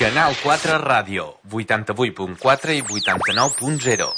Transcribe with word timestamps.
Canal 0.00 0.32
4 0.42 0.78
Ràdio, 0.78 1.36
88.4 1.50 2.72
i 2.72 2.80
89.0. 2.80 4.14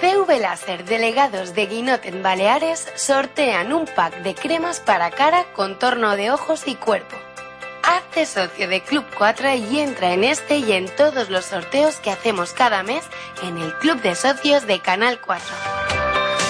PV 0.00 0.40
Láser 0.40 0.84
Delegados 0.84 1.54
de 1.54 1.66
Guinot 1.66 2.04
en 2.04 2.20
Baleares 2.20 2.88
sortean 2.96 3.72
un 3.72 3.86
pack 3.86 4.24
de 4.24 4.34
cremas 4.34 4.80
para 4.80 5.12
cara, 5.12 5.44
contorno 5.54 6.16
de 6.16 6.32
ojos 6.32 6.66
y 6.66 6.74
cuerpo. 6.74 7.14
Hazte 7.84 8.26
socio 8.26 8.66
de 8.66 8.80
Club 8.80 9.04
4 9.16 9.54
y 9.70 9.78
entra 9.78 10.12
en 10.12 10.24
este 10.24 10.58
y 10.58 10.72
en 10.72 10.88
todos 10.96 11.30
los 11.30 11.44
sorteos 11.44 11.98
que 11.98 12.10
hacemos 12.10 12.52
cada 12.54 12.82
mes 12.82 13.04
en 13.44 13.58
el 13.58 13.72
Club 13.74 14.02
de 14.02 14.16
Socios 14.16 14.66
de 14.66 14.80
Canal 14.80 15.20
4. 15.20 15.46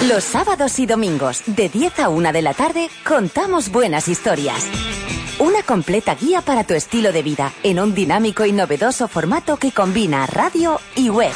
Los 0.08 0.24
sábados 0.24 0.80
y 0.80 0.88
domingos, 0.88 1.44
de 1.46 1.70
10 1.70 2.00
a 2.00 2.10
1 2.10 2.34
de 2.34 2.42
la 2.42 2.56
tarde, 2.56 2.90
contamos 3.08 3.72
buenas 3.72 4.08
historias. 4.08 4.66
Una 5.38 5.62
completa 5.62 6.16
guía 6.16 6.42
para 6.42 6.64
tu 6.64 6.74
estilo 6.74 7.12
de 7.12 7.22
vida 7.22 7.54
en 7.62 7.80
un 7.80 7.94
dinámico 7.94 8.44
y 8.46 8.52
novedoso 8.52 9.08
formato 9.08 9.58
que 9.58 9.72
combina 9.72 10.26
radio 10.26 10.80
y 10.96 11.10
web. 11.10 11.32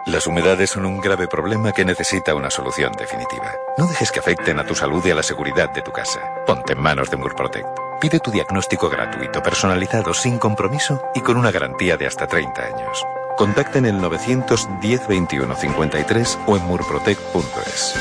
Las 0.05 0.27
humedades 0.27 0.69
son 0.71 0.85
un 0.85 1.01
grave 1.01 1.29
problema 1.29 1.73
que 1.73 1.87
necesita 1.87 2.35
una 2.35 2.51
solución 2.51 2.93
definitiva. 2.93 3.55
No 3.79 3.87
dejes 3.87 4.13
que 4.13 4.21
afecten 4.21 4.59
a 4.59 4.67
tu 4.67 4.75
salud 4.75 5.03
y 5.07 5.11
a 5.11 5.15
la 5.15 5.23
seguridad 5.23 5.71
de 5.71 5.81
tu 5.81 5.93
casa. 5.93 6.21
Ponte 6.47 6.75
en 6.75 6.81
manos 6.81 7.11
de 7.11 7.17
Murprotect. 7.17 7.88
Pide 8.01 8.21
tu 8.21 8.31
diagnóstico 8.31 8.89
gratuito, 8.89 9.43
personalizado, 9.43 10.15
sin 10.15 10.39
compromiso 10.39 11.03
y 11.17 11.21
con 11.21 11.37
una 11.37 11.51
garantía 11.51 11.97
de 11.97 12.07
hasta 12.07 12.29
30 12.29 12.63
años. 12.63 13.05
Contacta 13.37 13.79
en 13.79 13.87
el 13.87 14.01
910 14.01 15.09
21 15.09 15.57
53 15.57 16.39
o 16.47 16.57
en 16.57 16.65
murprotect.es. 16.65 17.95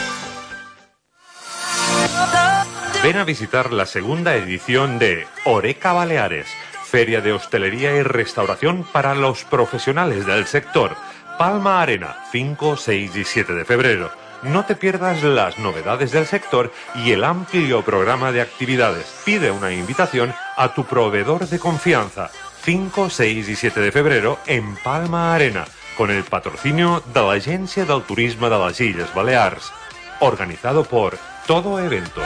Ven 3.01 3.17
a 3.17 3.23
visitar 3.23 3.73
la 3.73 3.88
segunda 3.88 4.35
edición 4.35 4.99
de 4.99 5.25
Oreca 5.45 5.94
Baleares, 5.94 6.47
Feria 6.83 7.21
de 7.21 7.33
Hostelería 7.33 7.95
y 7.95 8.03
Restauración 8.03 8.85
para 8.91 9.15
los 9.15 9.45
profesionales 9.45 10.27
del 10.27 10.45
sector. 10.45 10.95
Palma 11.39 11.81
Arena, 11.81 12.23
5, 12.31 12.77
6 12.77 13.15
y 13.15 13.23
7 13.23 13.53
de 13.53 13.65
febrero. 13.65 14.26
No 14.43 14.65
te 14.65 14.75
pierdas 14.75 15.23
las 15.23 15.57
novedades 15.57 16.11
del 16.11 16.27
sector 16.27 16.71
y 16.95 17.11
el 17.11 17.23
amplio 17.23 17.81
programa 17.81 18.31
de 18.31 18.41
actividades. 18.41 19.05
Pide 19.25 19.49
una 19.49 19.71
invitación 19.73 20.33
a 20.55 20.73
tu 20.73 20.85
proveedor 20.85 21.47
de 21.47 21.57
confianza. 21.57 22.29
5, 22.63 23.09
6 23.09 23.49
y 23.49 23.55
7 23.55 23.79
de 23.79 23.91
febrero 23.91 24.37
en 24.45 24.75
Palma 24.75 25.33
Arena, 25.33 25.65
con 25.97 26.11
el 26.11 26.23
patrocinio 26.23 27.01
de 27.13 27.21
la 27.21 27.33
Agencia 27.33 27.85
del 27.85 28.03
Turismo 28.03 28.49
de 28.49 28.59
las 28.59 28.79
Islas 28.79 29.13
Baleares. 29.15 29.71
Organizado 30.19 30.83
por 30.83 31.17
Todo 31.47 31.79
Evento. 31.79 32.21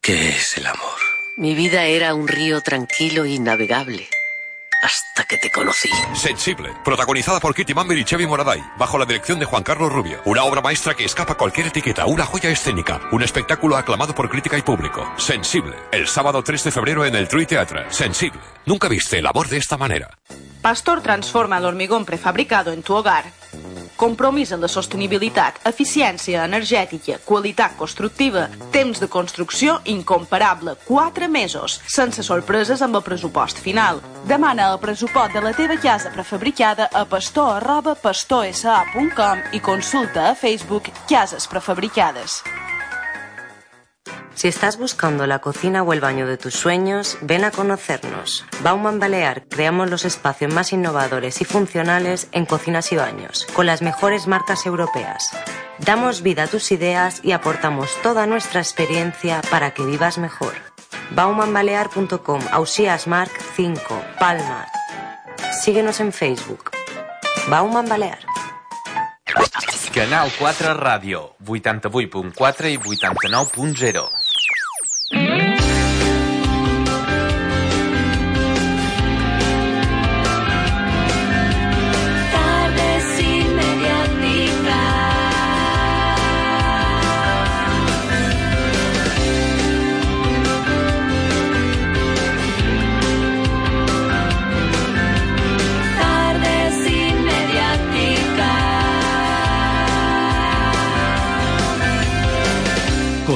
¿Qué 0.00 0.30
es 0.30 0.56
el 0.58 0.66
amor? 0.66 0.98
Mi 1.38 1.54
vida 1.54 1.84
era 1.84 2.14
un 2.14 2.26
río 2.26 2.60
tranquilo 2.60 3.24
y 3.26 3.38
navegable. 3.38 4.08
Hasta 4.86 5.24
que 5.24 5.36
te 5.36 5.50
conocí. 5.50 5.90
Sensible, 6.14 6.72
protagonizada 6.84 7.40
por 7.40 7.52
Kitty 7.52 7.74
Mamber 7.74 7.98
y 7.98 8.04
Chevy 8.04 8.24
Moraday, 8.24 8.62
bajo 8.78 8.98
la 8.98 9.04
dirección 9.04 9.40
de 9.40 9.44
Juan 9.44 9.64
Carlos 9.64 9.92
Rubio. 9.92 10.20
Una 10.26 10.44
obra 10.44 10.60
maestra 10.60 10.94
que 10.94 11.04
escapa 11.04 11.32
a 11.32 11.36
cualquier 11.36 11.66
etiqueta, 11.66 12.06
una 12.06 12.24
joya 12.24 12.50
escénica, 12.50 13.00
un 13.10 13.20
espectáculo 13.20 13.76
aclamado 13.76 14.14
por 14.14 14.30
crítica 14.30 14.56
y 14.56 14.62
público. 14.62 15.04
Sensible, 15.16 15.74
el 15.90 16.06
sábado 16.06 16.40
3 16.40 16.62
de 16.62 16.70
febrero 16.70 17.04
en 17.04 17.16
el 17.16 17.26
True 17.26 17.46
Theatre. 17.46 17.86
Sensible, 17.90 18.40
nunca 18.64 18.86
viste 18.86 19.18
el 19.18 19.26
amor 19.26 19.48
de 19.48 19.56
esta 19.56 19.76
manera. 19.76 20.08
Pastor 20.62 21.00
transforma 21.00 21.58
el 21.58 21.64
hormigón 21.64 22.04
prefabricado 22.04 22.72
en 22.72 22.84
tu 22.84 22.94
hogar. 22.94 23.24
Compromís 23.96 24.50
en 24.52 24.60
la 24.60 24.68
sostenibilitat, 24.68 25.62
eficiència 25.64 26.42
energètica, 26.44 27.16
qualitat 27.24 27.78
constructiva, 27.78 28.44
temps 28.74 29.00
de 29.00 29.08
construcció 29.08 29.78
incomparable, 29.88 30.76
4 30.84 31.30
mesos, 31.32 31.78
sense 31.88 32.22
sorpreses 32.26 32.84
amb 32.84 33.00
el 33.00 33.06
pressupost 33.06 33.62
final. 33.64 34.02
Demana 34.28 34.68
el 34.74 34.78
pressupost 34.84 35.32
de 35.32 35.40
la 35.40 35.54
teva 35.56 35.80
casa 35.80 36.12
prefabricada 36.12 36.90
a 36.92 37.06
pastor 37.08 37.56
arroba 37.56 37.96
pastorsa.com 37.96 39.48
i 39.56 39.64
consulta 39.64 40.28
a 40.28 40.36
Facebook 40.36 40.92
Cases 41.08 41.48
Prefabricades. 41.48 42.42
Si 44.36 44.48
estás 44.48 44.76
buscando 44.76 45.26
la 45.26 45.38
cocina 45.38 45.82
o 45.82 45.94
el 45.94 46.02
baño 46.02 46.26
de 46.26 46.36
tus 46.36 46.52
sueños, 46.52 47.16
ven 47.22 47.42
a 47.42 47.50
conocernos. 47.50 48.44
Bauman 48.62 48.98
Balear 48.98 49.46
creamos 49.48 49.88
los 49.88 50.04
espacios 50.04 50.52
más 50.52 50.74
innovadores 50.74 51.40
y 51.40 51.46
funcionales 51.46 52.28
en 52.32 52.44
cocinas 52.44 52.92
y 52.92 52.96
baños, 52.96 53.46
con 53.54 53.64
las 53.64 53.80
mejores 53.80 54.26
marcas 54.26 54.66
europeas. 54.66 55.30
Damos 55.78 56.20
vida 56.20 56.42
a 56.42 56.46
tus 56.48 56.70
ideas 56.70 57.20
y 57.22 57.32
aportamos 57.32 57.90
toda 58.02 58.26
nuestra 58.26 58.60
experiencia 58.60 59.40
para 59.50 59.70
que 59.70 59.86
vivas 59.86 60.18
mejor. 60.18 60.52
baumanbalear.com, 61.12 62.42
Ausías 62.52 63.06
Mark 63.06 63.32
5, 63.54 64.02
Palma. 64.20 64.66
Síguenos 65.62 65.98
en 66.00 66.12
Facebook. 66.12 66.72
Bauman 67.48 67.88
Balear. 67.88 68.18
Canal 69.94 70.30
4 70.38 70.74
Ràdio, 70.74 71.32
88.4 71.42 72.68
i 72.68 72.76
89.0. 72.76 74.25
Tardes 75.08 75.75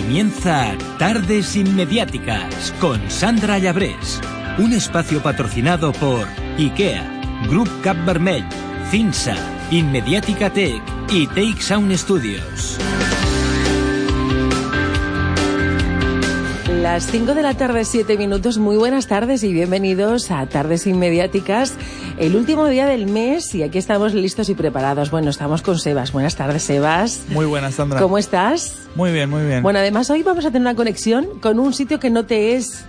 Comienza 0.00 0.74
Tardes 0.98 1.56
Inmediáticas 1.56 2.72
con 2.80 3.10
Sandra 3.10 3.58
Llabrés. 3.58 4.18
Un 4.56 4.72
espacio 4.72 5.22
patrocinado 5.22 5.92
por 5.92 6.26
IKEA, 6.56 7.04
Group 7.50 7.68
Cap 7.82 7.98
Vermell, 8.06 8.46
Cinsa, 8.90 9.36
Inmediática 9.70 10.50
Tech 10.50 10.82
y 11.10 11.26
Take 11.26 11.60
Sound 11.60 11.94
Studios. 11.98 12.78
Las 16.80 17.06
5 17.08 17.34
de 17.34 17.42
la 17.42 17.52
tarde, 17.52 17.84
7 17.84 18.16
minutos. 18.16 18.56
Muy 18.56 18.78
buenas 18.78 19.06
tardes 19.06 19.44
y 19.44 19.52
bienvenidos 19.52 20.30
a 20.30 20.46
Tardes 20.46 20.86
Inmediáticas, 20.86 21.74
el 22.16 22.34
último 22.34 22.66
día 22.68 22.86
del 22.86 23.06
mes 23.06 23.54
y 23.54 23.62
aquí 23.62 23.76
estamos 23.76 24.14
listos 24.14 24.48
y 24.48 24.54
preparados. 24.54 25.10
Bueno, 25.10 25.28
estamos 25.28 25.60
con 25.60 25.78
Sebas. 25.78 26.10
Buenas 26.10 26.36
tardes, 26.36 26.62
Sebas. 26.62 27.24
Muy 27.28 27.44
buenas, 27.44 27.74
Sandra. 27.74 28.00
¿Cómo 28.00 28.16
estás? 28.16 28.88
Muy 28.94 29.12
bien, 29.12 29.28
muy 29.28 29.44
bien. 29.44 29.62
Bueno, 29.62 29.78
además 29.78 30.08
hoy 30.08 30.22
vamos 30.22 30.46
a 30.46 30.48
tener 30.48 30.62
una 30.62 30.74
conexión 30.74 31.26
con 31.42 31.58
un 31.58 31.74
sitio 31.74 32.00
que 32.00 32.08
no 32.08 32.24
te 32.24 32.54
es 32.54 32.82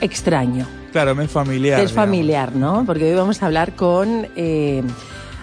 extraño. 0.00 0.68
Claro, 0.92 1.16
me 1.16 1.24
es 1.24 1.30
familiar. 1.32 1.80
que 1.80 1.86
es 1.86 1.92
familiar, 1.92 2.54
¿no? 2.54 2.84
Porque 2.86 3.10
hoy 3.10 3.14
vamos 3.16 3.42
a 3.42 3.46
hablar 3.46 3.74
con 3.74 4.28
eh, 4.36 4.84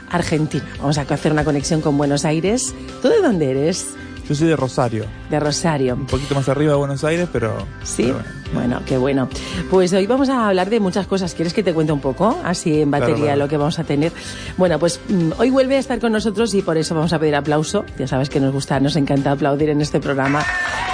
Argentina. 0.09 0.65
Vamos 0.79 0.97
a 0.97 1.01
hacer 1.01 1.33
una 1.33 1.43
conexión 1.43 1.81
con 1.81 1.97
Buenos 1.97 2.23
Aires. 2.23 2.73
¿Tú 3.01 3.09
de 3.09 3.21
dónde 3.21 3.51
eres? 3.51 3.95
Yo 4.27 4.33
soy 4.33 4.47
de 4.47 4.55
Rosario. 4.55 5.05
De 5.29 5.39
Rosario. 5.39 5.93
Un 5.93 6.07
poquito 6.07 6.33
más 6.33 6.49
arriba 6.49 6.71
de 6.71 6.77
Buenos 6.77 7.03
Aires, 7.03 7.29
pero... 7.31 7.55
Sí, 7.83 8.11
bueno. 8.53 8.81
qué 8.85 8.97
bueno. 8.97 9.29
Pues 9.69 9.93
hoy 9.93 10.07
vamos 10.07 10.29
a 10.29 10.47
hablar 10.47 10.69
de 10.69 10.79
muchas 10.79 11.05
cosas. 11.05 11.35
¿Quieres 11.35 11.53
que 11.53 11.61
te 11.61 11.73
cuente 11.73 11.93
un 11.93 11.99
poco? 11.99 12.35
Así 12.43 12.81
en 12.81 12.89
batería 12.89 13.15
Claro, 13.15 13.25
claro. 13.25 13.39
lo 13.39 13.47
que 13.49 13.57
vamos 13.57 13.77
a 13.79 13.83
tener. 13.83 14.11
Bueno, 14.57 14.79
pues 14.79 14.99
mm, 15.09 15.33
hoy 15.37 15.49
vuelve 15.51 15.75
a 15.75 15.79
estar 15.79 15.99
con 15.99 16.11
nosotros 16.11 16.53
y 16.55 16.61
por 16.63 16.77
eso 16.77 16.95
vamos 16.95 17.13
a 17.13 17.19
pedir 17.19 17.35
aplauso. 17.35 17.85
Ya 17.99 18.07
sabes 18.07 18.29
que 18.29 18.39
nos 18.39 18.51
gusta, 18.51 18.79
nos 18.79 18.95
encanta 18.95 19.31
aplaudir 19.31 19.69
en 19.69 19.81
este 19.81 19.99
programa. 19.99 20.43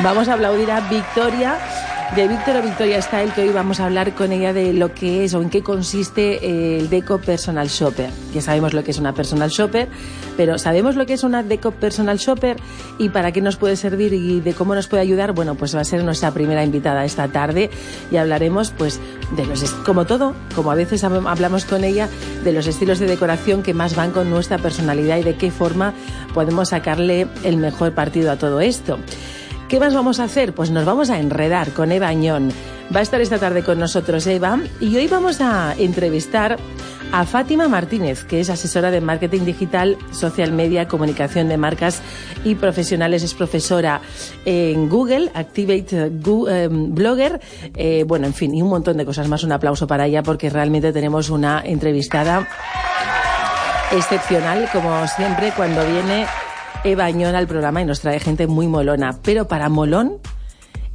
Vamos 0.04 0.28
a 0.28 0.34
aplaudir 0.34 0.70
a 0.70 0.82
Victoria. 0.90 1.58
De 2.16 2.28
Víctor 2.28 2.58
o 2.58 2.62
Victoria 2.62 3.02
Style, 3.02 3.32
que 3.34 3.42
hoy 3.42 3.50
vamos 3.50 3.80
a 3.80 3.86
hablar 3.86 4.14
con 4.14 4.34
ella 4.34 4.52
de 4.52 4.74
lo 4.74 4.94
que 4.94 5.24
es 5.24 5.34
o 5.34 5.42
en 5.42 5.50
qué 5.50 5.64
consiste 5.64 6.46
eh, 6.46 6.78
el 6.80 6.90
Deco 6.90 7.20
Personal 7.20 7.70
Shopper. 7.70 8.10
Ya 8.34 8.42
sabemos 8.42 8.74
lo 8.74 8.84
que 8.84 8.92
es 8.92 9.00
una 9.00 9.14
Personal 9.14 9.50
Shopper, 9.50 9.88
pero 10.36 10.58
¿sabemos 10.58 10.98
lo 10.98 11.06
que 11.06 11.14
es 11.14 11.24
una 11.24 11.42
Deco 11.42 11.72
Personal 11.72 12.18
Shopper 12.18 12.58
y 12.98 13.08
para 13.10 13.32
qué 13.32 13.40
nos 13.40 13.56
puede 13.56 13.78
servir 13.78 14.12
y 14.14 14.42
de 14.42 14.54
cómo 14.54 14.76
nos 14.76 14.88
puede 14.88 15.04
ayudar? 15.04 15.32
Bueno, 15.32 15.56
pues 15.56 15.74
va 15.74 15.80
a 15.80 15.84
ser 15.86 16.04
nuestra 16.04 16.32
primera 16.32 16.66
invitada 16.66 17.06
esta 17.06 17.30
tarde 17.30 17.70
y 18.12 18.18
hablaremos, 18.18 18.72
pues, 18.78 19.00
de 19.38 19.46
los, 19.46 19.64
como 19.86 20.04
todo, 20.06 20.34
como 20.54 20.70
a 20.72 20.76
veces 20.76 21.06
hab- 21.06 21.30
hablamos 21.30 21.64
con 21.64 21.86
ella, 21.86 22.10
de 22.44 22.52
los 22.52 22.68
estilos 22.68 23.00
de 23.00 23.06
decoración 23.08 23.64
que 23.64 23.74
más 23.74 23.96
van 23.96 24.12
con 24.12 24.30
nuestra 24.30 24.58
personalidad 24.58 25.16
y 25.18 25.24
de 25.24 25.36
qué 25.38 25.50
forma 25.50 25.94
podemos 26.34 26.70
sacarle 26.70 27.28
el 27.46 27.56
mejor 27.56 27.94
partido 27.94 28.32
a 28.32 28.36
todo 28.36 28.60
esto. 28.60 29.00
¿Qué 29.72 29.80
más 29.80 29.94
vamos 29.94 30.20
a 30.20 30.26
hacer? 30.26 30.52
Pues 30.52 30.70
nos 30.70 30.84
vamos 30.84 31.10
a 31.10 31.18
enredar 31.18 31.72
con 31.72 31.94
Eva 31.94 32.10
Añón. 32.10 32.52
Va 32.94 33.00
a 33.00 33.04
estar 33.04 33.22
esta 33.22 33.40
tarde 33.40 33.64
con 33.64 33.80
nosotros 33.80 34.28
Eva 34.28 34.60
y 34.82 34.98
hoy 34.98 35.08
vamos 35.08 35.40
a 35.40 35.74
entrevistar 35.78 36.58
a 37.14 37.26
Fátima 37.26 37.70
Martínez, 37.70 38.26
que 38.26 38.42
es 38.42 38.50
asesora 38.50 38.92
de 38.92 39.00
marketing 39.00 39.46
digital, 39.46 39.98
social 40.12 40.52
media, 40.52 40.90
comunicación 40.90 41.48
de 41.48 41.56
marcas 41.56 42.02
y 42.44 42.56
profesionales. 42.56 43.24
Es 43.24 43.34
profesora 43.34 44.02
en 44.44 44.90
Google, 44.90 45.32
Activate 45.34 46.12
eh, 46.50 46.68
Blogger, 46.70 47.40
eh, 47.74 48.04
bueno, 48.06 48.28
en 48.28 48.34
fin, 48.34 48.54
y 48.54 48.62
un 48.62 48.68
montón 48.68 48.98
de 48.98 49.06
cosas 49.06 49.30
más. 49.30 49.46
Un 49.46 49.54
aplauso 49.54 49.88
para 49.88 50.06
ella 50.06 50.22
porque 50.22 50.50
realmente 50.50 50.92
tenemos 50.92 51.30
una 51.30 51.62
entrevistada 51.64 52.46
excepcional, 53.90 54.68
como 54.74 55.08
siempre, 55.08 55.54
cuando 55.56 55.86
viene 55.86 56.26
Eva 56.84 57.06
Añón 57.06 57.36
al 57.36 57.48
programa 57.48 57.82
y 57.82 57.86
nos 57.86 58.02
trae 58.02 58.20
gente 58.20 58.48
muy 58.48 58.68
molona. 58.68 59.20
Pero 59.22 59.48
para 59.48 59.70
molón, 59.70 60.18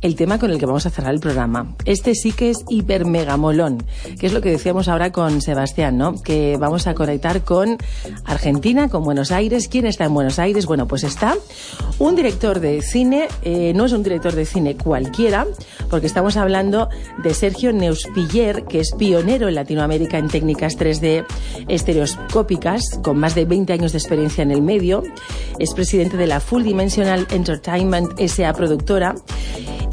el 0.02 0.14
tema 0.14 0.38
con 0.38 0.50
el 0.50 0.58
que 0.58 0.66
vamos 0.66 0.86
a 0.86 0.90
cerrar 0.90 1.14
el 1.14 1.20
programa. 1.20 1.74
Este 1.84 2.14
sí 2.14 2.32
que 2.32 2.50
es 2.50 2.64
hiper 2.68 3.06
mega 3.06 3.36
molón, 3.36 3.84
que 4.18 4.26
es 4.26 4.32
lo 4.32 4.40
que 4.40 4.50
decíamos 4.50 4.88
ahora 4.88 5.10
con 5.10 5.40
Sebastián, 5.40 5.96
¿no? 5.96 6.20
Que 6.22 6.56
vamos 6.58 6.86
a 6.86 6.94
conectar 6.94 7.42
con 7.42 7.78
Argentina, 8.24 8.88
con 8.88 9.04
Buenos 9.04 9.32
Aires. 9.32 9.68
¿Quién 9.68 9.86
está 9.86 10.04
en 10.04 10.14
Buenos 10.14 10.38
Aires? 10.38 10.66
Bueno, 10.66 10.86
pues 10.86 11.02
está 11.04 11.36
un 11.98 12.14
director 12.14 12.60
de 12.60 12.82
cine, 12.82 13.28
eh, 13.42 13.72
no 13.74 13.86
es 13.86 13.92
un 13.92 14.02
director 14.02 14.34
de 14.34 14.44
cine 14.44 14.76
cualquiera, 14.76 15.46
porque 15.88 16.06
estamos 16.06 16.36
hablando 16.36 16.88
de 17.22 17.32
Sergio 17.32 17.72
Neuspiller, 17.72 18.64
que 18.64 18.80
es 18.80 18.92
pionero 18.96 19.48
en 19.48 19.54
Latinoamérica 19.54 20.18
en 20.18 20.28
técnicas 20.28 20.78
3D 20.78 21.24
estereoscópicas, 21.68 22.82
con 23.02 23.18
más 23.18 23.34
de 23.34 23.46
20 23.46 23.72
años 23.72 23.92
de 23.92 23.98
experiencia 23.98 24.42
en 24.42 24.50
el 24.50 24.62
medio. 24.62 25.02
Es 25.58 25.72
presidente 25.72 26.16
de 26.16 26.26
la 26.26 26.40
Full 26.40 26.64
Dimensional 26.64 27.26
Entertainment 27.30 28.20
SA 28.20 28.52
productora 28.52 29.14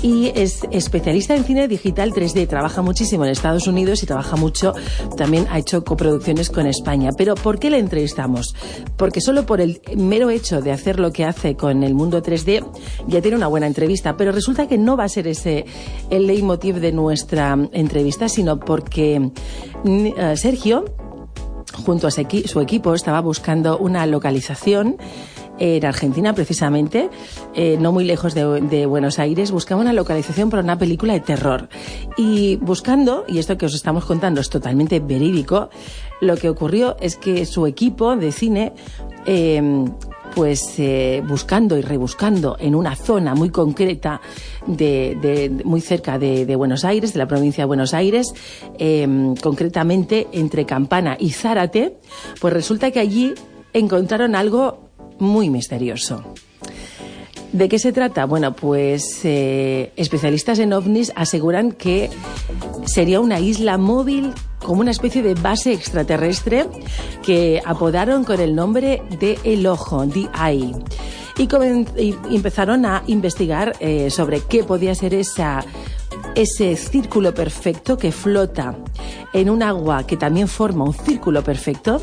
y 0.03 0.31
es 0.35 0.59
especialista 0.69 1.35
en 1.35 1.43
cine 1.45 1.67
digital 1.67 2.11
3D. 2.11 2.47
Trabaja 2.47 2.83
muchísimo 2.83 3.23
en 3.25 3.31
Estados 3.31 3.65
Unidos 3.65 4.03
y 4.03 4.05
trabaja 4.05 4.35
mucho, 4.35 4.73
también 5.17 5.47
ha 5.49 5.57
hecho 5.57 5.83
coproducciones 5.83 6.49
con 6.51 6.67
España. 6.67 7.09
Pero 7.17 7.33
¿por 7.33 7.57
qué 7.57 7.71
le 7.71 7.79
entrevistamos? 7.79 8.53
Porque 8.97 9.21
solo 9.21 9.45
por 9.47 9.61
el 9.61 9.81
mero 9.97 10.29
hecho 10.29 10.61
de 10.61 10.71
hacer 10.71 10.99
lo 10.99 11.11
que 11.11 11.25
hace 11.25 11.55
con 11.55 11.81
el 11.83 11.95
mundo 11.95 12.21
3D 12.21 12.63
ya 13.07 13.21
tiene 13.21 13.37
una 13.37 13.47
buena 13.47 13.65
entrevista. 13.65 14.15
Pero 14.17 14.31
resulta 14.31 14.67
que 14.67 14.77
no 14.77 14.95
va 14.97 15.05
a 15.05 15.09
ser 15.09 15.27
ese 15.27 15.65
el 16.11 16.27
leitmotiv 16.27 16.75
de 16.81 16.91
nuestra 16.91 17.57
entrevista, 17.71 18.27
sino 18.29 18.59
porque 18.59 19.19
mm, 19.83 20.05
eh, 20.17 20.37
Sergio 20.37 20.85
junto 21.85 22.05
a 22.05 22.11
su 22.11 22.21
equi- 22.21 22.45
su 22.45 22.61
equipo, 22.61 22.93
estaba 22.93 23.19
buscando 23.21 23.79
una 23.79 24.05
localización 24.05 24.97
en 25.59 25.85
Argentina 25.85 26.33
precisamente, 26.33 27.09
eh, 27.53 27.77
no 27.79 27.91
muy 27.91 28.03
lejos 28.05 28.33
de, 28.33 28.85
Buenos 28.85 29.19
Aires, 29.19 29.51
buscaba 29.51 29.81
una 29.81 29.93
localización 29.93 30.49
para 30.49 30.63
una 30.63 30.77
película 30.77 31.13
de 31.13 31.19
terror. 31.19 31.69
Y 32.17 32.55
buscando, 32.57 33.23
y 33.27 33.37
esto 33.39 33.57
que 33.57 33.65
os 33.65 33.75
estamos 33.75 34.05
contando 34.05 34.41
es 34.41 34.49
totalmente 34.49 34.99
verídico, 34.99 35.69
lo 36.21 36.35
que 36.37 36.49
ocurrió 36.49 36.95
es 36.99 37.15
que 37.17 37.45
su 37.45 37.65
equipo 37.67 38.15
de 38.15 38.31
cine 38.31 38.73
eh, 39.25 39.85
pues 40.35 40.79
eh, 40.79 41.21
buscando 41.27 41.77
y 41.77 41.81
rebuscando 41.81 42.57
en 42.59 42.73
una 42.73 42.95
zona 42.95 43.35
muy 43.35 43.49
concreta 43.49 44.19
de, 44.65 45.15
de- 45.21 45.63
muy 45.63 45.79
cerca 45.81 46.17
de, 46.17 46.55
Buenos 46.55 46.83
Aires, 46.85 47.13
de 47.13 47.19
la 47.19 47.27
provincia 47.27 47.61
de 47.63 47.67
Buenos 47.67 47.93
Aires, 47.93 48.33
eh, 48.79 49.35
concretamente 49.41 50.27
entre 50.31 50.65
Campana 50.65 51.15
y 51.19 51.29
Zárate, 51.31 51.97
pues 52.41 52.51
resulta 52.53 52.89
que 52.89 52.99
allí 52.99 53.33
encontraron 53.73 54.33
algo 54.35 54.89
muy 55.19 55.49
misterioso. 55.49 56.23
¿De 57.53 57.69
qué 57.69 57.77
se 57.77 57.91
trata? 57.91 58.25
Bueno, 58.25 58.55
pues 58.55 59.21
eh, 59.23 59.91
especialistas 59.95 60.57
en 60.57 60.73
ovnis 60.73 61.11
aseguran 61.15 61.71
que 61.71 62.09
sería 62.85 63.19
una 63.19 63.39
isla 63.39 63.77
móvil 63.77 64.33
como 64.57 64.81
una 64.81 64.89
especie 64.89 65.21
de 65.21 65.35
base 65.35 65.71
extraterrestre 65.71 66.65
que 67.21 67.61
apodaron 67.63 68.23
con 68.23 68.39
el 68.39 68.55
nombre 68.55 69.03
de 69.19 69.37
El 69.43 69.67
Ojo, 69.67 70.07
The 70.07 70.27
Eye. 70.35 70.73
Y, 71.37 72.15
empezaron 72.35 72.85
a 72.85 73.03
investigar 73.07 73.75
eh, 73.79 74.09
sobre 74.09 74.41
qué 74.41 74.63
podía 74.63 74.95
ser 74.95 75.13
esa, 75.13 75.63
ese 76.35 76.75
círculo 76.75 77.33
perfecto 77.33 77.97
que 77.97 78.11
flota 78.11 78.75
en 79.33 79.49
un 79.49 79.63
agua 79.63 80.05
que 80.05 80.17
también 80.17 80.47
forma 80.47 80.85
un 80.85 80.93
círculo 80.93 81.43
perfecto, 81.43 82.01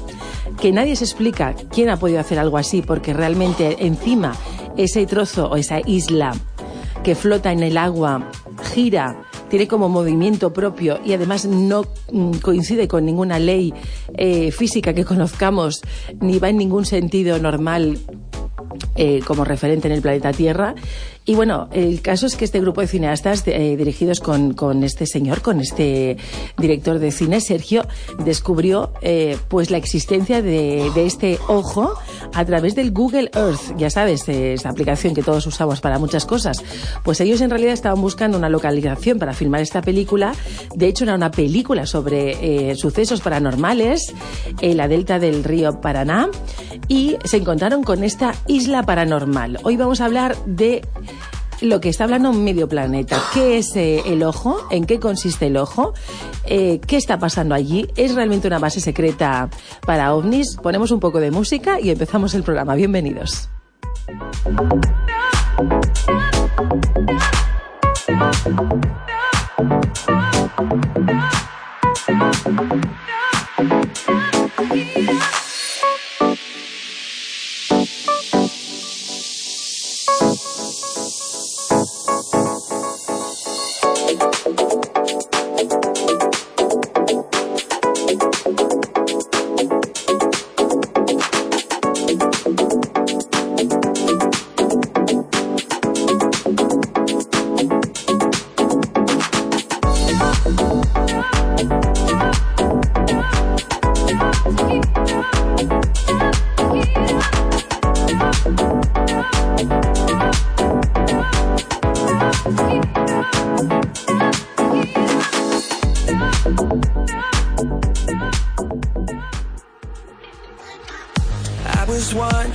que 0.60 0.72
nadie 0.72 0.96
se 0.96 1.04
explica 1.04 1.54
quién 1.70 1.90
ha 1.90 1.98
podido 1.98 2.20
hacer 2.20 2.38
algo 2.38 2.58
así, 2.58 2.82
porque 2.82 3.12
realmente 3.12 3.86
encima 3.86 4.34
ese 4.76 5.06
trozo 5.06 5.48
o 5.50 5.56
esa 5.56 5.80
isla 5.86 6.32
que 7.02 7.14
flota 7.14 7.52
en 7.52 7.62
el 7.62 7.78
agua 7.78 8.30
gira, 8.74 9.22
tiene 9.48 9.66
como 9.66 9.88
movimiento 9.88 10.52
propio 10.52 11.00
y 11.04 11.12
además 11.12 11.46
no 11.46 11.86
mm, 12.12 12.34
coincide 12.38 12.86
con 12.88 13.04
ninguna 13.04 13.38
ley 13.38 13.72
eh, 14.16 14.52
física 14.52 14.94
que 14.94 15.04
conozcamos 15.04 15.82
ni 16.20 16.38
va 16.38 16.50
en 16.50 16.58
ningún 16.58 16.84
sentido 16.84 17.38
normal 17.38 17.98
eh, 18.96 19.20
como 19.26 19.44
referente 19.44 19.88
en 19.88 19.94
el 19.94 20.02
planeta 20.02 20.32
Tierra. 20.32 20.74
Y 21.30 21.36
bueno, 21.36 21.68
el 21.70 22.02
caso 22.02 22.26
es 22.26 22.34
que 22.34 22.44
este 22.44 22.60
grupo 22.60 22.80
de 22.80 22.88
cineastas 22.88 23.44
eh, 23.46 23.76
dirigidos 23.76 24.18
con, 24.18 24.52
con 24.52 24.82
este 24.82 25.06
señor, 25.06 25.42
con 25.42 25.60
este 25.60 26.16
director 26.58 26.98
de 26.98 27.12
cine, 27.12 27.40
Sergio, 27.40 27.86
descubrió 28.24 28.92
eh, 29.00 29.38
pues 29.46 29.70
la 29.70 29.76
existencia 29.76 30.42
de, 30.42 30.90
de 30.92 31.06
este 31.06 31.38
ojo 31.46 31.94
a 32.34 32.44
través 32.44 32.74
del 32.74 32.90
Google 32.90 33.30
Earth. 33.32 33.76
Ya 33.78 33.90
sabes, 33.90 34.28
eh, 34.28 34.54
esta 34.54 34.70
aplicación 34.70 35.14
que 35.14 35.22
todos 35.22 35.46
usamos 35.46 35.80
para 35.80 36.00
muchas 36.00 36.26
cosas. 36.26 36.64
Pues 37.04 37.20
ellos 37.20 37.40
en 37.42 37.50
realidad 37.50 37.74
estaban 37.74 38.00
buscando 38.00 38.36
una 38.36 38.48
localización 38.48 39.20
para 39.20 39.32
filmar 39.32 39.60
esta 39.60 39.82
película. 39.82 40.34
De 40.74 40.88
hecho, 40.88 41.04
era 41.04 41.14
una 41.14 41.30
película 41.30 41.86
sobre 41.86 42.74
sucesos 42.74 43.20
paranormales 43.20 44.12
en 44.60 44.76
la 44.76 44.88
delta 44.88 45.20
del 45.20 45.44
río 45.44 45.80
Paraná 45.80 46.28
y 46.88 47.16
se 47.22 47.36
encontraron 47.36 47.84
con 47.84 48.02
esta 48.02 48.34
isla 48.48 48.82
paranormal. 48.82 49.60
Hoy 49.62 49.76
vamos 49.76 50.00
a 50.00 50.06
hablar 50.06 50.36
de 50.44 50.82
lo 51.60 51.80
que 51.80 51.88
está 51.88 52.04
hablando 52.04 52.32
medio 52.32 52.68
planeta. 52.68 53.20
¿Qué 53.32 53.58
es 53.58 53.74
eh, 53.76 54.02
el 54.06 54.22
ojo? 54.22 54.66
¿En 54.70 54.84
qué 54.84 54.98
consiste 54.98 55.46
el 55.46 55.56
ojo? 55.56 55.94
Eh, 56.44 56.80
¿Qué 56.86 56.96
está 56.96 57.18
pasando 57.18 57.54
allí? 57.54 57.88
¿Es 57.96 58.14
realmente 58.14 58.46
una 58.46 58.58
base 58.58 58.80
secreta 58.80 59.48
para 59.86 60.14
ovnis? 60.14 60.56
Ponemos 60.56 60.90
un 60.90 61.00
poco 61.00 61.20
de 61.20 61.30
música 61.30 61.80
y 61.80 61.90
empezamos 61.90 62.34
el 62.34 62.42
programa. 62.42 62.74
Bienvenidos. 62.74 63.48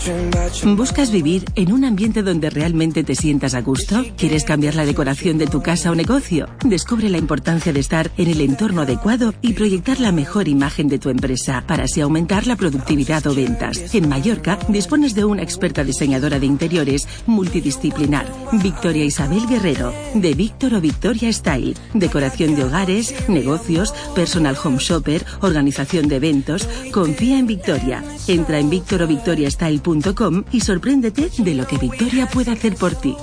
watching 0.07 0.34
¿Buscas 0.63 1.11
vivir 1.11 1.45
en 1.55 1.73
un 1.73 1.83
ambiente 1.83 2.23
donde 2.23 2.49
realmente 2.49 3.03
te 3.03 3.15
sientas 3.15 3.53
a 3.53 3.61
gusto? 3.61 4.03
¿Quieres 4.17 4.45
cambiar 4.45 4.75
la 4.75 4.85
decoración 4.85 5.37
de 5.37 5.47
tu 5.47 5.61
casa 5.61 5.91
o 5.91 5.95
negocio? 5.95 6.47
Descubre 6.63 7.09
la 7.09 7.17
importancia 7.17 7.73
de 7.73 7.79
estar 7.79 8.11
en 8.17 8.29
el 8.29 8.41
entorno 8.41 8.81
adecuado 8.81 9.33
y 9.41 9.53
proyectar 9.53 9.99
la 9.99 10.11
mejor 10.11 10.47
imagen 10.47 10.87
de 10.87 10.97
tu 10.97 11.09
empresa 11.09 11.63
para 11.67 11.83
así 11.83 12.01
aumentar 12.01 12.47
la 12.47 12.55
productividad 12.55 13.25
o 13.27 13.35
ventas. 13.35 13.93
En 13.93 14.07
Mallorca 14.07 14.57
dispones 14.69 15.13
de 15.13 15.25
una 15.25 15.43
experta 15.43 15.83
diseñadora 15.83 16.39
de 16.39 16.45
interiores 16.45 17.07
multidisciplinar, 17.25 18.25
Victoria 18.53 19.03
Isabel 19.03 19.45
Guerrero, 19.47 19.93
de 20.13 20.33
Víctor 20.33 20.75
o 20.75 20.81
Victoria 20.81 21.31
Style. 21.31 21.75
Decoración 21.93 22.55
de 22.55 22.63
hogares, 22.63 23.13
negocios, 23.27 23.93
personal 24.15 24.57
home 24.63 24.77
shopper, 24.79 25.25
organización 25.41 26.07
de 26.07 26.15
eventos. 26.15 26.67
Confía 26.91 27.37
en 27.37 27.47
Victoria. 27.47 28.03
Entra 28.27 28.59
en 28.59 28.69
victorovictoriastyle.com 28.69 30.45
y 30.55 30.61
sorpréndete 30.61 31.29
de 31.37 31.53
lo 31.53 31.67
que 31.67 31.77
Victoria 31.77 32.27
puede 32.27 32.49
hacer 32.49 32.75
por 32.75 32.95
ti. 32.95 33.13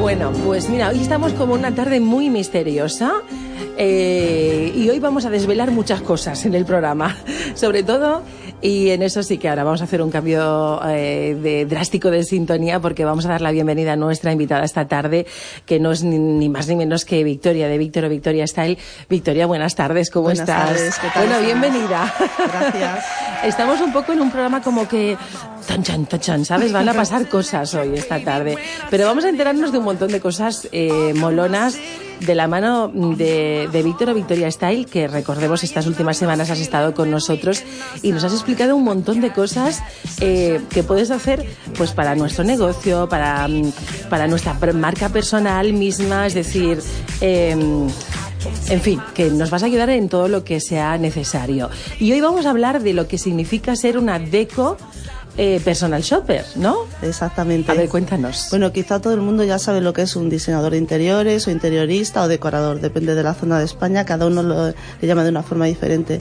Bueno, 0.00 0.32
pues 0.44 0.68
mira, 0.68 0.88
hoy 0.88 1.00
estamos 1.00 1.32
como 1.34 1.54
una 1.54 1.72
tarde 1.76 2.00
muy 2.00 2.28
misteriosa 2.28 3.22
eh, 3.78 4.72
y 4.74 4.90
hoy 4.90 4.98
vamos 4.98 5.26
a 5.26 5.30
desvelar 5.30 5.70
muchas 5.70 6.02
cosas 6.02 6.44
en 6.44 6.54
el 6.54 6.64
programa, 6.64 7.16
sobre 7.54 7.84
todo, 7.84 8.22
y 8.62 8.90
en 8.90 9.02
eso 9.02 9.22
sí 9.22 9.38
que 9.38 9.48
ahora 9.48 9.64
vamos 9.64 9.80
a 9.80 9.84
hacer 9.84 10.00
un 10.00 10.10
cambio 10.10 10.80
eh, 10.86 11.36
de, 11.42 11.66
drástico 11.66 12.10
de 12.10 12.22
sintonía 12.22 12.78
porque 12.80 13.04
vamos 13.04 13.26
a 13.26 13.30
dar 13.30 13.40
la 13.40 13.50
bienvenida 13.50 13.94
a 13.94 13.96
nuestra 13.96 14.32
invitada 14.32 14.64
esta 14.64 14.86
tarde, 14.86 15.26
que 15.66 15.80
no 15.80 15.90
es 15.92 16.04
ni, 16.04 16.18
ni 16.18 16.48
más 16.48 16.68
ni 16.68 16.76
menos 16.76 17.04
que 17.04 17.24
Victoria 17.24 17.68
de 17.68 17.76
Víctor 17.76 18.04
o 18.04 18.08
Victoria 18.08 18.46
Style. 18.46 18.78
Victoria, 19.08 19.46
buenas 19.46 19.74
tardes, 19.74 20.10
¿cómo 20.10 20.24
Buenas 20.24 20.48
estás? 20.48 20.68
tardes, 20.68 20.94
¿qué 20.98 21.08
tal 21.08 21.26
bueno, 21.26 21.40
estás? 21.40 21.44
bienvenida. 21.44 22.14
Gracias. 22.38 23.04
Estamos 23.44 23.80
un 23.80 23.92
poco 23.92 24.12
en 24.12 24.20
un 24.20 24.30
programa 24.30 24.62
como 24.62 24.86
que 24.86 25.16
tan 25.66 25.82
chan, 25.82 26.06
tan 26.06 26.20
chan, 26.20 26.44
¿sabes? 26.44 26.72
Van 26.72 26.88
a 26.88 26.94
pasar 26.94 27.28
cosas 27.28 27.74
hoy, 27.74 27.94
esta 27.94 28.20
tarde. 28.20 28.56
Pero 28.90 29.06
vamos 29.06 29.24
a 29.24 29.28
enterarnos 29.28 29.72
de 29.72 29.78
un 29.78 29.84
montón 29.84 30.12
de 30.12 30.20
cosas 30.20 30.68
eh, 30.70 31.12
molonas 31.16 31.76
de 32.26 32.34
la 32.34 32.46
mano 32.48 32.88
de, 32.88 33.82
Víctor 33.84 34.10
o 34.10 34.14
Victoria 34.14 34.50
Style, 34.50 34.86
que 34.86 35.08
recordemos 35.08 35.64
estas 35.64 35.86
últimas 35.86 36.16
semanas 36.16 36.50
has 36.50 36.60
estado 36.60 36.94
con 36.94 37.10
nosotros 37.10 37.62
y 38.02 38.12
nos 38.12 38.24
has 38.24 38.32
explicado 38.32 38.76
un 38.76 38.84
montón 38.84 39.20
de 39.20 39.32
cosas 39.32 39.82
eh, 40.20 40.60
que 40.70 40.82
puedes 40.82 41.10
hacer 41.10 41.44
pues 41.76 41.92
para 41.92 42.14
nuestro 42.14 42.44
negocio, 42.44 43.08
para, 43.08 43.46
mm, 43.48 43.72
para 44.08 44.26
nuestra 44.26 44.54
marca 44.72 45.08
personal 45.08 45.72
misma, 45.72 46.26
es 46.26 46.34
decir... 46.34 46.80
em, 47.20 47.88
en 48.68 48.80
fin, 48.80 49.00
que 49.14 49.30
nos 49.30 49.50
vas 49.50 49.62
a 49.62 49.66
ayudar 49.66 49.90
en 49.90 50.08
todo 50.08 50.26
lo 50.26 50.42
que 50.42 50.60
sea 50.60 50.98
necesario. 50.98 51.70
Y 52.00 52.10
hoy 52.10 52.20
vamos 52.20 52.44
a 52.46 52.50
hablar 52.50 52.82
de 52.82 52.92
lo 52.92 53.06
que 53.06 53.18
significa 53.18 53.76
ser 53.76 53.98
una 53.98 54.18
deco 54.18 54.76
eh, 55.36 55.60
personal 55.64 56.02
shopper, 56.02 56.44
¿no? 56.56 56.76
Exactamente. 57.00 57.70
A 57.72 57.74
ver, 57.74 57.88
cuéntanos. 57.88 58.48
Bueno, 58.50 58.72
quizá 58.72 59.00
todo 59.00 59.14
el 59.14 59.20
mundo 59.20 59.44
ya 59.44 59.58
sabe 59.58 59.80
lo 59.80 59.92
que 59.92 60.02
es 60.02 60.14
un 60.16 60.28
diseñador 60.28 60.72
de 60.72 60.78
interiores 60.78 61.46
o 61.46 61.50
interiorista 61.50 62.22
o 62.22 62.28
decorador, 62.28 62.80
depende 62.80 63.14
de 63.14 63.22
la 63.22 63.34
zona 63.34 63.58
de 63.58 63.64
España, 63.64 64.04
cada 64.04 64.26
uno 64.26 64.42
lo, 64.42 64.68
le 64.68 64.74
llama 65.00 65.24
de 65.24 65.30
una 65.30 65.42
forma 65.42 65.66
diferente. 65.66 66.20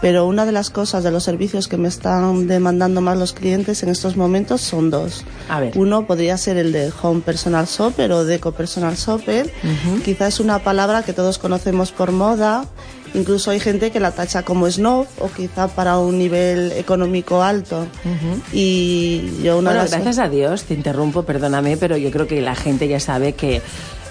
Pero 0.00 0.26
una 0.26 0.46
de 0.46 0.52
las 0.52 0.70
cosas 0.70 1.04
de 1.04 1.10
los 1.10 1.24
servicios 1.24 1.68
que 1.68 1.76
me 1.76 1.88
están 1.88 2.46
demandando 2.46 3.00
más 3.00 3.18
los 3.18 3.32
clientes 3.32 3.82
en 3.82 3.90
estos 3.90 4.16
momentos 4.16 4.60
son 4.60 4.90
dos. 4.90 5.24
A 5.48 5.60
ver. 5.60 5.76
Uno 5.76 6.06
podría 6.06 6.36
ser 6.38 6.56
el 6.56 6.72
de 6.72 6.92
Home 7.02 7.20
Personal 7.20 7.66
Shopper 7.66 8.12
o 8.12 8.24
Deco 8.24 8.52
Personal 8.52 8.96
Shopper. 8.96 9.52
Quizá 10.04 10.26
es 10.26 10.40
una 10.40 10.60
palabra 10.60 11.02
que 11.02 11.12
todos 11.12 11.38
conocemos 11.38 11.92
por 11.92 12.12
moda. 12.12 12.64
Incluso 13.14 13.50
hay 13.50 13.60
gente 13.60 13.90
que 13.90 14.00
la 14.00 14.12
tacha 14.12 14.42
como 14.42 14.70
snob 14.70 15.06
o 15.18 15.28
quizá 15.30 15.68
para 15.68 15.98
un 15.98 16.18
nivel 16.18 16.72
económico 16.72 17.42
alto. 17.42 17.86
Y 18.52 19.40
yo 19.42 19.58
una 19.58 19.72
Bueno, 19.72 19.86
gracias 19.88 20.18
a 20.18 20.28
Dios, 20.28 20.64
te 20.64 20.74
interrumpo, 20.74 21.22
perdóname, 21.24 21.76
pero 21.76 21.96
yo 21.96 22.10
creo 22.10 22.26
que 22.26 22.40
la 22.40 22.54
gente 22.54 22.88
ya 22.88 23.00
sabe 23.00 23.32
que, 23.34 23.62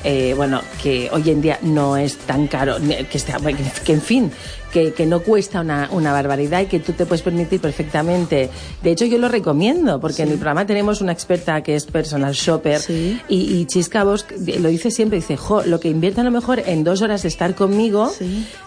eh, 0.04 0.34
bueno, 0.36 0.62
que 0.82 1.10
hoy 1.12 1.30
en 1.30 1.42
día 1.42 1.60
no 1.62 1.98
es 1.98 2.18
tan 2.18 2.48
caro, 2.48 2.78
que, 2.80 3.18
está, 3.18 3.38
que 3.84 3.94
en 3.94 4.02
fin, 4.02 4.32
que, 4.72 4.94
que 4.94 5.06
no 5.06 5.22
cuesta 5.22 5.62
una, 5.62 5.90
una 5.92 6.12
barbaridad 6.12 6.62
y 6.62 6.66
que 6.66 6.80
tú 6.80 6.94
te 6.94 7.06
puedes 7.06 7.22
permitir 7.22 7.60
perfectamente. 7.60 8.50
De 8.84 8.92
hecho, 8.92 9.06
yo 9.06 9.18
lo 9.18 9.30
recomiendo, 9.30 10.00
porque 10.00 10.24
en 10.24 10.30
el 10.30 10.36
programa 10.36 10.66
tenemos 10.66 11.02
una 11.02 11.12
experta 11.12 11.62
que 11.62 11.76
es 11.76 11.86
personal 11.86 12.34
shopper 12.34 12.82
y, 12.90 13.16
y 13.30 13.66
Chisca 13.66 14.04
Bosch 14.04 14.26
lo 14.60 14.70
dice 14.70 14.92
siempre, 14.92 15.18
dice, 15.18 15.38
jo, 15.38 15.64
lo 15.64 15.80
que 15.80 15.90
invierte 15.90 16.22
a 16.22 16.24
lo 16.24 16.32
mejor 16.32 16.62
en 16.66 16.84
dos 16.84 17.02
horas 17.02 17.24
de 17.24 17.30
estar 17.30 17.56
conmigo, 17.56 18.12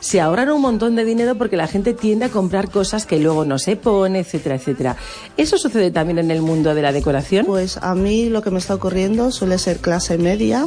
se 0.01 0.21
ahorran 0.21 0.51
un 0.51 0.63
montón 0.63 0.97
de 0.97 1.05
dinero 1.05 1.37
porque 1.37 1.57
la 1.57 1.67
gente 1.67 1.95
tiende 1.95 2.27
a 2.27 2.29
comprar 2.29 2.71
cosas 2.71 3.07
que 3.07 3.19
luego 3.19 3.45
no 3.45 3.59
se 3.59 3.77
pone, 3.77 4.21
etcétera, 4.21 4.57
etcétera. 4.57 4.97
¿Eso 5.37 5.59
sucede 5.59 5.91
también 5.91 6.19
en 6.19 6.31
el 6.31 6.43
mundo 6.43 6.75
de 6.75 6.83
la 6.83 6.93
decoración? 6.93 7.47
Pues 7.47 7.77
a 7.79 7.95
mí 7.95 8.29
lo 8.29 8.43
que 8.43 8.51
me 8.51 8.59
está 8.59 8.75
ocurriendo 8.75 9.31
suele 9.31 9.59
ser 9.59 9.79
clase 9.79 10.19
media 10.19 10.67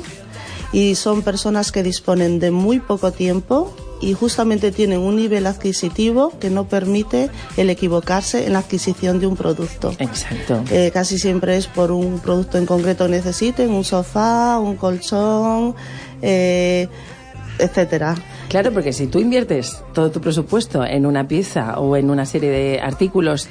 y 0.73 0.95
son 0.95 1.21
personas 1.21 1.71
que 1.71 1.83
disponen 1.83 2.39
de 2.39 2.51
muy 2.51 2.79
poco 2.81 3.11
tiempo 3.13 3.73
y 4.01 4.13
justamente 4.13 4.71
tienen 4.73 4.99
un 4.99 5.15
nivel 5.15 5.47
adquisitivo 5.47 6.33
que 6.39 6.49
no 6.49 6.67
permite 6.67 7.29
el 7.55 7.69
equivocarse 7.69 8.45
en 8.47 8.53
la 8.53 8.59
adquisición 8.59 9.19
de 9.21 9.27
un 9.27 9.37
producto. 9.37 9.93
Exacto. 9.99 10.61
Eh, 10.71 10.91
casi 10.91 11.17
siempre 11.17 11.55
es 11.55 11.67
por 11.67 11.91
un 11.91 12.19
producto 12.19 12.57
en 12.57 12.65
concreto 12.65 13.05
que 13.05 13.11
necesiten, 13.11 13.71
un 13.71 13.85
sofá, 13.85 14.59
un 14.59 14.75
colchón, 14.75 15.75
eh, 16.21 16.89
etcétera. 17.59 18.15
Claro, 18.49 18.73
porque 18.73 18.91
si 18.93 19.07
tú 19.07 19.19
inviertes 19.19 19.81
todo 19.93 20.11
tu 20.11 20.19
presupuesto 20.21 20.83
en 20.83 21.05
una 21.05 21.27
pieza 21.27 21.79
o 21.79 21.95
en 21.95 22.09
una 22.09 22.25
serie 22.25 22.49
de 22.49 22.81
artículos 22.81 23.47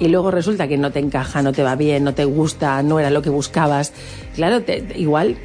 y 0.00 0.08
luego 0.08 0.30
resulta 0.30 0.68
que 0.68 0.76
no 0.76 0.90
te 0.90 0.98
encaja, 0.98 1.40
no 1.40 1.52
te 1.52 1.62
va 1.62 1.76
bien, 1.76 2.04
no 2.04 2.14
te 2.14 2.24
gusta, 2.24 2.82
no 2.82 2.98
era 2.98 3.10
lo 3.10 3.22
que 3.22 3.30
buscabas, 3.30 3.92
claro, 4.34 4.62
te- 4.62 4.84
igual 4.96 5.36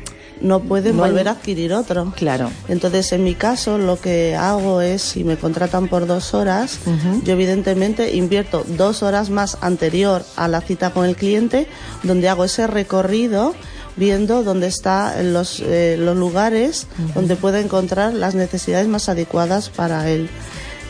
no 0.42 0.60
pueden 0.62 0.98
No 0.98 1.04
hay- 1.04 1.12
volver 1.12 1.28
a 1.28 1.32
adquirir 1.32 1.74
otro. 1.74 2.14
Claro. 2.16 2.50
Entonces, 2.68 3.12
en 3.12 3.24
mi 3.24 3.36
caso, 3.36 3.78
lo 3.78 4.00
que 4.00 4.36
hago 4.36 4.82
es, 4.82 5.02
si 5.02 5.24
me 5.24 5.38
contratan 5.38 5.88
por 5.88 6.08
dos 6.08 6.34
horas, 6.34 6.80
yo 7.24 7.34
evidentemente 7.34 8.16
invierto 8.16 8.64
dos 8.78 9.04
horas 9.04 9.30
más 9.30 9.58
anterior 9.62 10.24
a 10.36 10.48
la 10.48 10.62
cita 10.62 10.92
con 10.92 11.06
el 11.06 11.16
cliente, 11.16 11.68
donde 12.04 12.30
hago 12.30 12.46
ese 12.46 12.68
recorrido 12.68 13.54
viendo 13.96 14.44
dónde 14.44 14.68
están 14.68 15.34
los, 15.34 15.60
eh, 15.60 15.98
los 16.00 16.16
lugares 16.16 16.88
donde 17.16 17.36
puede 17.36 17.60
encontrar 17.60 18.14
las 18.14 18.34
necesidades 18.34 18.88
más 18.88 19.10
adecuadas 19.10 19.70
para 19.70 20.10
él. 20.10 20.30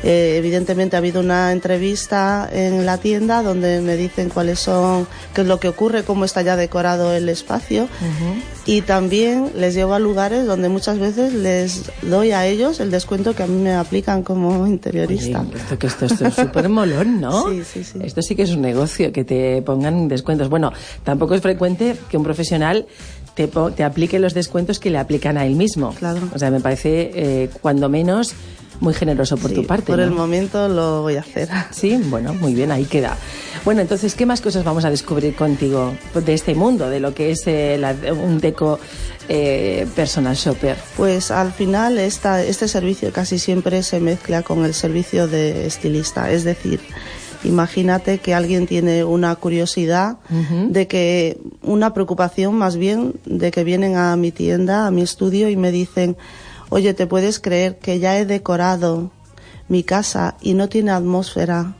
Eh, 0.03 0.35
evidentemente 0.37 0.95
ha 0.95 0.99
habido 0.99 1.19
una 1.19 1.51
entrevista 1.51 2.49
en 2.51 2.85
la 2.85 2.97
tienda 2.97 3.43
donde 3.43 3.81
me 3.81 3.97
dicen 3.97 4.29
cuáles 4.29 4.59
son, 4.59 5.07
qué 5.33 5.41
es 5.41 5.47
lo 5.47 5.59
que 5.59 5.67
ocurre, 5.67 6.03
cómo 6.03 6.23
está 6.23 6.41
ya 6.41 6.55
decorado 6.55 7.13
el 7.13 7.27
espacio 7.27 7.87
y 8.65 8.81
también 8.81 9.51
les 9.55 9.73
llevo 9.73 9.93
a 9.93 9.99
lugares 9.99 10.45
donde 10.45 10.69
muchas 10.69 10.99
veces 10.99 11.33
les 11.33 11.91
doy 12.01 12.31
a 12.31 12.45
ellos 12.45 12.79
el 12.79 12.91
descuento 12.91 13.35
que 13.35 13.43
a 13.43 13.47
mí 13.47 13.61
me 13.61 13.73
aplican 13.73 14.23
como 14.23 14.67
interiorista. 14.67 15.41
Oye, 15.41 15.57
esto, 15.57 15.79
que 15.79 15.87
esto, 15.87 16.05
esto 16.05 16.27
es 16.27 16.33
súper 16.33 16.69
molón, 16.69 17.19
¿no? 17.19 17.49
Sí, 17.49 17.63
sí, 17.63 17.83
sí. 17.83 17.99
Esto 18.03 18.21
sí 18.21 18.35
que 18.35 18.43
es 18.43 18.51
un 18.51 18.61
negocio, 18.61 19.11
que 19.11 19.23
te 19.23 19.61
pongan 19.63 20.07
descuentos. 20.07 20.49
Bueno, 20.49 20.71
tampoco 21.03 21.33
es 21.33 21.41
frecuente 21.41 21.95
que 22.09 22.17
un 22.17 22.23
profesional 22.23 22.85
te 23.35 23.83
aplique 23.83 24.19
los 24.19 24.33
descuentos 24.33 24.79
que 24.79 24.89
le 24.89 24.97
aplican 24.97 25.37
a 25.37 25.45
él 25.45 25.55
mismo. 25.55 25.93
Claro. 25.93 26.19
O 26.33 26.39
sea, 26.39 26.51
me 26.51 26.59
parece, 26.59 27.11
eh, 27.13 27.49
cuando 27.61 27.87
menos, 27.87 28.33
muy 28.79 28.93
generoso 28.93 29.37
por 29.37 29.51
tu 29.51 29.65
parte. 29.65 29.87
Por 29.87 29.97
¿no? 29.97 30.03
el 30.05 30.11
momento 30.11 30.67
lo 30.69 31.01
voy 31.01 31.15
a 31.17 31.19
hacer. 31.21 31.49
Sí, 31.71 31.99
bueno, 32.09 32.33
muy 32.33 32.53
bien, 32.53 32.71
ahí 32.71 32.85
queda. 32.85 33.17
Bueno, 33.65 33.81
entonces, 33.81 34.15
¿qué 34.15 34.25
más 34.25 34.39
cosas 34.41 34.63
vamos 34.63 34.85
a 34.85 34.89
descubrir 34.89 35.35
contigo 35.35 35.93
de 36.13 36.33
este 36.33 36.55
mundo, 36.55 36.89
de 36.89 36.99
lo 36.99 37.13
que 37.13 37.31
es 37.31 37.45
eh, 37.47 37.77
la- 37.79 37.95
un 38.13 38.39
deco 38.39 38.79
eh, 39.27 39.85
personal 39.95 40.35
shopper? 40.35 40.77
Pues 40.95 41.29
al 41.29 41.51
final 41.51 41.97
esta, 41.99 42.41
este 42.43 42.67
servicio 42.67 43.11
casi 43.11 43.37
siempre 43.37 43.83
se 43.83 43.99
mezcla 43.99 44.43
con 44.43 44.63
el 44.63 44.73
servicio 44.73 45.27
de 45.27 45.65
estilista. 45.67 46.31
Es 46.31 46.45
decir, 46.45 46.79
imagínate 47.43 48.19
que 48.19 48.33
alguien 48.33 48.67
tiene 48.67 49.03
una 49.03 49.35
curiosidad 49.35 50.17
de 50.69 50.87
que, 50.87 51.37
una 51.63 51.93
preocupación 51.93 52.55
más 52.55 52.75
bien, 52.77 53.13
de 53.25 53.51
que 53.51 53.63
vienen 53.63 53.95
a 53.97 54.15
mi 54.15 54.31
tienda, 54.31 54.87
a 54.87 54.91
mi 54.91 55.01
estudio 55.01 55.49
y 55.49 55.55
me 55.55 55.71
dicen, 55.71 56.17
oye, 56.69 56.93
¿te 56.93 57.07
puedes 57.07 57.39
creer 57.39 57.77
que 57.77 57.99
ya 57.99 58.17
he 58.17 58.25
decorado 58.25 59.11
mi 59.67 59.83
casa 59.83 60.35
y 60.41 60.53
no 60.53 60.69
tiene 60.69 60.91
atmósfera, 60.91 61.73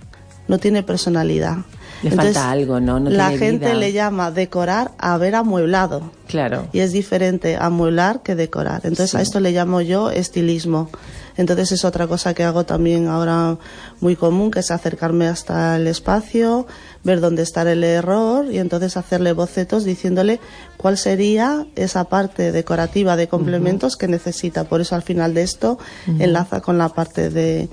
no 0.47 0.57
tiene 0.57 0.83
personalidad? 0.83 1.57
Le 2.01 2.11
falta 2.11 2.49
algo, 2.49 2.79
¿no? 2.79 2.97
No 2.99 3.09
la 3.09 3.27
tiene 3.29 3.45
gente 3.45 3.65
vida. 3.65 3.75
le 3.75 3.91
llama 3.91 4.31
decorar 4.31 4.91
a 4.97 5.17
ver 5.17 5.35
amueblado. 5.35 6.11
Claro. 6.27 6.67
Y 6.71 6.79
es 6.79 6.93
diferente 6.93 7.57
amueblar 7.59 8.21
que 8.23 8.35
decorar. 8.35 8.81
Entonces 8.85 9.11
Sí. 9.11 9.17
a 9.17 9.21
esto 9.21 9.41
le 9.41 9.51
llamo 9.51 9.81
yo 9.81 10.09
estilismo. 10.09 10.89
Entonces 11.35 11.73
es 11.73 11.83
otra 11.83 12.07
cosa 12.07 12.33
que 12.33 12.43
hago 12.45 12.65
también 12.65 13.07
ahora 13.07 13.57
muy 13.99 14.15
común, 14.15 14.49
que 14.49 14.59
es 14.61 14.71
acercarme 14.71 15.27
hasta 15.27 15.75
el 15.75 15.87
espacio, 15.87 16.67
ver 17.03 17.21
dónde 17.21 17.43
está 17.43 17.61
el 17.71 17.83
error 17.83 18.45
y 18.51 18.57
entonces 18.59 18.97
hacerle 18.97 19.33
bocetos 19.33 19.83
diciéndole 19.85 20.39
cuál 20.77 20.97
sería 20.97 21.65
esa 21.75 22.03
parte 22.05 22.51
decorativa 22.51 23.15
de 23.15 23.27
complementos 23.27 23.95
que 23.95 24.07
necesita. 24.07 24.65
Por 24.65 24.81
eso 24.81 24.95
al 24.95 25.03
final 25.03 25.33
de 25.33 25.43
esto 25.43 25.77
enlaza 26.19 26.61
con 26.61 26.77
la 26.77 26.89
parte 26.89 27.29
de 27.29 27.69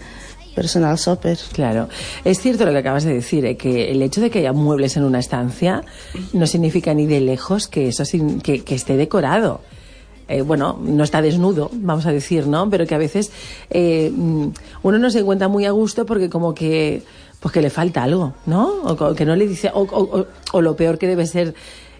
personal 0.55 0.97
shopper. 0.97 1.39
Claro. 1.53 1.89
Es 2.25 2.41
cierto 2.41 2.65
lo 2.65 2.73
que 2.73 2.79
acabas 2.79 3.05
de 3.05 3.13
decir, 3.13 3.45
eh, 3.45 3.57
que 3.59 3.91
el 3.91 4.01
hecho 4.01 4.21
de 4.23 4.31
que 4.31 4.39
haya 4.39 4.53
muebles 4.55 4.97
en 4.97 5.05
una 5.05 5.19
estancia 5.19 5.83
no 6.33 6.47
significa 6.47 6.95
ni 6.95 7.07
de 7.07 7.21
lejos 7.21 7.69
que 7.69 7.89
eso 7.89 8.05
sin- 8.07 8.41
que, 8.41 8.65
que 8.65 8.75
esté 8.75 8.97
decorado. 8.97 9.61
Eh, 10.29 10.43
bueno, 10.43 10.77
no 10.83 11.05
está 11.05 11.21
desnudo, 11.23 11.71
vamos 11.73 12.07
a 12.07 12.11
decir, 12.11 12.47
¿no? 12.49 12.69
Pero 12.71 12.85
que 12.87 12.95
a 12.95 12.99
veces 12.99 13.31
eh, 13.71 14.11
mm, 14.13 14.47
uno 14.83 14.99
no 14.99 15.11
se 15.11 15.21
encuentra 15.21 15.47
muy 15.49 15.67
a 15.67 15.71
gusto 15.73 16.05
porque 16.07 16.29
como 16.31 16.53
que 16.55 17.03
pues 17.41 17.53
que 17.53 17.61
le 17.63 17.71
falta 17.71 18.03
algo, 18.03 18.35
¿no? 18.47 18.69
O 18.85 19.15
que 19.15 19.25
no 19.25 19.37
le 19.37 19.47
dice, 19.47 19.71
o, 19.73 19.83
o- 19.83 20.27
o- 20.53 20.61
lo 20.63 20.75
peor 20.77 20.99
que 20.99 21.07
debe 21.07 21.27
ser 21.27 21.55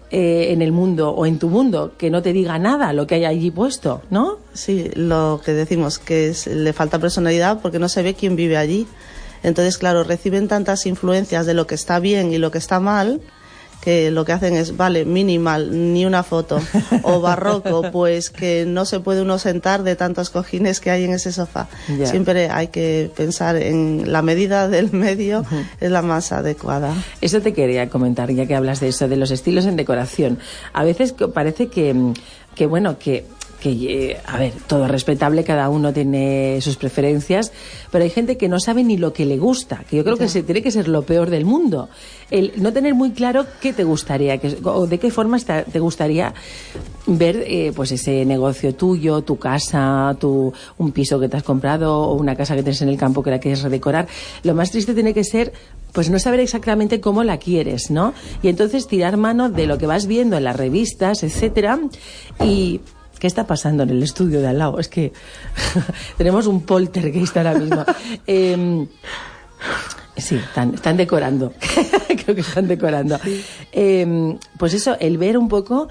eh, 0.09 0.47
en 0.51 0.61
el 0.61 0.71
mundo 0.71 1.11
o 1.11 1.25
en 1.25 1.37
tu 1.37 1.49
mundo, 1.49 1.91
que 1.97 2.09
no 2.09 2.21
te 2.21 2.31
diga 2.33 2.57
nada 2.59 2.93
lo 2.93 3.05
que 3.07 3.15
hay 3.15 3.25
allí 3.25 3.51
puesto, 3.51 4.01
¿no? 4.09 4.37
Sí, 4.53 4.89
lo 4.95 5.41
que 5.43 5.53
decimos, 5.53 5.99
que 5.99 6.33
le 6.49 6.73
falta 6.73 6.97
personalidad 6.99 7.59
porque 7.61 7.77
no 7.79 7.89
se 7.89 8.01
ve 8.03 8.13
quién 8.13 8.35
vive 8.35 8.57
allí. 8.57 8.87
Entonces, 9.43 9.77
claro, 9.77 10.03
reciben 10.03 10.47
tantas 10.47 10.85
influencias 10.85 11.45
de 11.45 11.53
lo 11.53 11.67
que 11.67 11.75
está 11.75 11.99
bien 11.99 12.33
y 12.33 12.37
lo 12.39 12.51
que 12.51 12.57
está 12.57 12.79
mal, 12.79 13.21
que 13.81 14.11
lo 14.11 14.25
que 14.25 14.33
hacen 14.33 14.55
es, 14.55 14.75
vale, 14.75 15.05
minimal, 15.05 15.93
ni 15.93 16.05
una 16.05 16.23
foto. 16.23 16.59
O 17.03 17.21
barroco, 17.21 17.89
pues 17.91 18.29
que 18.29 18.65
no 18.67 18.83
se 18.85 18.99
puede 18.99 19.21
uno 19.21 19.39
sentar 19.39 19.83
de 19.83 19.95
tantos 19.95 20.29
cojines 20.29 20.79
que 20.81 20.91
hay 20.91 21.05
en 21.05 21.13
ese 21.13 21.31
sofá. 21.31 21.67
Siempre 22.05 22.49
hay 22.49 22.67
que 22.67 23.09
pensar 23.15 23.55
en 23.55 24.11
la 24.11 24.21
medida 24.21 24.67
del 24.67 24.91
medio, 24.91 25.45
es 25.79 25.89
la 25.91 26.01
más 26.01 26.31
adecuada. 26.33 26.93
Eso 27.21 27.41
te 27.41 27.53
quería 27.53 27.87
comentar, 27.89 28.29
ya 28.31 28.45
que 28.45 28.55
hablas 28.55 28.79
de 28.81 28.89
eso, 28.89 29.07
de 29.07 29.15
los 29.15 29.31
estilos 29.31 29.65
en 29.65 29.77
decoración. 29.77 30.39
A 30.73 30.83
veces 30.83 31.13
que- 31.13 31.27
parece 31.29 31.67
que, 31.67 31.95
que 32.55 32.65
bueno, 32.65 32.97
que, 32.99 33.25
que, 33.59 33.71
eh, 34.11 34.17
a 34.25 34.37
ver, 34.37 34.53
todo 34.67 34.85
es 34.85 34.91
respetable, 34.91 35.43
cada 35.43 35.69
uno 35.69 35.91
tiene 35.93 36.59
sus 36.61 36.77
preferencias, 36.77 37.51
pero 37.91 38.03
hay 38.03 38.09
gente 38.11 38.37
que 38.37 38.47
no 38.47 38.59
sabe 38.59 38.83
ni 38.83 38.97
lo 38.97 39.13
que 39.13 39.25
le 39.25 39.37
gusta, 39.37 39.83
que 39.89 39.97
yo 39.97 40.03
creo 40.03 40.15
que 40.17 40.27
se, 40.29 40.43
tiene 40.43 40.61
que 40.61 40.69
ser 40.71 40.87
lo 40.87 41.01
peor 41.03 41.29
del 41.29 41.43
mundo. 41.45 41.89
El 42.29 42.53
no 42.57 42.71
tener 42.71 42.93
muy 42.93 43.11
claro 43.11 43.45
qué 43.61 43.73
te 43.73 43.83
gustaría, 43.83 44.37
que, 44.37 44.57
o 44.63 44.85
de 44.85 44.99
qué 44.99 45.09
forma 45.09 45.37
está- 45.37 45.63
te 45.63 45.79
gustaría 45.79 46.33
ver 47.07 47.43
eh, 47.47 47.71
pues 47.75 47.91
ese 47.93 48.25
negocio 48.25 48.75
tuyo, 48.75 49.21
tu 49.21 49.37
casa, 49.37 50.15
tu, 50.19 50.53
un 50.77 50.91
piso 50.91 51.19
que 51.19 51.29
te 51.29 51.37
has 51.37 51.43
comprado 51.43 51.97
o 52.01 52.13
una 52.15 52.35
casa 52.35 52.55
que 52.55 52.63
tienes 52.63 52.81
en 52.81 52.89
el 52.89 52.97
campo 52.97 53.23
que 53.23 53.31
la 53.31 53.39
quieres 53.39 53.61
redecorar. 53.63 54.07
Lo 54.43 54.53
más 54.53 54.71
triste 54.71 54.93
tiene 54.93 55.13
que 55.13 55.23
ser 55.23 55.53
pues 55.93 56.09
no 56.11 56.19
saber 56.19 56.41
exactamente 56.41 56.99
cómo 56.99 57.23
la 57.23 57.37
quieres, 57.37 57.89
¿no? 57.89 58.13
Y 58.43 58.49
entonces 58.49 58.87
tirar 58.87 59.17
mano 59.17 59.49
de 59.49 59.65
lo 59.65 59.77
que 59.79 59.87
vas 59.87 60.05
viendo 60.05 60.37
en 60.37 60.43
las 60.43 60.55
revistas, 60.55 61.23
etcétera, 61.23 61.79
y 62.43 62.81
¿Qué 63.19 63.27
está 63.27 63.47
pasando 63.47 63.83
en 63.83 63.89
el 63.89 64.03
estudio 64.03 64.39
de 64.41 64.47
al 64.47 64.57
lado? 64.59 64.79
Es 64.79 64.87
que 64.87 65.11
tenemos 66.17 66.47
un 66.47 66.61
poltergeist 66.61 67.35
ahora 67.37 67.53
mismo. 67.55 67.83
Eh, 68.27 68.87
Sí, 70.17 70.35
están, 70.35 70.73
están 70.73 70.97
decorando. 70.97 71.53
Creo 72.07 72.33
que 72.35 72.41
están 72.41 72.67
decorando. 72.67 73.19
Eh, 73.71 74.35
pues 74.57 74.73
eso, 74.73 74.97
el 74.99 75.17
ver 75.19 75.37
un 75.37 75.47
poco 75.47 75.87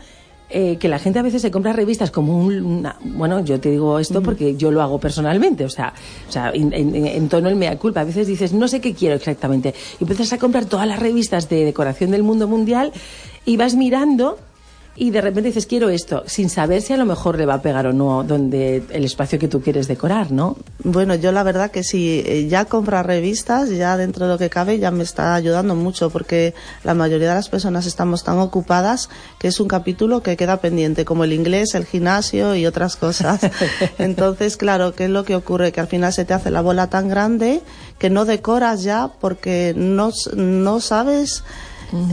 eh, 0.50 0.76
que 0.78 0.88
la 0.88 0.98
gente 0.98 1.20
a 1.20 1.22
veces 1.22 1.42
se 1.42 1.50
compra 1.52 1.72
revistas 1.72 2.10
como 2.10 2.36
un, 2.38 2.60
una- 2.64 2.96
bueno, 3.04 3.44
yo 3.44 3.60
te 3.60 3.70
digo 3.70 3.98
esto 4.00 4.22
porque 4.22 4.56
yo 4.56 4.70
lo 4.72 4.82
hago 4.82 4.98
personalmente, 4.98 5.64
o 5.64 5.68
sea, 5.68 5.92
o 6.28 6.32
sea 6.32 6.50
en, 6.52 6.72
en- 6.72 6.94
en 7.06 7.28
tono 7.28 7.48
el 7.48 7.54
mea 7.56 7.76
culpa. 7.78 8.00
A 8.00 8.04
veces 8.04 8.26
dices, 8.26 8.52
no 8.52 8.66
sé 8.66 8.80
qué 8.80 8.94
quiero 8.94 9.14
exactamente. 9.14 9.74
Y 10.00 10.04
empiezas 10.04 10.32
a 10.32 10.38
comprar 10.38 10.64
todas 10.66 10.88
las 10.88 10.98
revistas 10.98 11.48
de 11.48 11.64
decoración 11.64 12.10
del 12.10 12.24
mundo 12.24 12.48
mundial 12.48 12.92
y 13.44 13.56
vas 13.56 13.74
mirando 13.76 14.38
y 14.96 15.10
de 15.10 15.20
repente 15.20 15.48
dices, 15.48 15.66
quiero 15.66 15.90
esto, 15.90 16.24
sin 16.26 16.48
saber 16.48 16.80
si 16.80 16.94
a 16.94 16.96
lo 16.96 17.04
mejor 17.04 17.36
le 17.36 17.44
va 17.44 17.54
a 17.54 17.62
pegar 17.62 17.86
o 17.86 17.92
no 17.92 18.24
donde 18.24 18.82
el 18.90 19.04
espacio 19.04 19.38
que 19.38 19.46
tú 19.46 19.60
quieres 19.60 19.88
decorar, 19.88 20.32
¿no? 20.32 20.56
Bueno, 20.82 21.14
yo 21.14 21.32
la 21.32 21.42
verdad 21.42 21.70
que 21.70 21.84
si 21.84 22.22
eh, 22.24 22.48
ya 22.48 22.64
comprar 22.64 23.06
revistas, 23.06 23.68
ya 23.70 23.96
dentro 23.98 24.26
de 24.26 24.32
lo 24.32 24.38
que 24.38 24.48
cabe, 24.48 24.78
ya 24.78 24.90
me 24.90 25.02
está 25.04 25.34
ayudando 25.34 25.74
mucho 25.74 26.08
porque 26.08 26.54
la 26.82 26.94
mayoría 26.94 27.28
de 27.28 27.34
las 27.34 27.50
personas 27.50 27.84
estamos 27.86 28.24
tan 28.24 28.38
ocupadas 28.38 29.10
que 29.38 29.48
es 29.48 29.60
un 29.60 29.68
capítulo 29.68 30.22
que 30.22 30.36
queda 30.36 30.58
pendiente, 30.58 31.04
como 31.04 31.24
el 31.24 31.34
inglés, 31.34 31.74
el 31.74 31.84
gimnasio 31.84 32.54
y 32.54 32.64
otras 32.64 32.96
cosas. 32.96 33.40
Entonces, 33.98 34.56
claro, 34.56 34.94
¿qué 34.94 35.04
es 35.04 35.10
lo 35.10 35.24
que 35.24 35.36
ocurre? 35.36 35.72
Que 35.72 35.80
al 35.80 35.88
final 35.88 36.12
se 36.12 36.24
te 36.24 36.32
hace 36.32 36.50
la 36.50 36.62
bola 36.62 36.88
tan 36.88 37.08
grande 37.08 37.60
que 37.98 38.08
no 38.08 38.24
decoras 38.24 38.82
ya 38.82 39.10
porque 39.20 39.74
no, 39.76 40.10
no 40.34 40.80
sabes 40.80 41.44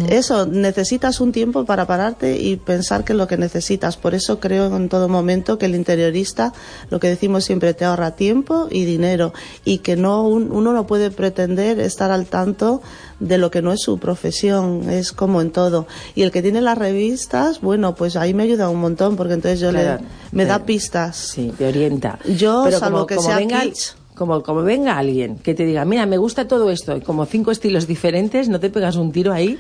eso, 0.10 0.46
necesitas 0.46 1.20
un 1.20 1.32
tiempo 1.32 1.66
para 1.66 1.88
pararte 1.88 2.38
y 2.40 2.56
pensar 2.58 3.04
que 3.04 3.14
es 3.14 3.18
lo 3.18 3.28
que 3.28 3.38
necesitas. 3.38 3.98
Por 3.98 4.14
eso 4.14 4.40
creo 4.40 4.76
en 4.76 4.88
todo 4.90 5.10
momento 5.10 5.58
que 5.58 5.66
el 5.66 5.76
interiorista, 5.76 6.54
lo 6.90 7.00
que 7.00 7.08
decimos 7.10 7.44
siempre, 7.46 7.74
te 7.74 7.86
ahorra 7.86 8.12
tiempo 8.16 8.68
y 8.70 8.86
dinero 8.86 9.34
y 9.66 9.80
que 9.80 9.96
no 9.96 10.28
un- 10.28 10.52
uno 10.52 10.74
no 10.74 10.86
puede 10.88 11.12
pretender 11.12 11.80
estar 11.80 12.12
al 12.12 12.26
tanto 12.26 12.82
de 13.20 13.38
lo 13.38 13.50
que 13.52 13.62
no 13.62 13.72
es 13.72 13.82
su 13.82 13.98
profesión, 14.00 14.90
es 14.90 15.12
como 15.12 15.42
en 15.42 15.52
todo. 15.52 15.88
Y 16.16 16.24
el 16.24 16.32
que 16.32 16.42
tiene 16.42 16.62
las 16.62 16.78
revistas, 16.78 17.62
bueno, 17.62 17.96
pues 17.96 18.16
ahí 18.16 18.34
me 18.34 18.44
ayuda 18.44 18.70
un 18.70 18.80
montón 18.82 19.16
porque 19.16 19.34
entonces 19.34 19.60
yo 19.60 19.70
Claro, 19.70 20.02
le, 20.02 20.08
me 20.32 20.46
da 20.46 20.60
pistas. 20.66 21.16
Sí, 21.18 21.52
te 21.58 21.68
orienta. 21.68 22.20
Yo, 22.26 22.64
Pero 22.66 22.80
salvo 22.80 22.98
como, 22.98 23.08
que 23.08 23.16
como 23.16 23.28
sea 23.30 23.38
venga, 23.38 23.62
kitsch, 23.62 23.94
como, 24.26 24.42
como 24.42 24.64
venga 24.64 24.98
alguien 24.98 25.36
que 25.38 25.54
te 25.54 25.66
diga, 25.66 25.84
mira, 25.84 26.06
me 26.06 26.18
gusta 26.18 26.48
todo 26.48 26.70
esto, 26.70 26.96
y 26.96 27.02
como 27.02 27.26
cinco 27.26 27.52
estilos 27.52 27.88
diferentes, 27.88 28.48
no 28.48 28.58
te 28.58 28.70
pegas 28.70 28.96
un 28.96 29.12
tiro 29.12 29.34
ahí, 29.34 29.58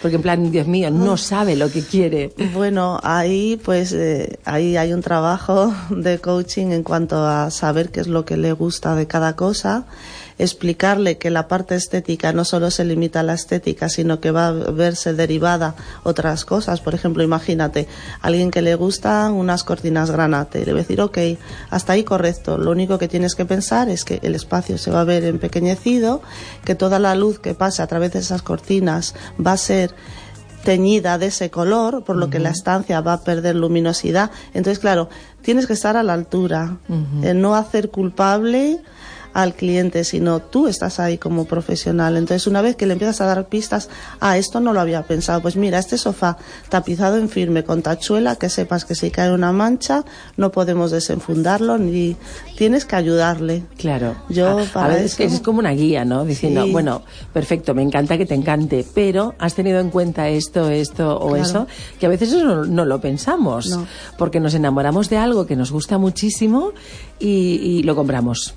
porque 0.00 0.16
en 0.16 0.22
plan, 0.22 0.52
Dios 0.52 0.68
mío, 0.68 0.88
no 0.90 1.16
sabe 1.16 1.56
lo 1.56 1.68
que 1.68 1.82
quiere. 1.82 2.32
Bueno, 2.52 3.00
ahí 3.02 3.60
pues 3.64 3.92
eh, 3.92 4.38
ahí 4.44 4.76
hay 4.76 4.92
un 4.92 5.02
trabajo 5.02 5.74
de 5.90 6.20
coaching 6.20 6.68
en 6.68 6.84
cuanto 6.84 7.16
a 7.26 7.50
saber 7.50 7.88
qué 7.88 8.00
es 8.00 8.06
lo 8.06 8.24
que 8.24 8.36
le 8.36 8.52
gusta 8.52 8.94
de 8.94 9.08
cada 9.08 9.34
cosa, 9.34 9.86
explicarle 10.38 11.18
que 11.18 11.30
la 11.30 11.48
parte 11.48 11.74
estética 11.74 12.32
no 12.32 12.44
solo 12.44 12.70
se 12.70 12.84
limita 12.84 13.20
a 13.20 13.22
la 13.22 13.34
estética, 13.34 13.88
sino 13.88 14.20
que 14.20 14.30
va 14.30 14.48
a 14.48 14.52
verse 14.52 15.14
derivada 15.14 15.74
otras 16.02 16.44
cosas. 16.44 16.80
Por 16.80 16.94
ejemplo, 16.94 17.22
imagínate, 17.22 17.86
alguien 18.20 18.50
que 18.50 18.62
le 18.62 18.74
gustan 18.74 19.32
unas 19.32 19.64
cortinas 19.64 20.10
granate, 20.10 20.64
le 20.64 20.72
va 20.72 20.78
a 20.78 20.82
decir, 20.82 21.00
ok, 21.00 21.18
hasta 21.70 21.92
ahí 21.92 22.04
correcto, 22.04 22.58
lo 22.58 22.70
único 22.70 22.98
que 22.98 23.08
tienes 23.08 23.34
que 23.34 23.44
pensar 23.44 23.88
es 23.88 24.04
que 24.04 24.20
el 24.22 24.34
espacio 24.34 24.78
se 24.78 24.90
va 24.90 25.02
a 25.02 25.04
ver 25.04 25.24
empequeñecido, 25.24 26.22
que 26.64 26.74
toda 26.74 26.98
la 26.98 27.14
luz 27.14 27.38
que 27.38 27.54
pasa 27.54 27.82
a 27.82 27.86
través 27.86 28.12
de 28.12 28.18
esas 28.20 28.42
cortinas 28.42 29.14
va 29.44 29.52
a 29.52 29.56
ser 29.56 29.94
teñida 30.64 31.18
de 31.18 31.26
ese 31.26 31.50
color, 31.50 32.04
por 32.04 32.16
lo 32.16 32.30
que 32.30 32.38
la 32.40 32.48
estancia 32.50 33.00
va 33.02 33.12
a 33.12 33.20
perder 33.22 33.54
luminosidad. 33.54 34.30
Entonces, 34.54 34.78
claro, 34.78 35.08
tienes 35.42 35.66
que 35.66 35.74
estar 35.74 35.96
a 35.96 36.02
la 36.02 36.14
altura, 36.14 36.78
eh, 37.22 37.34
no 37.34 37.54
hacer 37.54 37.90
culpable 37.90 38.80
al 39.34 39.54
cliente, 39.54 40.04
sino 40.04 40.40
tú 40.40 40.68
estás 40.68 40.98
ahí 41.00 41.18
como 41.18 41.44
profesional. 41.44 42.16
Entonces, 42.16 42.46
una 42.46 42.62
vez 42.62 42.76
que 42.76 42.86
le 42.86 42.92
empiezas 42.94 43.20
a 43.20 43.26
dar 43.26 43.46
pistas, 43.48 43.90
ah, 44.20 44.38
esto 44.38 44.60
no 44.60 44.72
lo 44.72 44.80
había 44.80 45.02
pensado, 45.02 45.42
pues 45.42 45.56
mira, 45.56 45.78
este 45.78 45.98
sofá 45.98 46.38
tapizado 46.70 47.18
en 47.18 47.28
firme 47.28 47.64
con 47.64 47.82
tachuela, 47.82 48.36
que 48.36 48.48
sepas 48.48 48.84
que 48.84 48.94
si 48.94 49.10
cae 49.10 49.32
una 49.32 49.52
mancha, 49.52 50.04
no 50.36 50.50
podemos 50.52 50.90
desenfundarlo, 50.92 51.76
ni 51.78 52.16
tienes 52.56 52.84
que 52.84 52.96
ayudarle. 52.96 53.64
Claro. 53.76 54.14
Yo, 54.28 54.60
a, 54.60 54.64
para 54.64 54.86
a 54.94 54.96
veces 54.96 55.18
eso- 55.20 55.34
es 55.34 55.40
como 55.40 55.58
una 55.58 55.72
guía, 55.72 56.04
¿no? 56.04 56.24
Diciendo, 56.24 56.64
Sí. 56.64 56.72
bueno, 56.72 57.02
perfecto, 57.32 57.74
me 57.74 57.82
encanta 57.82 58.16
que 58.16 58.26
te 58.26 58.34
encante, 58.34 58.86
pero 58.94 59.34
has 59.38 59.54
tenido 59.54 59.80
en 59.80 59.90
cuenta 59.90 60.28
esto, 60.28 60.70
esto 60.70 61.18
o 61.18 61.30
Claro. 61.30 61.42
eso, 61.42 61.66
que 61.98 62.06
a 62.06 62.08
veces 62.08 62.28
eso 62.32 62.44
no, 62.44 62.64
no 62.64 62.84
lo 62.84 63.00
pensamos, 63.00 63.66
No. 63.68 63.86
porque 64.16 64.38
nos 64.38 64.54
enamoramos 64.54 65.10
de 65.10 65.16
algo 65.16 65.44
que 65.46 65.56
nos 65.56 65.72
gusta 65.72 65.98
muchísimo 65.98 66.72
y, 67.18 67.56
y 67.60 67.82
lo 67.82 67.96
compramos. 67.96 68.54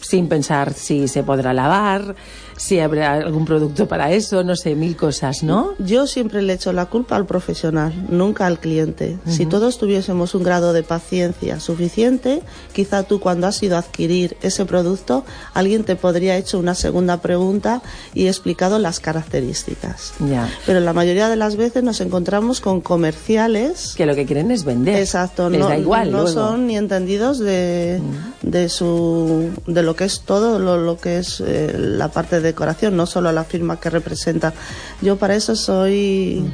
Sin 0.00 0.28
pensar 0.28 0.72
si 0.74 1.08
se 1.08 1.22
podrá 1.22 1.52
lavar, 1.52 2.14
si 2.56 2.80
habrá 2.80 3.12
algún 3.14 3.44
producto 3.44 3.86
para 3.86 4.12
eso, 4.12 4.42
no 4.42 4.56
sé, 4.56 4.74
mil 4.74 4.96
cosas, 4.96 5.42
¿no? 5.42 5.74
Yo 5.78 6.06
siempre 6.06 6.40
le 6.42 6.54
echo 6.54 6.72
la 6.72 6.86
culpa 6.86 7.14
al 7.16 7.26
profesional, 7.26 7.92
nunca 8.08 8.46
al 8.46 8.58
cliente. 8.58 9.18
Si 9.26 9.44
todos 9.46 9.78
tuviésemos 9.78 10.34
un 10.34 10.42
grado 10.42 10.72
de 10.72 10.82
paciencia 10.82 11.60
suficiente, 11.60 12.42
quizá 12.72 13.02
tú 13.02 13.20
cuando 13.20 13.46
has 13.46 13.62
ido 13.62 13.76
a 13.76 13.80
adquirir 13.80 14.36
ese 14.42 14.64
producto, 14.64 15.24
alguien 15.54 15.84
te 15.84 15.96
podría 15.96 16.36
hecho 16.36 16.58
una 16.58 16.74
segunda 16.74 17.18
pregunta 17.20 17.82
y 18.14 18.26
explicado 18.26 18.78
las 18.78 19.00
características. 19.00 20.14
Ya. 20.20 20.48
Pero 20.64 20.80
la 20.80 20.92
mayoría 20.92 21.28
de 21.28 21.36
las 21.36 21.56
veces 21.56 21.82
nos 21.82 22.00
encontramos 22.00 22.60
con 22.60 22.80
comerciales 22.80 23.94
Que 23.96 24.06
lo 24.06 24.14
que 24.14 24.24
quieren 24.26 24.50
es 24.50 24.64
vender. 24.64 24.96
Exacto, 24.96 25.50
Les 25.50 25.60
no, 25.60 25.68
da 25.68 25.76
igual. 25.78 26.10
no 26.10 26.22
luego. 26.22 26.32
son 26.32 26.66
ni 26.66 26.76
entendidos 26.76 27.38
de, 27.38 28.00
de 28.42 28.68
su 28.68 29.50
de 29.66 29.82
lo 29.82 29.94
que 29.94 30.04
es 30.04 30.20
todo 30.20 30.58
lo, 30.58 30.76
lo 30.78 30.98
que 30.98 31.18
es 31.18 31.42
eh, 31.46 31.74
la 31.78 32.08
parte 32.08 32.40
de 32.40 32.45
decoración, 32.46 32.96
no 32.96 33.06
solo 33.06 33.30
la 33.32 33.44
firma 33.44 33.78
que 33.78 33.90
representa. 33.90 34.54
Yo 35.02 35.16
para 35.16 35.34
eso 35.34 35.54
soy 35.54 36.44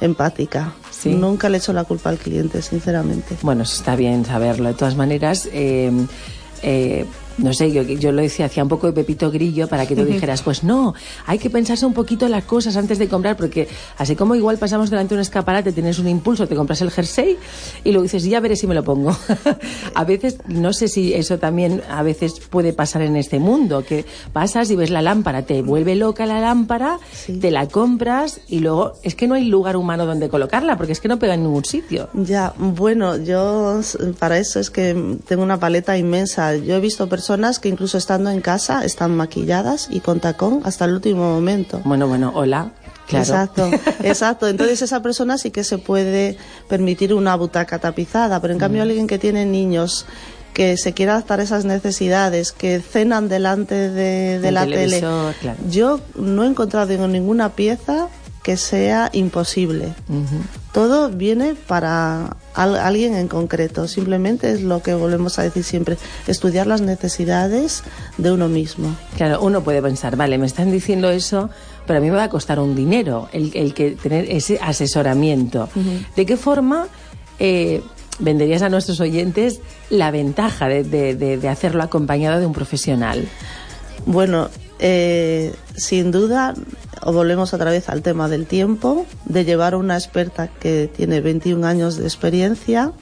empática. 0.00 0.74
Sí. 0.90 1.14
Nunca 1.14 1.48
le 1.48 1.58
echo 1.58 1.72
la 1.72 1.84
culpa 1.84 2.10
al 2.10 2.18
cliente, 2.18 2.62
sinceramente. 2.62 3.36
Bueno, 3.42 3.62
eso 3.62 3.76
está 3.76 3.96
bien 3.96 4.24
saberlo. 4.24 4.68
De 4.68 4.74
todas 4.74 4.96
maneras, 4.96 5.48
eh, 5.52 5.90
eh, 6.62 7.06
no 7.38 7.52
sé, 7.52 7.70
yo, 7.70 7.82
yo 7.82 8.12
lo 8.12 8.22
decía, 8.22 8.46
hacía 8.46 8.62
un 8.62 8.68
poco 8.68 8.86
de 8.86 8.92
Pepito 8.92 9.30
Grillo 9.30 9.68
para 9.68 9.86
que 9.86 9.94
tú 9.94 10.04
dijeras, 10.04 10.42
pues 10.42 10.64
no, 10.64 10.94
hay 11.26 11.38
que 11.38 11.50
pensarse 11.50 11.84
un 11.84 11.92
poquito 11.92 12.28
las 12.28 12.44
cosas 12.44 12.76
antes 12.76 12.98
de 12.98 13.08
comprar, 13.08 13.36
porque 13.36 13.68
así 13.98 14.16
como 14.16 14.34
igual 14.34 14.58
pasamos 14.58 14.90
delante 14.90 15.14
de 15.14 15.18
un 15.18 15.22
escaparate, 15.22 15.72
tienes 15.72 15.98
un 15.98 16.08
impulso, 16.08 16.46
te 16.46 16.56
compras 16.56 16.80
el 16.80 16.90
jersey 16.90 17.36
y 17.84 17.90
luego 17.90 18.04
dices, 18.04 18.24
ya 18.24 18.40
veré 18.40 18.56
si 18.56 18.66
me 18.66 18.74
lo 18.74 18.84
pongo. 18.84 19.16
a 19.94 20.04
veces, 20.04 20.38
no 20.46 20.72
sé 20.72 20.88
si 20.88 21.12
eso 21.12 21.38
también 21.38 21.82
a 21.90 22.02
veces 22.02 22.40
puede 22.40 22.72
pasar 22.72 23.02
en 23.02 23.16
este 23.16 23.38
mundo, 23.38 23.84
que 23.84 24.06
pasas 24.32 24.70
y 24.70 24.76
ves 24.76 24.90
la 24.90 25.02
lámpara, 25.02 25.42
te 25.42 25.62
vuelve 25.62 25.94
loca 25.94 26.24
la 26.24 26.40
lámpara, 26.40 26.98
te 27.40 27.50
la 27.50 27.68
compras 27.68 28.40
y 28.48 28.60
luego 28.60 28.94
es 29.02 29.14
que 29.14 29.26
no 29.26 29.34
hay 29.34 29.44
lugar 29.44 29.76
humano 29.76 30.06
donde 30.06 30.28
colocarla, 30.28 30.76
porque 30.76 30.92
es 30.92 31.00
que 31.00 31.08
no 31.08 31.18
pega 31.18 31.34
en 31.34 31.42
ningún 31.42 31.64
sitio. 31.64 32.08
Ya, 32.14 32.54
bueno, 32.56 33.16
yo 33.18 33.80
para 34.18 34.38
eso 34.38 34.58
es 34.58 34.70
que 34.70 35.18
tengo 35.26 35.42
una 35.42 35.60
paleta 35.60 35.98
inmensa. 35.98 36.56
Yo 36.56 36.76
he 36.76 36.80
visto 36.80 37.08
personas 37.08 37.25
que 37.60 37.68
incluso 37.68 37.98
estando 37.98 38.30
en 38.30 38.40
casa 38.40 38.84
están 38.84 39.16
maquilladas 39.16 39.88
y 39.90 40.00
con 40.00 40.20
tacón 40.20 40.60
hasta 40.64 40.84
el 40.84 40.94
último 40.94 41.30
momento. 41.34 41.80
Bueno, 41.84 42.06
bueno, 42.06 42.32
hola. 42.34 42.70
Claro. 43.06 43.22
Exacto, 43.24 43.70
exacto. 44.02 44.48
Entonces 44.48 44.82
esa 44.82 45.00
persona 45.00 45.38
sí 45.38 45.50
que 45.50 45.62
se 45.64 45.78
puede 45.78 46.36
permitir 46.68 47.14
una 47.14 47.36
butaca 47.36 47.78
tapizada, 47.78 48.40
pero 48.40 48.52
en 48.52 48.58
cambio 48.58 48.82
Mm. 48.82 48.88
alguien 48.88 49.06
que 49.06 49.18
tiene 49.18 49.46
niños 49.46 50.06
que 50.52 50.76
se 50.78 50.94
quiere 50.94 51.12
adaptar 51.12 51.40
a 51.40 51.42
esas 51.42 51.64
necesidades, 51.66 52.52
que 52.52 52.80
cenan 52.80 53.28
delante 53.28 53.90
de, 53.90 54.50
la 54.50 54.64
tele, 54.64 55.00
claro. 55.00 55.58
yo 55.68 56.00
no 56.14 56.44
he 56.44 56.46
encontrado 56.46 56.90
en 56.92 57.12
ninguna 57.12 57.50
pieza 57.50 58.08
que 58.42 58.56
sea 58.56 59.10
imposible. 59.12 59.92
Todo 60.72 61.10
viene 61.10 61.54
para 61.54 62.36
al- 62.56 62.76
alguien 62.76 63.14
en 63.14 63.28
concreto. 63.28 63.86
Simplemente 63.86 64.50
es 64.50 64.62
lo 64.62 64.82
que 64.82 64.94
volvemos 64.94 65.38
a 65.38 65.42
decir 65.42 65.62
siempre, 65.62 65.96
estudiar 66.26 66.66
las 66.66 66.80
necesidades 66.80 67.84
de 68.18 68.32
uno 68.32 68.48
mismo. 68.48 68.96
Claro, 69.16 69.40
uno 69.42 69.62
puede 69.62 69.80
pensar, 69.82 70.16
vale, 70.16 70.38
me 70.38 70.46
están 70.46 70.72
diciendo 70.72 71.10
eso, 71.10 71.50
pero 71.86 71.98
a 71.98 72.02
mí 72.02 72.10
me 72.10 72.16
va 72.16 72.24
a 72.24 72.30
costar 72.30 72.58
un 72.58 72.74
dinero 72.74 73.28
el, 73.32 73.52
el 73.54 73.72
que 73.74 73.92
tener 73.92 74.28
ese 74.30 74.58
asesoramiento. 74.60 75.68
¿De 76.16 76.26
qué 76.26 76.36
forma 76.36 76.88
eh, 77.38 77.82
venderías 78.18 78.62
a 78.62 78.68
nuestros 78.68 78.98
oyentes 79.00 79.60
la 79.90 80.10
ventaja 80.10 80.68
de, 80.68 80.82
de- 80.82 81.14
de- 81.14 81.36
de 81.38 81.48
hacerlo 81.48 81.82
acompañado 81.82 82.40
de 82.40 82.46
un 82.46 82.52
profesional? 82.52 83.28
Bueno, 84.06 84.48
eh, 84.78 85.54
sin 85.74 86.10
duda, 86.10 86.54
volvemos 87.04 87.54
otra 87.54 87.70
vez 87.70 87.88
al 87.88 88.02
tema 88.02 88.28
del 88.28 88.46
tiempo, 88.46 89.06
de 89.24 89.44
llevar 89.44 89.74
a 89.74 89.76
una 89.78 89.94
experta 89.96 90.48
que 90.48 90.90
tiene 90.94 91.20
21 91.20 91.66
años 91.66 91.96
de 91.96 92.04
experiencia, 92.04 92.92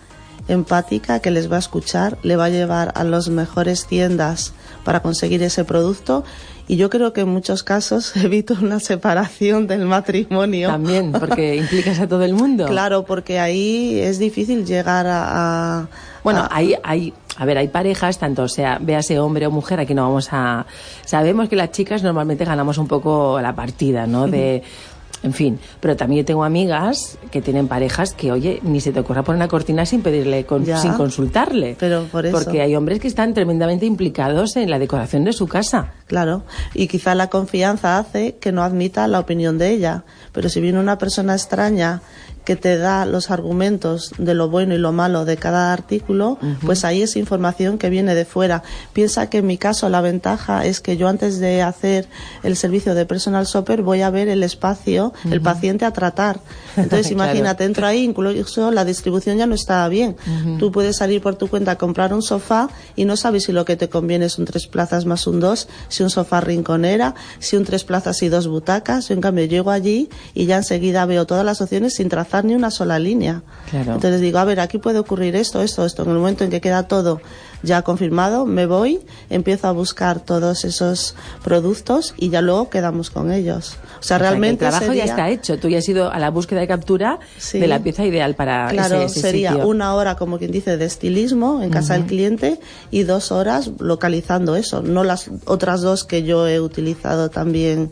empática, 0.46 1.20
que 1.20 1.30
les 1.30 1.50
va 1.50 1.56
a 1.56 1.60
escuchar, 1.60 2.18
le 2.22 2.36
va 2.36 2.46
a 2.46 2.50
llevar 2.50 2.92
a 2.96 3.04
las 3.04 3.28
mejores 3.28 3.86
tiendas 3.86 4.52
para 4.84 5.00
conseguir 5.00 5.42
ese 5.42 5.64
producto. 5.64 6.24
Y 6.68 6.76
yo 6.76 6.88
creo 6.90 7.12
que 7.12 7.22
en 7.22 7.28
muchos 7.28 7.62
casos 7.62 8.14
evito 8.22 8.54
una 8.60 8.78
separación 8.80 9.66
del 9.66 9.86
matrimonio. 9.86 10.68
También, 10.68 11.12
porque 11.12 11.56
implicas 11.64 11.98
a 12.00 12.06
todo 12.08 12.24
el 12.24 12.34
mundo. 12.34 12.66
Claro, 12.66 13.04
porque 13.04 13.38
ahí 13.38 13.98
es 14.00 14.18
difícil 14.18 14.64
llegar 14.66 15.06
a... 15.06 15.78
a- 15.80 15.88
Bueno, 16.22 16.40
a- 16.40 16.48
hay, 16.50 16.74
hay, 16.82 17.14
a 17.36 17.44
ver, 17.44 17.58
hay 17.58 17.68
parejas, 17.68 18.18
tanto 18.18 18.48
sea, 18.48 18.78
véase 18.80 19.18
hombre 19.18 19.46
o 19.46 19.50
mujer, 19.50 19.80
aquí 19.80 19.94
no 19.94 20.02
vamos 20.02 20.28
a... 20.32 20.66
Sabemos 21.04 21.48
que 21.48 21.56
las 21.56 21.70
chicas 21.72 22.02
normalmente 22.02 22.44
ganamos 22.44 22.78
un 22.78 22.86
poco 22.88 23.40
la 23.40 23.54
partida, 23.54 24.06
¿no? 24.06 24.26
De... 24.28 24.62
En 25.22 25.32
fin, 25.32 25.58
pero 25.80 25.96
también 25.96 26.20
yo 26.20 26.26
tengo 26.26 26.44
amigas 26.44 27.16
que 27.30 27.40
tienen 27.40 27.66
parejas 27.66 28.12
que, 28.12 28.30
oye, 28.30 28.60
ni 28.62 28.82
se 28.82 28.92
te 28.92 29.00
ocurra 29.00 29.22
poner 29.22 29.36
una 29.38 29.48
cortina 29.48 29.86
sin 29.86 30.02
pedirle, 30.02 30.44
con- 30.44 30.66
Ya. 30.66 30.76
sin 30.76 30.92
consultarle. 30.92 31.76
Pero 31.80 32.04
por 32.12 32.26
eso. 32.26 32.36
Porque 32.38 32.60
hay 32.60 32.76
hombres 32.76 33.00
que 33.00 33.08
están 33.08 33.32
tremendamente 33.32 33.86
implicados 33.86 34.54
en 34.56 34.68
la 34.68 34.78
decoración 34.78 35.24
de 35.24 35.32
su 35.32 35.46
casa. 35.48 35.94
Claro, 36.08 36.42
y 36.74 36.88
quizá 36.88 37.14
la 37.14 37.30
confianza 37.30 37.96
hace 37.96 38.34
que 38.36 38.52
no 38.52 38.62
admita 38.62 39.08
la 39.08 39.18
opinión 39.18 39.56
de 39.56 39.70
ella, 39.70 40.04
pero 40.32 40.50
si 40.50 40.60
viene 40.60 40.78
una 40.78 40.98
persona 40.98 41.32
extraña 41.32 42.02
que 42.44 42.56
te 42.56 42.76
da 42.76 43.06
los 43.06 43.30
argumentos 43.30 44.12
de 44.18 44.34
lo 44.34 44.48
bueno 44.48 44.74
y 44.74 44.78
lo 44.78 44.92
malo 44.92 45.24
de 45.24 45.36
cada 45.36 45.72
artículo, 45.72 46.38
pues 46.64 46.84
ahí 46.84 47.02
es 47.02 47.16
información 47.16 47.78
que 47.78 47.88
viene 47.88 48.14
de 48.14 48.24
fuera. 48.24 48.62
Piensa 48.92 49.30
que 49.30 49.38
en 49.38 49.46
mi 49.46 49.56
caso 49.56 49.88
la 49.88 50.02
ventaja 50.02 50.66
es 50.66 50.80
que 50.80 50.96
yo 50.96 51.08
antes 51.08 51.38
de 51.38 51.62
hacer 51.62 52.06
el 52.42 52.56
servicio 52.56 52.94
de 52.94 53.06
personal 53.06 53.46
shopper 53.46 53.82
voy 53.82 54.02
a 54.02 54.10
ver 54.10 54.28
el 54.28 54.42
espacio, 54.42 55.14
el 55.30 55.40
paciente 55.40 55.86
a 55.86 55.92
tratar. 55.92 56.40
Entonces 56.76 57.10
imagínate, 57.10 57.64
entro 57.64 57.86
ahí, 57.86 58.04
incluso 58.04 58.70
la 58.70 58.84
distribución 58.84 59.38
ya 59.38 59.46
no 59.46 59.54
está 59.54 59.88
bien. 59.88 60.16
Tú 60.58 60.70
puedes 60.70 60.96
salir 60.96 61.22
por 61.22 61.36
tu 61.36 61.48
cuenta 61.48 61.72
a 61.72 61.78
comprar 61.78 62.12
un 62.12 62.22
sofá 62.22 62.68
y 62.94 63.06
no 63.06 63.16
sabes 63.16 63.44
si 63.44 63.52
lo 63.52 63.64
que 63.64 63.76
te 63.76 63.88
conviene 63.88 64.28
son 64.28 64.44
tres 64.44 64.66
plazas 64.66 65.06
más 65.06 65.26
un 65.26 65.40
dos, 65.40 65.68
si 65.88 66.02
un 66.02 66.10
sofá 66.10 66.42
rinconera, 66.42 67.14
si 67.38 67.56
un 67.56 67.64
tres 67.64 67.84
plazas 67.84 68.22
y 68.22 68.28
dos 68.28 68.48
butacas. 68.48 69.08
Yo 69.08 69.14
en 69.14 69.22
cambio 69.22 69.46
llego 69.46 69.70
allí 69.70 70.10
y 70.34 70.44
ya 70.44 70.58
enseguida 70.58 71.06
veo 71.06 71.26
todas 71.26 71.44
las 71.44 71.62
opciones 71.62 71.94
sin 71.94 72.08
trazar 72.10 72.33
ni 72.42 72.54
una 72.54 72.70
sola 72.70 72.98
línea. 72.98 73.42
Claro. 73.70 73.94
Entonces 73.94 74.20
digo, 74.20 74.38
a 74.38 74.44
ver, 74.44 74.58
aquí 74.60 74.78
puede 74.78 74.98
ocurrir 74.98 75.36
esto, 75.36 75.62
esto, 75.62 75.84
esto. 75.84 76.02
En 76.02 76.10
el 76.10 76.16
momento 76.16 76.42
en 76.44 76.50
que 76.50 76.60
queda 76.60 76.88
todo 76.88 77.20
ya 77.62 77.82
confirmado, 77.82 78.44
me 78.44 78.66
voy, 78.66 79.00
empiezo 79.30 79.68
a 79.68 79.72
buscar 79.72 80.20
todos 80.20 80.64
esos 80.64 81.14
productos 81.42 82.14
y 82.18 82.28
ya 82.30 82.42
luego 82.42 82.68
quedamos 82.68 83.10
con 83.10 83.30
ellos. 83.32 83.76
O 84.00 84.02
sea, 84.02 84.16
O 84.16 84.20
realmente 84.20 84.64
el 84.64 84.70
trabajo 84.70 84.86
sería- 84.92 85.06
ya 85.06 85.10
está 85.12 85.30
hecho. 85.30 85.58
Tú 85.58 85.68
ya 85.68 85.78
has 85.78 85.88
ido 85.88 86.10
a 86.10 86.18
la 86.18 86.30
búsqueda 86.30 86.60
de 86.60 86.66
captura 86.68 87.18
Sí. 87.38 87.58
de 87.60 87.66
la 87.66 87.78
pieza 87.82 88.04
ideal 88.04 88.34
para 88.34 88.68
Claro, 88.68 88.96
ese, 88.96 89.04
ese 89.06 89.20
sería 89.20 89.52
sitio. 89.52 89.66
una 89.66 89.94
hora, 89.94 90.16
como 90.16 90.38
quien 90.38 90.50
dice, 90.50 90.76
de 90.76 90.84
estilismo 90.84 91.62
en 91.62 91.70
casa 91.70 91.94
del 91.94 92.02
Ujú. 92.02 92.08
cliente 92.10 92.60
y 92.90 93.04
dos 93.04 93.32
horas 93.32 93.70
localizando 93.78 94.56
eso, 94.56 94.82
no 94.82 95.04
las 95.04 95.30
otras 95.46 95.80
dos 95.80 96.04
que 96.04 96.22
yo 96.22 96.46
he 96.46 96.60
utilizado 96.60 97.30
también. 97.30 97.90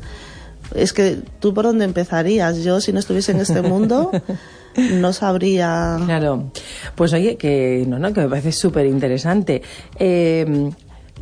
Es 0.74 0.92
que 0.92 1.18
tú 1.40 1.54
por 1.54 1.64
dónde 1.64 1.84
empezarías. 1.84 2.62
Yo, 2.62 2.80
si 2.80 2.92
no 2.92 2.98
estuviese 2.98 3.32
en 3.32 3.40
este 3.40 3.62
mundo, 3.62 4.10
no 4.76 5.12
sabría. 5.12 5.98
Claro. 6.04 6.50
Pues 6.94 7.12
oye, 7.12 7.36
que 7.36 7.84
no, 7.86 7.98
no, 7.98 8.12
que 8.12 8.20
me 8.20 8.28
parece 8.28 8.52
súper 8.52 8.86
interesante. 8.86 9.62
Eh, 9.98 10.70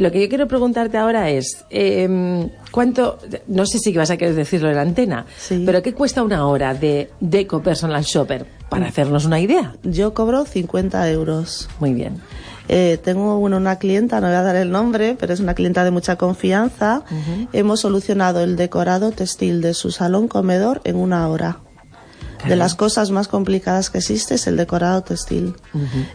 lo 0.01 0.11
que 0.11 0.23
yo 0.23 0.29
quiero 0.31 0.49
preguntarte 0.49 0.97
ahora 0.97 1.29
es, 1.29 1.65
eh, 1.69 2.49
¿cuánto, 2.71 3.19
no 3.49 3.67
sé 3.67 3.79
si 3.79 3.93
vas 3.93 4.11
a 4.11 4.17
querer 4.17 4.35
decirlo 4.35 4.71
en 4.71 4.77
la 4.77 4.83
antena, 4.83 5.27
pero 5.67 5.83
qué 5.83 5.93
cuesta 5.93 6.23
una 6.23 6.47
hora 6.47 6.73
de 6.73 7.11
Deco 7.21 7.63
Personal 7.63 8.03
Shopper? 8.03 8.47
Para 8.71 8.87
hacernos 8.87 9.27
una 9.27 9.41
idea. 9.41 9.75
Yo 9.83 10.15
cobro 10.15 10.47
50 10.47 11.11
euros. 11.11 11.69
Muy 11.81 11.93
bien. 11.93 12.15
Eh, 12.73 12.99
tengo 13.03 13.37
bueno, 13.41 13.57
una 13.57 13.81
clienta, 13.81 14.21
no 14.21 14.29
voy 14.29 14.37
a 14.37 14.43
dar 14.43 14.55
el 14.55 14.71
nombre, 14.71 15.17
pero 15.19 15.33
es 15.33 15.41
una 15.41 15.55
clienta 15.55 15.83
de 15.83 15.91
mucha 15.91 16.15
confianza. 16.15 17.03
Hemos 17.53 17.81
solucionado 17.81 18.45
el 18.45 18.55
decorado 18.55 19.11
textil 19.11 19.61
de 19.61 19.75
su 19.75 19.91
salón 19.91 20.29
comedor 20.29 20.81
en 20.85 20.95
una 20.95 21.27
hora. 21.29 21.59
De 22.47 22.57
las 22.57 22.75
cosas 22.75 23.11
más 23.11 23.29
complicadas 23.29 23.91
que 23.91 23.99
existe 23.99 24.35
es 24.35 24.47
el 24.47 24.57
decorado 24.57 25.03
textil, 25.03 25.55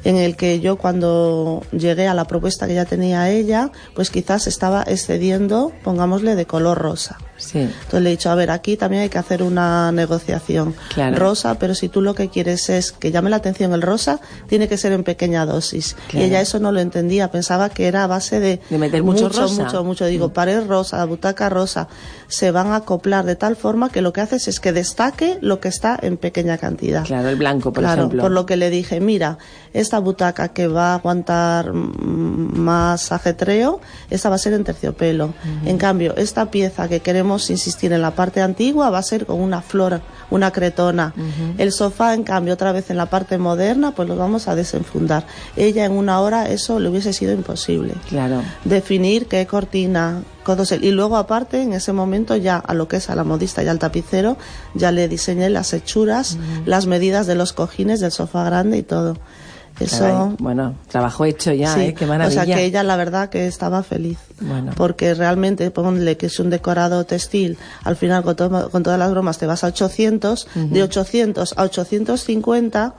en 0.04 0.18
el 0.18 0.36
que 0.36 0.60
yo 0.60 0.78
cuando 0.78 1.64
llegué 1.72 2.08
a 2.08 2.14
la 2.14 2.26
propuesta 2.26 2.68
que 2.68 2.74
ya 2.74 2.86
tenía 2.86 3.30
ella, 3.30 3.72
pues 3.94 4.10
quizás 4.10 4.48
estaba 4.48 4.84
excediendo, 4.84 5.72
pongámosle, 5.84 6.36
de 6.36 6.46
color 6.46 6.78
rosa. 6.78 7.18
Sí. 7.38 7.60
Entonces 7.60 8.02
le 8.02 8.10
he 8.10 8.12
dicho, 8.12 8.30
a 8.30 8.36
ver, 8.36 8.50
aquí 8.50 8.78
también 8.78 9.04
hay 9.04 9.10
que 9.10 9.18
hacer 9.18 9.44
una 9.44 9.92
negociación. 9.92 10.74
Claro. 10.94 11.18
Rosa, 11.18 11.60
pero 11.60 11.76
si 11.76 11.90
tú 11.90 12.02
lo 12.02 12.16
que 12.16 12.30
quieres 12.30 12.70
es 12.70 12.92
que 12.92 13.12
llame 13.12 13.30
la 13.30 13.36
atención 13.38 13.74
el 13.74 13.82
rosa, 13.82 14.20
tiene 14.48 14.68
que 14.68 14.78
ser 14.78 14.94
en 14.94 15.04
pequeña 15.04 15.46
dosis. 15.46 15.96
Claro. 16.08 16.26
Y 16.26 16.30
ella 16.30 16.42
eso 16.42 16.60
no 16.60 16.72
lo 16.72 16.80
entendía, 16.80 17.32
pensaba 17.32 17.70
que 17.70 17.88
era 17.88 18.04
a 18.04 18.08
base 18.08 18.40
de, 18.40 18.62
De 18.70 18.78
meter 18.78 19.04
mucho 19.04 19.26
mucho, 19.26 19.42
rosa. 19.42 19.62
Mm. 19.62 19.66
mucho, 19.66 19.84
mucho. 19.84 20.06
Digo, 20.06 20.30
pared 20.30 20.66
rosa, 20.66 21.04
butaca 21.06 21.50
rosa, 21.50 21.88
se 22.28 22.52
van 22.52 22.68
a 22.68 22.78
acoplar 22.78 23.26
de 23.26 23.36
tal 23.36 23.56
forma 23.56 23.90
que 23.90 24.02
lo 24.02 24.14
que 24.14 24.22
haces 24.22 24.48
es 24.48 24.60
que 24.60 24.72
destaque 24.72 25.38
lo 25.42 25.60
que 25.60 25.68
está 25.68 25.98
en 26.02 26.15
pequeña 26.18 26.58
cantidad. 26.58 27.06
Claro, 27.06 27.30
el 27.30 27.36
blanco, 27.36 27.72
por 27.74 27.84
claro, 27.84 28.04
ejemplo. 28.04 28.24
por 28.24 28.32
lo 28.32 28.46
que 28.46 28.56
le 28.56 28.70
dije, 28.70 29.00
mira, 29.00 29.38
esta 29.74 30.00
butaca 30.00 30.50
que 30.50 30.68
va 30.68 30.92
a 30.92 30.96
aguantar 30.96 31.74
más 31.74 33.12
ajetreo, 33.12 33.82
esta 34.10 34.30
va 34.30 34.36
a 34.36 34.40
ser 34.40 34.54
en 34.54 34.64
terciopelo. 34.64 35.34
En 35.66 35.78
cambio, 35.78 36.16
esta 36.16 36.52
pieza 36.52 36.88
que 36.88 37.00
queremos 37.00 37.50
insistir 37.50 37.94
en 37.94 38.02
la 38.02 38.12
parte 38.12 38.42
antigua 38.42 38.90
va 38.90 39.00
a 39.00 39.04
ser 39.04 39.26
con 39.26 39.42
una 39.42 39.62
flor, 39.62 40.02
una 40.30 40.52
cretona. 40.52 41.14
El 41.58 41.72
sofá, 41.72 42.14
en 42.14 42.24
cambio, 42.24 42.54
otra 42.54 42.72
vez 42.72 42.90
en 42.90 42.98
la 42.98 43.08
parte 43.08 43.38
moderna, 43.38 43.92
pues 43.92 44.08
lo 44.08 44.16
vamos 44.16 44.48
a 44.48 44.56
desenfundar. 44.56 45.26
Ella 45.56 45.86
en 45.86 45.92
una 45.92 46.20
hora 46.22 46.50
eso 46.50 46.80
le 46.80 46.90
hubiese 46.90 47.14
sido 47.14 47.34
imposible. 47.34 47.94
Claro. 48.08 48.42
Definir 48.64 49.28
qué 49.28 49.46
cortina, 49.46 50.22
y 50.82 50.92
luego 50.92 51.18
aparte 51.18 51.62
en 51.62 51.74
ese 51.74 51.92
momento 51.94 52.36
ya 52.36 52.58
a 52.58 52.74
lo 52.74 52.88
que 52.88 52.98
es 52.98 53.10
a 53.10 53.16
la 53.16 53.24
modista 53.24 53.64
y 53.64 53.68
al 53.68 53.80
tapicero 53.80 54.38
ya 54.74 54.92
le 54.92 55.08
diseñé 55.08 55.50
las 55.50 55.74
hechuras, 55.74 56.38
las 56.66 56.86
medidas 56.86 57.28
de 57.28 57.36
los 57.36 57.54
cojines 57.54 58.00
del 58.00 58.12
sofá 58.12 58.44
grande 58.46 58.78
y 58.78 58.84
todo. 58.84 59.18
Eso 59.78 60.00
Caray, 60.06 60.36
bueno, 60.40 60.76
trabajo 60.88 61.26
hecho 61.26 61.52
ya, 61.52 61.74
Sí, 61.74 61.82
¿eh? 61.82 61.94
Qué 61.94 62.06
maravilla. 62.06 62.42
O 62.44 62.46
sea 62.46 62.56
que 62.56 62.64
ella 62.64 62.82
la 62.84 62.96
verdad 62.96 63.28
que 63.30 63.46
estaba 63.46 63.84
feliz. 63.84 64.18
Bueno. 64.40 64.72
Porque 64.78 65.14
realmente, 65.14 65.70
ponle 65.70 66.16
que 66.16 66.28
es 66.28 66.40
un 66.40 66.50
decorado 66.50 67.04
textil, 67.06 67.58
al 67.84 67.98
final 67.98 68.24
con, 68.24 68.38
to- 68.38 68.70
con 68.72 68.84
todas 68.84 68.98
las 68.98 69.12
bromas 69.12 69.38
te 69.38 69.46
vas 69.48 69.66
a 69.66 69.68
800, 69.68 70.48
de 70.56 70.82
800 70.82 71.56
a 71.58 71.64
850, 71.64 72.94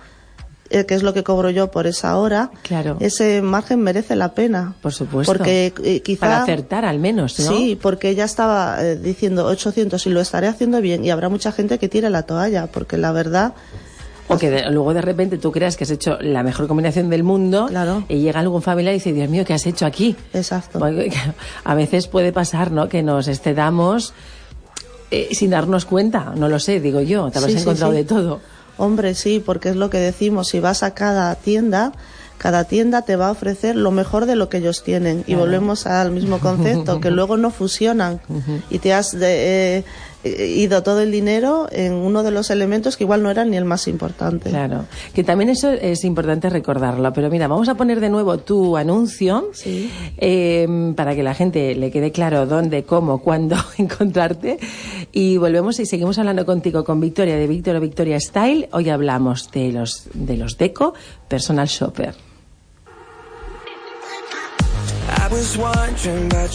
eh, 0.71 0.85
que 0.87 0.95
es 0.95 1.03
lo 1.03 1.13
que 1.15 1.23
cobro 1.23 1.51
yo 1.51 1.71
por 1.71 1.87
esa 1.87 2.17
hora, 2.19 2.51
Claro. 2.63 2.97
ese 3.01 3.43
margen 3.43 3.81
merece 3.81 4.17
la 4.17 4.35
pena. 4.35 4.75
Por 4.83 4.93
supuesto. 4.93 5.33
Porque 5.33 5.73
eh, 5.85 6.01
quizá... 6.03 6.21
Para 6.21 6.43
acertar 6.43 6.85
al 6.85 6.99
menos, 6.99 7.39
¿no? 7.39 7.47
Sí, 7.49 7.79
porque 7.81 8.09
ella 8.11 8.25
estaba 8.25 8.83
eh, 8.85 8.97
diciendo 8.97 9.47
800 9.47 10.07
y 10.07 10.11
lo 10.11 10.21
estaré 10.21 10.47
haciendo 10.49 10.81
bien 10.81 11.05
y 11.05 11.11
habrá 11.11 11.29
mucha 11.29 11.53
gente 11.53 11.79
que 11.79 11.89
tire 11.89 12.11
la 12.11 12.23
toalla, 12.25 12.67
porque 12.67 12.97
la 12.97 13.13
verdad... 13.13 13.55
O 14.29 14.39
que 14.39 14.51
de- 14.51 14.69
luego 14.73 14.93
de 14.93 15.03
repente 15.03 15.39
tú 15.39 15.53
creas 15.53 15.77
que 15.77 15.85
has 15.85 15.91
hecho 15.91 16.19
la 16.21 16.43
mejor 16.43 16.67
combinación 16.67 17.09
del 17.11 17.23
mundo 17.23 17.69
y 18.09 18.17
llega 18.19 18.41
algún 18.41 18.61
familiar 18.61 18.93
y 18.93 18.99
dice, 18.99 19.13
Dios 19.13 19.29
mío, 19.29 19.45
¿qué 19.45 19.55
has 19.55 19.65
hecho 19.67 19.87
aquí? 19.87 20.17
Exacto. 20.35 20.81
A 21.65 21.75
veces 21.77 22.09
puede 22.09 22.33
pasar, 22.33 22.73
¿no? 22.73 22.89
Que 22.89 23.05
nos 23.05 23.29
excedamos 23.29 24.15
eh, 25.13 25.29
sin 25.31 25.51
darnos 25.51 25.85
cuenta, 25.85 26.33
no 26.37 26.49
lo 26.49 26.59
sé, 26.59 26.81
digo 26.81 27.01
yo, 27.01 27.31
te 27.31 27.39
habrás 27.39 27.53
Sí, 27.53 27.59
sí, 27.59 27.63
encontrado 27.63 27.93
sí. 27.93 27.99
de 27.99 28.05
todo. 28.05 28.41
Hombre, 28.79 29.15
sí, 29.15 29.43
porque 29.45 29.71
es 29.71 29.77
lo 29.77 29.89
que 29.91 29.99
decimos, 29.99 30.49
si 30.49 30.61
vas 30.61 30.83
a 30.83 30.93
cada 30.93 31.35
tienda, 31.35 31.93
cada 32.39 32.65
tienda 32.65 33.03
te 33.03 33.17
va 33.17 33.29
a 33.29 33.31
ofrecer 33.31 33.75
lo 33.77 33.91
mejor 33.91 34.27
de 34.27 34.37
lo 34.37 34.49
que 34.51 34.59
ellos 34.59 34.83
tienen. 34.85 35.25
Y 35.27 35.35
volvemos 35.35 35.87
al 35.87 36.11
mismo 36.11 36.39
concepto, 36.39 37.01
que 37.01 37.11
luego 37.17 37.37
no 37.39 37.51
fusionan. 37.51 38.21
Y 38.71 38.79
te 38.79 38.93
has 38.93 39.13
de- 39.19 39.79
eh, 39.79 39.85
ido 40.29 40.83
todo 40.83 41.01
el 41.01 41.11
dinero 41.11 41.67
en 41.71 41.95
uno 41.95 42.23
de 42.23 42.31
los 42.31 42.51
elementos 42.51 42.97
que 42.97 43.05
igual 43.05 43.23
no 43.23 43.31
era 43.31 43.45
ni 43.45 43.57
el 43.57 43.65
más 43.65 43.89
importante. 43.89 44.51
Claro, 44.51 44.87
que 45.15 45.25
también 45.25 45.51
eso 45.51 45.71
es 45.71 46.05
importante 46.05 46.51
recordarlo. 46.51 47.13
Pero 47.13 47.31
mira, 47.31 47.49
vamos 47.49 47.69
a 47.69 47.75
poner 47.75 48.01
de 48.01 48.09
nuevo 48.09 48.39
tu 48.39 48.77
anuncio 48.77 49.51
eh, 50.17 50.93
para 50.97 51.15
que 51.15 51.23
la 51.23 51.35
gente 51.35 51.75
le 51.75 51.91
quede 51.91 52.13
claro 52.13 52.47
dónde, 52.47 52.85
cómo, 52.85 53.19
cuándo 53.19 53.57
encontrarte. 53.79 54.59
Y 55.13 55.37
volvemos 55.37 55.79
y 55.81 55.87
seguimos 55.87 56.19
hablando 56.19 56.45
contigo 56.45 56.85
con 56.85 57.01
Victoria 57.01 57.37
de 57.37 57.47
Victoria 57.47 57.81
Victoria 57.81 58.21
Style. 58.21 58.69
Hoy 58.73 58.91
hablamos 58.91 59.51
de 59.51 59.73
los, 59.73 60.09
de 60.15 60.37
los 60.37 60.59
Deco 60.59 60.95
Personal 61.29 61.69
Shopper. 61.69 62.26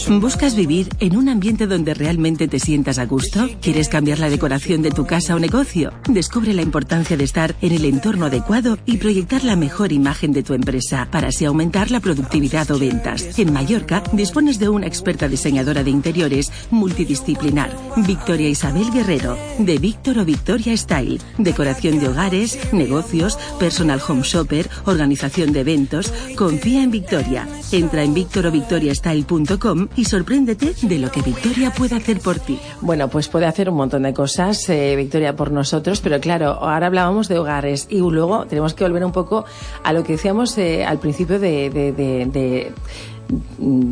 ¿Buscas 0.08 0.56
vivir 0.56 0.88
en 0.98 1.16
un 1.16 1.28
ambiente 1.28 1.66
donde 1.66 1.92
realmente 1.92 2.48
te 2.48 2.58
sientas 2.58 2.98
a 2.98 3.04
gusto? 3.04 3.48
¿Quieres 3.60 3.88
cambiar 3.88 4.18
la 4.18 4.30
decoración 4.30 4.80
de 4.80 4.90
tu 4.90 5.04
casa 5.04 5.34
o 5.34 5.38
negocio? 5.38 5.92
Descubre 6.08 6.54
la 6.54 6.62
importancia 6.62 7.16
de 7.16 7.24
estar 7.24 7.54
en 7.60 7.72
el 7.72 7.84
entorno 7.84 8.26
adecuado 8.26 8.78
y 8.86 8.96
proyectar 8.96 9.44
la 9.44 9.56
mejor 9.56 9.92
imagen 9.92 10.32
de 10.32 10.42
tu 10.42 10.54
empresa 10.54 11.08
para 11.10 11.28
así 11.28 11.44
aumentar 11.44 11.90
la 11.90 12.00
productividad 12.00 12.70
o 12.70 12.78
ventas. 12.78 13.38
En 13.38 13.52
Mallorca 13.52 14.02
dispones 14.12 14.58
de 14.58 14.68
una 14.70 14.86
experta 14.86 15.28
diseñadora 15.28 15.84
de 15.84 15.90
interiores 15.90 16.50
multidisciplinar, 16.70 17.76
Victoria 18.06 18.48
Isabel 18.48 18.90
Guerrero, 18.90 19.36
de 19.58 19.78
Víctor 19.78 20.18
o 20.18 20.24
Victoria 20.24 20.74
Style. 20.76 21.20
Decoración 21.36 21.98
de 21.98 22.08
hogares, 22.08 22.58
negocios, 22.72 23.36
personal 23.58 24.00
home 24.06 24.22
shopper, 24.22 24.70
organización 24.86 25.52
de 25.52 25.60
eventos. 25.60 26.12
Confía 26.36 26.82
en 26.82 26.90
Victoria. 26.90 27.46
Entra 27.70 28.02
en 28.02 28.14
victorovictoriastyle.com 28.14 28.61
victoriastyle.com 28.62 29.88
y 29.96 30.04
sorpréndete 30.04 30.74
de 30.82 30.98
lo 30.98 31.10
que 31.10 31.22
Victoria 31.22 31.72
puede 31.72 31.96
hacer 31.96 32.20
por 32.20 32.38
ti. 32.38 32.58
Bueno, 32.80 33.08
pues 33.08 33.28
puede 33.28 33.46
hacer 33.46 33.68
un 33.68 33.76
montón 33.76 34.02
de 34.04 34.14
cosas, 34.14 34.68
eh, 34.68 34.94
Victoria, 34.96 35.34
por 35.36 35.50
nosotros, 35.50 36.00
pero 36.00 36.20
claro, 36.20 36.50
ahora 36.52 36.86
hablábamos 36.86 37.28
de 37.28 37.38
hogares 37.38 37.86
y 37.90 37.98
luego 37.98 38.46
tenemos 38.46 38.74
que 38.74 38.84
volver 38.84 39.04
un 39.04 39.12
poco 39.12 39.44
a 39.82 39.92
lo 39.92 40.04
que 40.04 40.12
decíamos 40.12 40.56
eh, 40.58 40.84
al 40.84 40.98
principio 40.98 41.38
de, 41.38 41.70
de- 41.70 42.72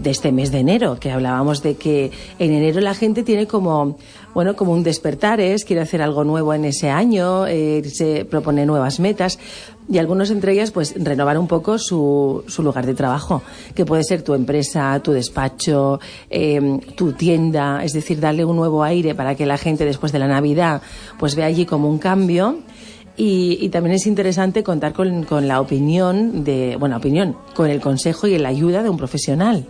este 0.04 0.33
mes 0.33 0.50
de 0.52 0.59
enero, 0.59 0.98
que 1.00 1.11
hablábamos 1.11 1.62
de 1.62 1.76
que 1.76 2.11
en 2.38 2.52
enero 2.52 2.80
la 2.80 2.92
gente 2.94 3.22
tiene 3.22 3.46
como, 3.46 3.96
bueno, 4.35 4.54
como 4.54 4.72
un 4.72 4.83
despertar, 4.83 5.40
es, 5.40 5.64
quiere 5.64 5.80
hacer 5.80 6.02
algo 6.02 6.24
nuevo 6.24 6.52
en 6.52 6.66
ese 6.66 6.90
año, 6.90 7.46
eh, 7.46 7.83
se 7.88 8.26
propone 8.26 8.66
nuevas 8.66 9.00
metas 9.00 9.38
y 9.90 9.98
algunos 9.98 10.31
entre 10.31 10.53
ellas 10.53 10.70
pues 10.70 10.94
renovar 10.96 11.37
un 11.37 11.48
poco 11.48 11.79
su, 11.79 12.44
su 12.46 12.62
lugar 12.62 12.87
de 12.87 12.94
trabajo, 12.94 13.42
que 13.74 13.85
puede 13.85 14.05
ser 14.05 14.22
tu 14.22 14.35
empresa, 14.35 15.00
tu 15.03 15.12
despacho, 15.12 15.98
eh, 16.31 16.79
tu 16.94 17.12
tienda, 17.12 17.85
es 17.85 17.92
decir, 17.92 18.20
darle 18.20 18.44
un 18.44 18.57
nuevo 18.57 18.85
aire 18.85 19.14
para 19.14 19.35
que 19.35 19.46
la 19.46 19.59
gente 19.59 19.85
después 19.85 20.12
de 20.12 20.20
la 20.20 20.29
Navidad 20.29 20.81
pues 21.18 21.35
vea 21.35 21.46
allí 21.46 21.66
como 21.66 21.88
un 21.88 21.98
cambio. 21.98 22.59
Y, 23.16 23.59
y 23.61 23.68
también 23.68 23.96
es 23.96 24.07
interesante 24.07 24.62
contar 24.62 24.94
con, 24.94 25.24
con 25.24 25.46
la 25.46 25.61
opinión 25.61 26.42
de, 26.42 26.76
bueno, 26.79 26.96
opinión, 26.96 27.37
con 27.55 27.68
el 27.68 27.81
consejo 27.81 28.26
y 28.26 28.38
la 28.38 28.48
ayuda 28.48 28.83
de 28.83 28.88
un 28.88 28.96
profesional. 28.96 29.66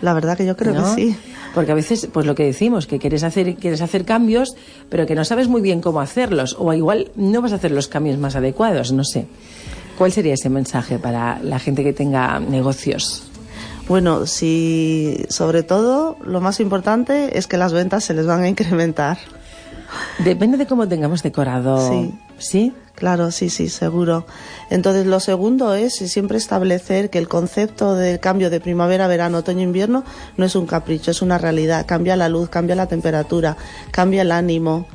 La 0.00 0.14
verdad 0.14 0.36
que 0.36 0.46
yo 0.46 0.56
creo 0.56 0.72
¿no? 0.72 0.94
que 0.94 1.02
sí. 1.02 1.16
Porque 1.56 1.72
a 1.72 1.74
veces, 1.74 2.06
pues 2.12 2.26
lo 2.26 2.34
que 2.34 2.44
decimos, 2.44 2.86
que 2.86 2.98
quieres 2.98 3.22
hacer, 3.22 3.54
quieres 3.54 3.80
hacer 3.80 4.04
cambios, 4.04 4.54
pero 4.90 5.06
que 5.06 5.14
no 5.14 5.24
sabes 5.24 5.48
muy 5.48 5.62
bien 5.62 5.80
cómo 5.80 6.02
hacerlos, 6.02 6.54
o 6.58 6.70
igual 6.74 7.10
no 7.16 7.40
vas 7.40 7.52
a 7.52 7.54
hacer 7.54 7.70
los 7.70 7.88
cambios 7.88 8.18
más 8.18 8.36
adecuados, 8.36 8.92
no 8.92 9.04
sé. 9.04 9.26
¿Cuál 9.96 10.12
sería 10.12 10.34
ese 10.34 10.50
mensaje 10.50 10.98
para 10.98 11.38
la 11.42 11.58
gente 11.58 11.82
que 11.82 11.94
tenga 11.94 12.40
negocios? 12.40 13.22
Bueno, 13.88 14.26
si 14.26 15.24
sobre 15.30 15.62
todo 15.62 16.18
lo 16.26 16.42
más 16.42 16.60
importante 16.60 17.38
es 17.38 17.46
que 17.46 17.56
las 17.56 17.72
ventas 17.72 18.04
se 18.04 18.12
les 18.12 18.26
van 18.26 18.42
a 18.42 18.48
incrementar. 18.50 19.16
Depende 20.18 20.56
de 20.56 20.66
cómo 20.66 20.88
tengamos 20.88 21.22
decorado. 21.22 21.88
Sí. 21.88 22.14
¿Sí? 22.38 22.74
Claro, 22.94 23.30
sí, 23.30 23.50
sí, 23.50 23.68
seguro. 23.68 24.26
Entonces, 24.70 25.06
lo 25.06 25.20
segundo 25.20 25.74
es 25.74 25.94
siempre 25.94 26.38
establecer 26.38 27.10
que 27.10 27.18
el 27.18 27.28
concepto 27.28 27.94
del 27.94 28.20
cambio 28.20 28.48
de 28.48 28.58
primavera, 28.58 29.06
verano, 29.06 29.38
otoño, 29.38 29.60
invierno 29.62 30.02
no 30.38 30.46
es 30.46 30.56
un 30.56 30.66
capricho, 30.66 31.10
es 31.10 31.20
una 31.20 31.36
realidad. 31.36 31.84
Cambia 31.86 32.16
la 32.16 32.30
luz, 32.30 32.48
cambia 32.48 32.74
la 32.74 32.86
temperatura, 32.86 33.56
cambia 33.90 34.22
el 34.22 34.32
ánimo. 34.32 34.86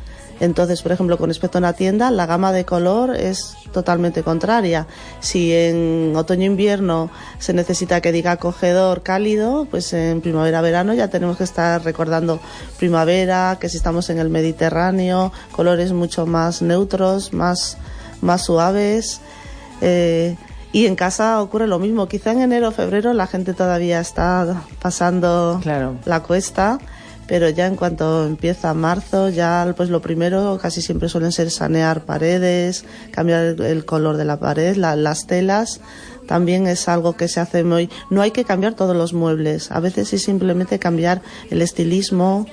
Entonces, 0.42 0.82
por 0.82 0.92
ejemplo, 0.92 1.20
con 1.20 1.30
respecto 1.30 1.60
a 1.60 1.60
una 1.60 1.74
tienda, 1.74 2.10
la 2.10 2.26
gama 2.26 2.52
de 2.52 2.66
color 2.66 3.16
es 3.16 3.56
totalmente 3.72 4.24
contraria. 4.24 4.88
Si 5.20 5.54
en 5.54 6.14
otoño-invierno 6.16 7.12
se 7.38 7.54
necesita 7.54 8.02
que 8.02 8.12
diga 8.12 8.32
acogedor, 8.32 9.04
cálido, 9.04 9.68
pues 9.70 9.94
en 9.94 10.20
primavera-verano 10.20 10.96
ya 10.96 11.10
tenemos 11.10 11.38
que 11.38 11.44
estar 11.44 11.84
recordando 11.84 12.40
primavera, 12.80 13.60
que 13.62 13.70
si 13.70 13.78
estamos 13.78 14.10
en 14.10 14.18
el 14.18 14.30
Mediterráneo, 14.30 15.32
colores 15.52 15.94
mucho 15.94 16.26
más 16.26 16.64
neutros, 16.64 17.34
más, 17.34 17.78
más 18.22 18.44
suaves. 18.44 19.22
Eh, 19.82 20.36
y 20.72 20.88
en 20.88 20.96
casa 20.96 21.40
ocurre 21.40 21.68
lo 21.68 21.78
mismo. 21.78 22.08
Quizá 22.08 22.32
en 22.32 22.42
enero 22.42 22.70
o 22.70 22.72
febrero 22.72 23.14
la 23.14 23.28
gente 23.28 23.54
todavía 23.54 24.00
está 24.00 24.64
pasando 24.82 25.62
la 26.06 26.24
cuesta, 26.24 26.80
pero 27.32 27.50
ya 27.50 27.66
en 27.66 27.78
cuanto 27.78 28.28
empieza 28.28 28.74
marzo, 28.74 29.30
ya 29.30 29.74
pues 29.78 29.90
lo 29.90 30.02
primero 30.02 30.60
casi 30.62 30.82
siempre 30.82 31.08
suelen 31.08 31.32
ser 31.32 31.50
sanear 31.50 32.04
paredes, 32.04 32.84
cambiar 33.12 33.56
el, 33.62 33.86
color 33.86 34.18
de 34.18 34.26
la 34.26 34.38
pared, 34.38 34.76
la- 34.76 34.98
las 34.98 35.28
telas. 35.28 35.80
También 36.28 36.68
es 36.68 36.90
algo 36.90 37.14
que 37.16 37.30
se 37.30 37.40
hace 37.40 37.64
muy... 37.64 37.90
No 38.10 38.22
hay 38.22 38.32
que 38.32 38.44
cambiar 38.44 38.74
todos 38.74 38.98
los 38.98 39.14
muebles. 39.14 39.72
A 39.72 39.80
veces 39.80 40.12
es 40.12 40.24
simplemente 40.24 40.78
cambiar 40.78 41.22
el 41.50 41.62
estilismo 41.62 42.48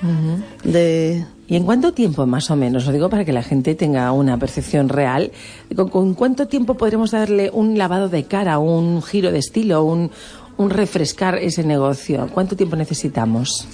de... 0.63 1.25
¿Y 1.49 1.57
en 1.57 1.65
cuánto 1.65 1.91
tiempo 1.91 2.25
más 2.25 2.49
o 2.49 2.55
menos? 2.55 2.85
Lo 2.85 2.93
digo 2.93 3.09
para 3.09 3.25
que 3.25 3.33
la 3.33 3.43
gente 3.43 3.75
tenga 3.75 4.09
una 4.13 4.37
percepción 4.37 4.87
real. 4.87 5.33
¿Con, 5.75 5.89
con 5.89 6.13
cuánto 6.13 6.47
tiempo 6.47 6.75
podremos 6.75 7.11
darle 7.11 7.49
un 7.51 7.77
lavado 7.77 8.07
de 8.07 8.23
cara, 8.23 8.59
un 8.59 9.01
giro 9.03 9.29
de 9.29 9.39
estilo, 9.39 9.83
un, 9.83 10.09
un 10.55 10.69
refrescar 10.69 11.35
ese 11.35 11.65
negocio? 11.65 12.29
¿Cuánto 12.33 12.55
tiempo 12.55 12.77
necesitamos? 12.77 13.67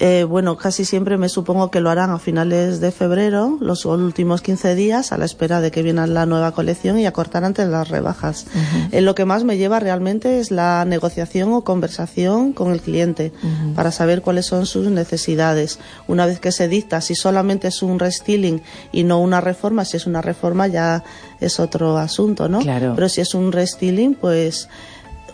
Eh, 0.00 0.24
bueno, 0.24 0.56
casi 0.56 0.84
siempre 0.84 1.18
me 1.18 1.28
supongo 1.28 1.70
que 1.70 1.80
lo 1.80 1.90
harán 1.90 2.10
a 2.10 2.18
finales 2.18 2.80
de 2.80 2.92
febrero, 2.92 3.58
los 3.60 3.84
últimos 3.84 4.42
15 4.42 4.74
días, 4.74 5.12
a 5.12 5.18
la 5.18 5.24
espera 5.24 5.60
de 5.60 5.70
que 5.70 5.82
viene 5.82 6.06
la 6.06 6.26
nueva 6.26 6.52
colección 6.52 6.98
y 6.98 7.06
acortar 7.06 7.44
antes 7.44 7.66
las 7.68 7.88
rebajas. 7.88 8.46
Eh, 8.92 9.00
lo 9.00 9.14
que 9.14 9.24
más 9.24 9.44
me 9.44 9.56
lleva 9.56 9.80
realmente 9.80 10.38
es 10.38 10.50
la 10.50 10.84
negociación 10.84 11.52
o 11.52 11.64
conversación 11.64 12.52
con 12.52 12.72
el 12.72 12.80
cliente 12.80 13.32
para 13.74 13.90
saber 13.90 14.22
cuáles 14.22 14.46
son 14.46 14.66
sus 14.66 14.88
necesidades. 14.88 15.78
Una 16.06 16.26
vez 16.26 16.38
que 16.38 16.52
se 16.52 16.68
dicta, 16.68 17.00
si 17.00 17.14
solamente 17.14 17.68
es 17.68 17.82
un 17.82 17.98
restyling 17.98 18.62
y 18.92 19.04
no 19.04 19.20
una 19.20 19.40
reforma, 19.40 19.84
si 19.84 19.96
es 19.96 20.06
una 20.06 20.22
reforma 20.22 20.66
ya 20.68 21.02
es 21.40 21.58
otro 21.60 21.98
asunto, 21.98 22.48
¿no? 22.48 22.60
Claro. 22.60 22.92
Pero 22.94 23.08
si 23.08 23.20
es 23.20 23.34
un 23.34 23.52
restyling, 23.52 24.14
pues 24.14 24.68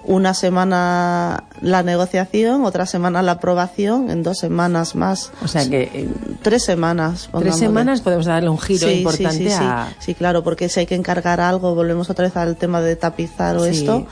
una 0.07 0.35
semana 0.35 1.45
la 1.61 1.83
negociación, 1.83 2.65
otra 2.65 2.87
semana 2.87 3.23
la 3.23 3.33
aprobación, 3.33 4.11
en 4.11 4.23
dos 4.23 4.39
semanas 4.39 4.95
más. 4.95 5.31
O 5.43 5.49
sea 5.49 5.69
que 5.69 5.83
eh, 5.95 6.09
Tres 6.43 6.63
semanas. 6.65 7.31
tres 7.39 7.57
semanas 7.57 8.01
podemos 8.03 8.27
darle 8.27 8.51
un 8.51 8.59
giro 8.59 8.87
Sí, 8.87 8.93
sí, 8.95 8.99
importante 8.99 9.39
sí, 9.39 9.49
sí. 9.49 9.55
a... 9.59 9.89
Sí, 9.99 10.15
claro, 10.15 10.45
porque 10.45 10.69
si 10.69 10.81
hay 10.81 10.87
que 10.87 10.95
encargar 10.95 11.41
algo, 11.41 11.75
volvemos 11.75 12.11
otra 12.11 12.25
vez 12.27 12.37
al 12.37 12.57
tema 12.57 12.81
de 12.81 12.97
tapizar 12.97 13.57
o 13.57 13.65
esto, 13.65 14.07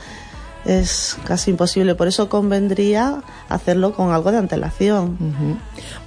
es 0.65 1.17
casi 1.25 1.51
imposible. 1.51 1.95
Por 1.95 2.07
eso 2.07 2.29
convendría 2.29 3.21
hacerlo 3.49 3.93
con 3.93 4.11
algo 4.11 4.31
de 4.31 4.37
antelación. 4.37 5.17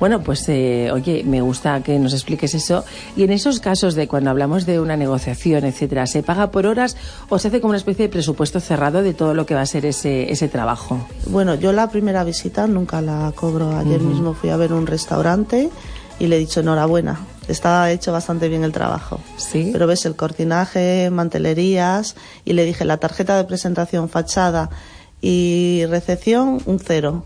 Bueno, 0.01 0.23
pues 0.23 0.49
eh, 0.49 0.90
oye, 0.92 1.25
me 1.25 1.40
gusta 1.40 1.83
que 1.83 1.99
nos 1.99 2.12
expliques 2.12 2.55
eso. 2.55 2.85
Y 3.16 3.25
en 3.25 3.33
esos 3.33 3.61
casos 3.61 3.95
de 3.95 4.09
cuando 4.09 4.31
hablamos 4.31 4.66
de 4.66 4.81
una 4.81 4.97
negociación, 4.97 5.64
etcétera, 5.64 6.07
¿se 6.07 6.23
paga 6.23 6.51
por 6.51 6.66
horas 6.66 6.97
o 7.29 7.38
se 7.38 7.49
hace 7.49 7.61
como 7.61 7.71
una 7.71 7.79
especie 7.79 8.07
de 8.07 8.12
presupuesto 8.12 8.61
cerrado 8.61 9.03
de 9.03 9.14
todo 9.14 9.35
lo 9.35 9.47
que 9.47 9.55
va 9.55 9.62
a 9.62 9.66
ser 9.66 9.85
ese, 9.87 10.33
ese 10.33 10.49
trabajo? 10.49 11.07
Bueno, 11.27 11.55
yo 11.55 11.73
la 11.73 11.90
primera 11.90 12.25
visita 12.25 12.66
nunca 12.66 13.01
la 13.01 13.33
cobro. 13.35 13.77
Ayer 13.77 14.01
mismo 14.01 14.35
fui 14.35 14.51
a 14.51 14.57
ver 14.57 14.73
un 14.73 14.87
restaurante 14.87 15.71
y 16.19 16.27
le 16.27 16.37
he 16.37 16.38
dicho 16.38 16.61
enhorabuena. 16.61 17.21
Está 17.49 17.91
hecho 17.91 18.13
bastante 18.13 18.49
bien 18.49 18.65
el 18.65 18.73
trabajo. 18.73 19.21
Sí. 19.37 19.71
Pero 19.73 19.87
ves 19.87 20.05
el 20.07 20.17
cortinaje, 20.17 21.11
mantelerías 21.11 22.17
y 22.45 22.53
le 22.55 22.65
dije 22.65 22.85
la 22.85 22.97
tarjeta 22.97 23.37
de 23.37 23.45
presentación, 23.45 24.09
fachada 24.09 24.71
y 25.21 25.85
recepción 25.89 26.61
un 26.67 26.79
cero. 26.79 27.25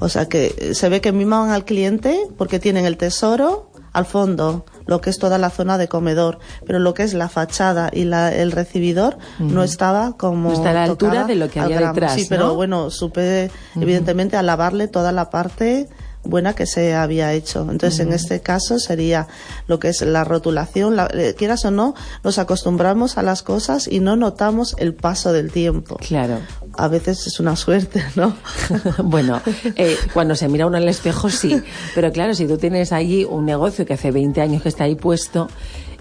O 0.00 0.08
sea 0.08 0.26
que 0.28 0.74
se 0.74 0.88
ve 0.88 1.00
que 1.00 1.12
miman 1.12 1.50
al 1.50 1.64
cliente 1.64 2.18
porque 2.36 2.58
tienen 2.58 2.84
el 2.84 2.96
tesoro 2.96 3.70
al 3.92 4.04
fondo, 4.04 4.66
lo 4.86 5.00
que 5.00 5.08
es 5.08 5.18
toda 5.18 5.38
la 5.38 5.48
zona 5.50 5.78
de 5.78 5.88
comedor, 5.88 6.38
pero 6.66 6.78
lo 6.80 6.92
que 6.94 7.04
es 7.04 7.14
la 7.14 7.28
fachada 7.30 7.88
y 7.92 8.04
la- 8.04 8.34
el 8.34 8.52
recibidor 8.52 9.16
no 9.38 9.62
estaba 9.62 10.16
como 10.18 10.48
No 10.50 10.54
está 10.54 10.70
a 10.70 10.72
la 10.74 10.84
altura 10.84 11.24
de 11.24 11.36
lo 11.36 11.48
que 11.48 11.60
había 11.60 11.80
detrás, 11.80 12.14
Sí, 12.14 12.26
pero 12.28 12.48
¿no? 12.48 12.54
bueno, 12.56 12.90
supe 12.90 13.50
evidentemente 13.76 14.36
alabarle 14.36 14.88
toda 14.88 15.12
la 15.12 15.30
parte 15.30 15.88
buena 16.26 16.54
que 16.54 16.66
se 16.66 16.94
había 16.94 17.32
hecho. 17.32 17.66
Entonces, 17.70 18.00
en 18.00 18.12
este 18.12 18.40
caso 18.40 18.78
sería 18.78 19.26
lo 19.66 19.78
que 19.78 19.88
es 19.88 20.02
la 20.02 20.24
rotulación, 20.24 20.96
la- 20.96 21.08
eh, 21.12 21.34
quieras 21.36 21.64
o 21.64 21.70
no, 21.70 21.94
nos 22.24 22.38
acostumbramos 22.38 23.18
a 23.18 23.22
las 23.22 23.42
cosas 23.42 23.88
y 23.88 24.00
no 24.00 24.16
notamos 24.16 24.74
el 24.78 24.94
paso 24.94 25.32
del 25.32 25.50
tiempo. 25.52 25.96
Claro. 25.96 26.38
A 26.78 26.88
veces 26.88 27.26
es 27.26 27.40
una 27.40 27.56
suerte, 27.56 28.02
¿no? 28.16 28.36
bueno, 29.04 29.40
eh, 29.76 29.96
cuando 30.12 30.34
se 30.34 30.48
mira 30.48 30.66
uno 30.66 30.76
al 30.76 30.88
espejo 30.88 31.30
sí, 31.30 31.62
pero 31.94 32.12
claro, 32.12 32.34
si 32.34 32.46
tú 32.46 32.58
tienes 32.58 32.92
allí 32.92 33.24
un 33.24 33.46
negocio 33.46 33.86
que 33.86 33.94
hace 33.94 34.10
20 34.10 34.40
años 34.40 34.62
que 34.62 34.68
está 34.68 34.84
ahí 34.84 34.94
puesto 34.94 35.48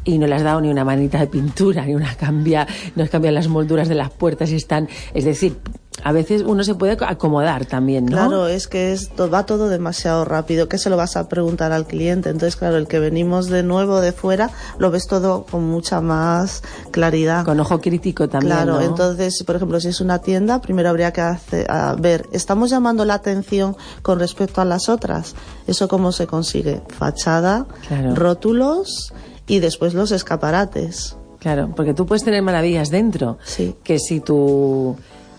y 0.04 0.18
no 0.20 0.28
le 0.28 0.36
has 0.36 0.44
dado 0.44 0.62
ni 0.62 0.70
una 0.70 0.84
manita 0.86 1.18
de 1.20 1.28
pintura, 1.28 1.86
ni 1.86 1.96
una 1.96 2.14
cambia, 2.16 2.68
no 2.96 3.04
has 3.04 3.10
cambiado 3.10 3.34
las 3.34 3.48
molduras 3.48 3.88
de 3.88 3.96
las 3.96 4.12
puertas 4.12 4.52
y 4.52 4.56
están, 4.56 4.88
es 5.14 5.24
decir, 5.26 5.58
a 6.04 6.12
veces 6.12 6.44
uno 6.46 6.64
se 6.64 6.76
puede 6.76 6.98
acomodar 7.06 7.66
también, 7.66 8.06
¿no? 8.06 8.12
Claro, 8.18 8.48
es 8.48 8.68
que 8.68 8.92
esto 8.94 9.30
va 9.30 9.46
todo 9.46 9.70
demasiado 9.70 10.24
rápido. 10.26 10.68
¿Qué 10.70 10.78
se 10.78 10.90
lo 10.90 10.98
vas 10.98 11.16
a 11.16 11.28
preguntar 11.30 11.72
al 11.72 11.88
cliente? 11.88 12.30
Entonces, 12.30 12.56
claro, 12.58 12.78
el 12.78 12.88
que 12.88 13.00
venimos 13.00 13.48
de 13.48 13.64
nuevo 13.64 14.02
de 14.02 14.12
fuera 14.12 14.52
lo 14.78 14.92
ves 14.92 15.08
todo 15.08 15.46
con 15.50 15.64
mucha 15.64 16.02
más 16.02 16.62
claridad. 16.92 17.44
Con 17.46 17.60
ojo 17.60 17.82
crítico 17.82 18.28
también, 18.30 18.54
Claro, 18.56 18.74
¿no? 18.76 18.82
entonces, 18.82 19.42
por 19.46 19.56
ejemplo, 19.56 19.80
si 19.80 19.88
es 19.88 20.00
una 20.02 20.20
tienda, 20.20 20.62
primero 20.62 20.90
habría 20.90 21.12
que 21.12 21.22
hacer, 21.22 21.66
a 21.72 21.96
ver, 21.96 22.28
¿estamos 22.32 22.70
llamando 22.70 23.04
la 23.06 23.16
atención 23.16 23.76
con 24.04 24.20
respecto 24.20 24.62
a 24.62 24.66
las 24.66 24.90
otras? 24.90 25.34
¿Eso 25.66 25.88
cómo 25.88 26.12
se 26.12 26.28
consigue? 26.28 26.82
Fachada, 26.90 27.66
Claro. 27.88 28.14
rótulos 28.16 29.14
y 29.48 29.60
después 29.60 29.94
los 29.94 30.12
escaparates. 30.12 31.16
Claro, 31.40 31.72
porque 31.76 31.94
tú 31.94 32.06
puedes 32.06 32.24
tener 32.24 32.42
maravillas 32.42 32.90
dentro. 32.90 33.38
Sí. 33.44 33.76
Que 33.84 34.00
si 34.00 34.20
tu 34.20 34.96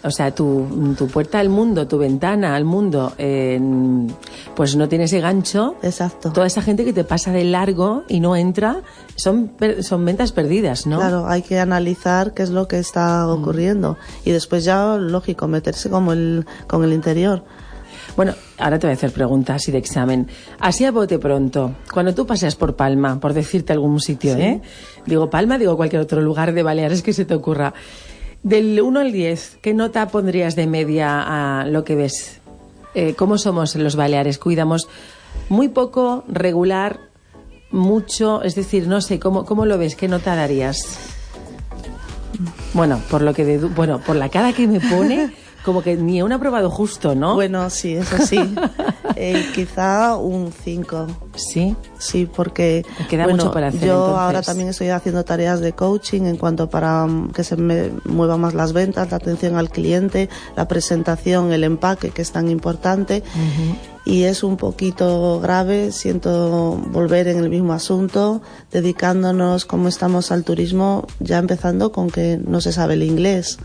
o 0.07 0.11
sea, 0.13 0.33
tu, 0.33 0.95
tu 0.97 1.09
puerta 1.09 1.41
al 1.41 1.49
mundo, 1.49 1.89
tu 1.89 1.99
ventana 1.99 2.55
al 2.55 2.65
mundo, 2.65 3.13
eh, 3.19 3.61
pues 4.55 4.77
no 4.77 4.89
tiene 4.89 5.05
ese 5.05 5.21
gancho. 5.21 5.75
Exacto. 5.83 6.33
Toda 6.33 6.47
esa 6.47 6.63
gente 6.63 6.85
que 6.85 6.93
te 6.93 7.03
pasa 7.03 7.33
de 7.33 7.43
largo 7.45 8.05
y 8.09 8.21
no 8.21 8.37
entra, 8.37 8.83
son, 9.17 9.51
son 9.81 10.05
ventas 10.05 10.31
perdidas, 10.31 10.87
¿no? 10.87 10.99
Claro, 10.99 11.27
hay 11.27 11.43
que 11.43 11.59
analizar 11.59 12.35
qué 12.35 12.45
es 12.45 12.51
lo 12.51 12.69
que 12.69 12.79
está 12.79 13.27
ocurriendo 13.27 13.97
y 14.25 14.31
después 14.31 14.65
ya, 14.65 14.97
lógico, 14.97 15.49
meterse 15.49 15.91
como 15.91 16.13
el, 16.13 16.47
con 16.69 16.85
el 16.85 16.93
interior. 16.93 17.43
Bueno, 18.17 18.33
ahora 18.59 18.79
te 18.79 18.87
voy 18.87 18.93
a 18.93 18.95
hacer 18.95 19.13
preguntas 19.13 19.67
y 19.69 19.73
de 19.73 19.79
examen. 19.79 20.29
Así 20.61 20.85
a 20.85 20.93
bote 20.93 21.19
pronto, 21.19 21.75
cuando 21.93 22.15
tú 22.15 22.27
paseas 22.27 22.55
por 22.55 22.77
Palma, 22.77 23.19
por 23.21 23.35
decirte 23.35 23.73
algún 23.73 24.01
sitio, 24.01 24.35
Sí. 24.37 24.41
¿eh? 24.41 24.63
Digo 25.05 25.29
Palma, 25.29 25.59
digo 25.59 25.77
cualquier 25.77 26.01
otro 26.01 26.21
lugar 26.23 26.55
de 26.55 26.63
Baleares 26.63 27.03
que 27.03 27.13
se 27.13 27.25
te 27.25 27.35
ocurra. 27.35 27.75
Del 28.43 28.81
1 28.81 29.01
al 29.01 29.13
10, 29.13 29.59
¿qué 29.61 29.75
nota 29.75 30.09
pondrías 30.09 30.55
de 30.55 30.67
media 30.67 31.61
a 31.61 31.67
lo 31.67 31.85
que 31.85 31.97
ves? 31.97 32.41
Eh, 32.95 33.15
¿Cómo 33.15 33.39
somos 33.39 33.75
los 33.75 33.97
Baleares? 33.97 34.39
¿Cuidamos 34.39 34.89
muy 35.49 35.69
poco, 35.69 36.25
regular, 36.29 37.01
mucho? 37.71 38.43
Es 38.43 38.55
decir, 38.55 38.87
no 38.87 39.01
sé, 39.01 39.19
¿cómo, 39.19 39.45
cómo 39.45 39.67
lo 39.67 39.79
ves? 39.79 39.97
¿Qué 39.97 40.09
nota 40.09 40.37
darías? 40.37 40.79
Bueno, 42.73 43.01
por 43.11 43.23
lo 43.23 43.35
que 43.35 43.59
bueno, 43.59 44.01
por 44.01 44.17
la 44.17 44.29
cara 44.29 44.53
que 44.53 44.67
me 44.67 44.81
pone, 44.81 45.33
como 45.67 45.83
que 45.83 45.97
ni 45.97 46.23
un 46.23 46.31
aprobado 46.31 46.71
justo, 46.71 47.17
¿no? 47.17 47.35
Bueno, 47.35 47.69
sí, 47.71 47.95
eso 47.95 48.17
sí. 48.25 48.39
Eh, 49.19 49.47
quizá 49.55 50.17
un 50.17 50.53
5. 50.53 51.07
Sí. 51.37 51.75
Sí, 51.97 52.27
porque 52.27 52.85
queda 53.09 53.25
bueno, 53.25 53.45
mucho 53.45 53.53
para 53.53 53.69
hacer, 53.69 53.81
yo 53.81 53.95
entonces. 53.95 54.19
ahora 54.19 54.43
también 54.43 54.69
estoy 54.69 54.91
haciendo 54.91 55.25
tareas 55.25 55.61
de 55.61 55.73
coaching 55.73 56.23
en 56.23 56.37
cuanto 56.37 56.69
para 56.69 57.07
mm, 57.07 57.31
que 57.31 57.43
se 57.43 57.57
me 57.57 57.93
muevan 58.05 58.43
más 58.43 58.53
las 58.53 58.75
ventas, 58.75 59.11
la 59.11 59.17
atención 59.17 59.57
al 59.57 59.71
cliente, 59.71 60.29
la 60.55 60.69
presentación, 60.69 61.51
el 61.53 61.65
empaque, 61.65 62.11
que 62.11 62.21
es 62.21 62.31
tan 62.31 62.51
importante. 62.51 63.23
Y 64.05 64.25
es 64.25 64.43
un 64.43 64.59
poquito 64.59 65.41
grave, 65.41 65.93
siento 65.93 66.79
volver 66.89 67.27
en 67.29 67.39
el 67.39 67.49
mismo 67.49 67.73
asunto, 67.73 68.43
dedicándonos 68.71 69.65
como 69.65 69.89
estamos 69.89 70.31
al 70.31 70.45
turismo, 70.45 71.07
ya 71.21 71.39
empezando 71.39 71.91
con 71.91 72.11
que 72.11 72.39
no 72.45 72.61
se 72.61 72.73
sabe 72.73 72.95
el 72.95 73.03
inglés. 73.03 73.59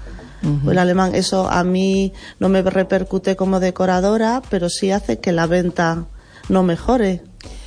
O 0.66 0.72
el 0.72 0.78
alemán. 0.78 1.16
Eso 1.16 1.50
a 1.50 1.64
mí 1.64 2.14
no 2.40 2.50
me 2.50 2.62
repercute 2.62 3.36
como 3.36 3.60
decoradora, 3.60 4.42
pero 4.50 4.70
sí 4.70 4.92
hace 4.92 5.20
que 5.20 5.32
la 5.32 5.46
venta 5.48 6.06
no 6.50 6.64
mejore 6.64 7.22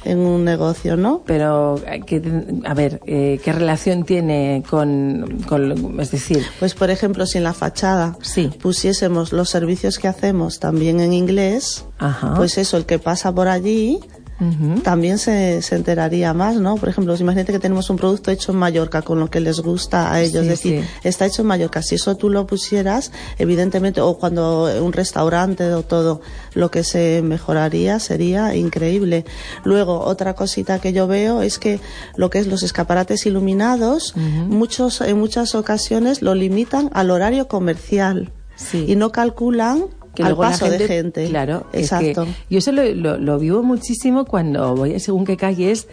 en 0.04 0.18
un 0.18 0.44
negocio, 0.44 0.96
¿no? 0.96 1.22
Pero, 1.26 1.76
eh, 1.86 2.02
a 2.66 2.74
ver, 2.74 3.00
eh, 3.06 3.40
¿qué 3.42 3.52
relación 3.52 4.04
tiene 4.04 4.62
con, 4.68 5.42
con- 5.48 5.98
es 5.98 6.10
decir, 6.10 6.44
Pues 6.58 6.74
por 6.74 6.90
ejemplo, 6.90 7.24
si 7.26 7.38
en 7.38 7.44
la 7.44 7.54
fachada 7.54 8.16
pusiésemos 8.60 9.32
los 9.32 9.48
servicios 9.48 9.98
que 9.98 10.06
hacemos 10.08 10.60
también 10.60 11.00
en 11.00 11.12
inglés, 11.14 11.86
Ajá. 11.98 12.34
pues 12.36 12.58
eso, 12.58 12.76
el 12.76 12.84
que 12.84 12.98
pasa 12.98 13.34
por 13.34 13.48
allí 13.48 14.00
también 14.82 15.18
se, 15.18 15.62
se 15.62 15.76
enteraría 15.76 16.34
más, 16.34 16.56
¿no? 16.56 16.74
Por 16.74 16.88
ejemplo, 16.88 17.14
imagínate 17.16 17.52
que 17.52 17.58
tenemos 17.60 17.88
un 17.88 17.96
producto 17.96 18.30
hecho 18.32 18.50
en 18.52 18.58
Mallorca 18.58 19.00
con 19.02 19.20
lo 19.20 19.30
que 19.30 19.40
les 19.40 19.60
gusta 19.60 20.12
a 20.12 20.20
ellos, 20.20 20.32
Sí, 20.32 20.38
es 20.38 20.48
decir, 20.48 20.82
sí. 20.82 20.88
está 21.04 21.26
hecho 21.26 21.42
en 21.42 21.48
Mallorca. 21.48 21.82
Si 21.82 21.94
eso 21.94 22.16
tú 22.16 22.28
lo 22.30 22.46
pusieras, 22.46 23.12
evidentemente, 23.38 24.00
o 24.00 24.18
cuando 24.18 24.68
un 24.84 24.92
restaurante 24.92 25.72
o 25.72 25.82
todo, 25.84 26.20
lo 26.54 26.70
que 26.70 26.82
se 26.82 27.22
mejoraría 27.22 28.00
sería 28.00 28.54
increíble. 28.56 29.24
Luego, 29.64 30.00
otra 30.00 30.34
cosita 30.34 30.80
que 30.80 30.92
yo 30.92 31.06
veo 31.06 31.40
es 31.42 31.58
que 31.58 31.80
lo 32.16 32.28
que 32.30 32.40
es 32.40 32.46
los 32.48 32.62
escaparates 32.64 33.26
iluminados, 33.26 34.14
muchos, 34.16 35.00
en 35.00 35.18
muchas 35.18 35.54
ocasiones 35.54 36.22
lo 36.22 36.34
limitan 36.34 36.90
al 36.92 37.10
horario 37.10 37.46
comercial 37.48 38.32
y 38.72 38.96
no 38.96 39.10
calculan 39.12 39.84
que 40.14 40.22
al 40.22 40.28
luego 40.30 40.42
la 40.44 40.50
paso 40.50 40.68
de 40.70 40.86
gente. 40.86 41.26
Claro, 41.28 41.66
es 41.72 41.90
que 41.90 42.10
exacto. 42.10 42.26
yo 42.50 42.58
eso 42.58 42.72
lo, 42.72 42.82
lo- 42.94 43.18
lo 43.18 43.38
vivo 43.38 43.62
muchísimo 43.62 44.24
cuando 44.24 44.74
voy 44.76 44.98
según 45.00 45.24
qué 45.24 45.36
calles 45.36 45.88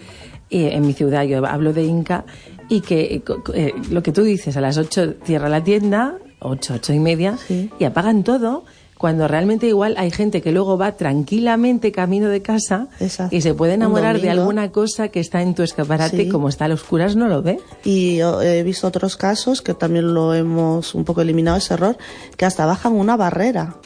eh, 0.49 0.71
en 0.73 0.85
mi 0.85 0.93
ciudad, 0.93 1.23
yo 1.23 1.45
hablo 1.45 1.73
de 1.73 1.83
Inca, 1.83 2.25
y 2.69 2.81
que 2.81 3.15
eh, 3.15 3.23
eh, 3.53 3.73
lo 3.89 4.03
que 4.03 4.11
tú 4.11 4.23
dices, 4.23 4.55
a 4.57 4.61
las 4.61 4.77
8 4.77 5.15
cierra 5.23 5.47
la 5.49 5.63
tienda, 5.63 6.15
8, 6.39 6.73
8 6.75 6.93
y 6.93 6.99
media, 6.99 7.37
y 7.79 7.83
apagan 7.85 8.23
todo, 8.23 8.63
cuando 8.97 9.27
realmente 9.27 9.67
igual 9.67 9.95
hay 9.97 10.11
gente 10.11 10.41
que 10.43 10.51
luego 10.51 10.77
va 10.77 10.91
tranquilamente 10.91 11.91
camino 11.91 12.27
de 12.29 12.43
casa 12.43 12.87
y 13.31 13.41
se 13.41 13.53
puede 13.55 13.73
enamorar 13.73 14.21
de 14.21 14.29
alguna 14.29 14.71
cosa 14.71 15.07
que 15.07 15.19
está 15.19 15.41
en 15.41 15.55
tu 15.55 15.63
escaparate, 15.63 16.25
Sí. 16.25 16.29
como 16.29 16.49
está 16.49 16.65
a 16.65 16.73
oscuras 16.73 17.15
no 17.15 17.27
lo 17.27 17.41
ve. 17.41 17.59
Y 17.83 18.17
yo 18.17 18.41
he 18.43 18.61
visto 18.61 18.85
otros 18.87 19.17
casos 19.17 19.61
que 19.63 19.73
también 19.73 20.13
lo 20.13 20.35
hemos 20.35 20.93
un 20.93 21.03
poco 21.03 21.21
eliminado 21.21 21.57
ese 21.57 21.73
error, 21.73 21.97
que 22.37 22.45
hasta 22.45 22.65
bajan 22.67 22.93
una 22.93 23.17
barrera. 23.17 23.77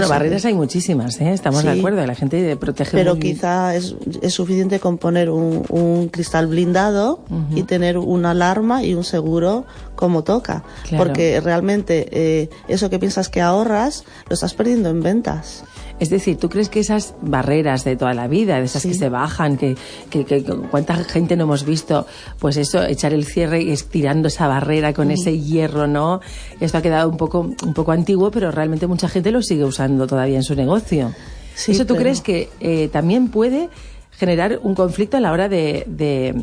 Bueno, 0.00 0.08
barreras 0.08 0.44
hay 0.44 0.54
muchísimas, 0.54 1.20
¿eh? 1.20 1.32
estamos 1.32 1.62
de 1.62 1.70
acuerdo, 1.70 2.04
la 2.04 2.14
gente 2.14 2.56
protege 2.56 2.90
Pero 2.96 3.12
muy- 3.14 3.20
quizá 3.20 3.74
es, 3.76 3.94
es 4.22 4.34
suficiente 4.34 4.80
con 4.80 4.98
poner 4.98 5.30
un, 5.30 5.64
un 5.68 6.08
cristal 6.08 6.48
blindado 6.48 7.20
y 7.54 7.62
tener 7.62 7.98
una 7.98 8.32
alarma 8.32 8.82
y 8.82 8.94
un 8.94 9.04
seguro 9.04 9.64
como 9.94 10.24
toca. 10.24 10.64
Claro. 10.88 11.04
Porque 11.04 11.40
realmente 11.40 12.08
eh, 12.10 12.48
eso 12.66 12.90
que 12.90 12.98
piensas 12.98 13.28
que 13.28 13.40
ahorras 13.40 14.04
lo 14.28 14.34
estás 14.34 14.52
perdiendo 14.54 14.90
en 14.90 15.00
ventas. 15.02 15.62
Es 16.04 16.10
decir, 16.10 16.36
¿tú 16.36 16.50
crees 16.50 16.68
que 16.68 16.80
esas 16.80 17.14
barreras 17.22 17.82
de 17.82 17.96
toda 17.96 18.12
la 18.12 18.28
vida, 18.28 18.58
de 18.58 18.66
esas 18.66 18.82
que 18.84 18.92
se 18.92 19.08
bajan, 19.08 19.56
que, 19.56 19.74
que, 20.10 20.26
que- 20.26 20.44
cuánta 20.70 20.96
gente 20.96 21.34
no 21.34 21.44
hemos 21.44 21.64
visto, 21.64 22.06
pues 22.38 22.58
eso, 22.58 22.82
echar 22.84 23.14
el 23.14 23.24
cierre 23.24 23.62
y 23.62 23.70
estirando 23.70 24.28
esa 24.28 24.46
barrera 24.46 24.92
con 24.92 25.10
ese 25.10 25.38
hierro, 25.40 25.86
¿no? 25.86 26.20
Esto 26.60 26.76
ha 26.78 26.82
quedado 26.82 27.08
un 27.08 27.16
poco, 27.16 27.40
un 27.40 27.72
poco 27.74 27.92
antiguo, 27.92 28.30
pero 28.30 28.50
realmente 28.50 28.86
mucha 28.86 29.08
gente 29.08 29.30
lo 29.30 29.40
sigue 29.40 29.64
usando 29.64 30.06
todavía 30.06 30.36
en 30.36 30.42
su 30.44 30.54
negocio. 30.54 31.12
Sí, 31.54 31.72
¿Eso 31.72 31.86
tú 31.86 31.94
pero- 31.94 32.02
crees 32.02 32.20
que 32.20 32.50
eh, 32.60 32.88
también 32.92 33.28
puede 33.28 33.70
generar 34.12 34.60
un 34.62 34.74
conflicto 34.74 35.16
a 35.16 35.20
la 35.20 35.32
hora 35.32 35.48
de, 35.48 35.84
de, 35.88 36.34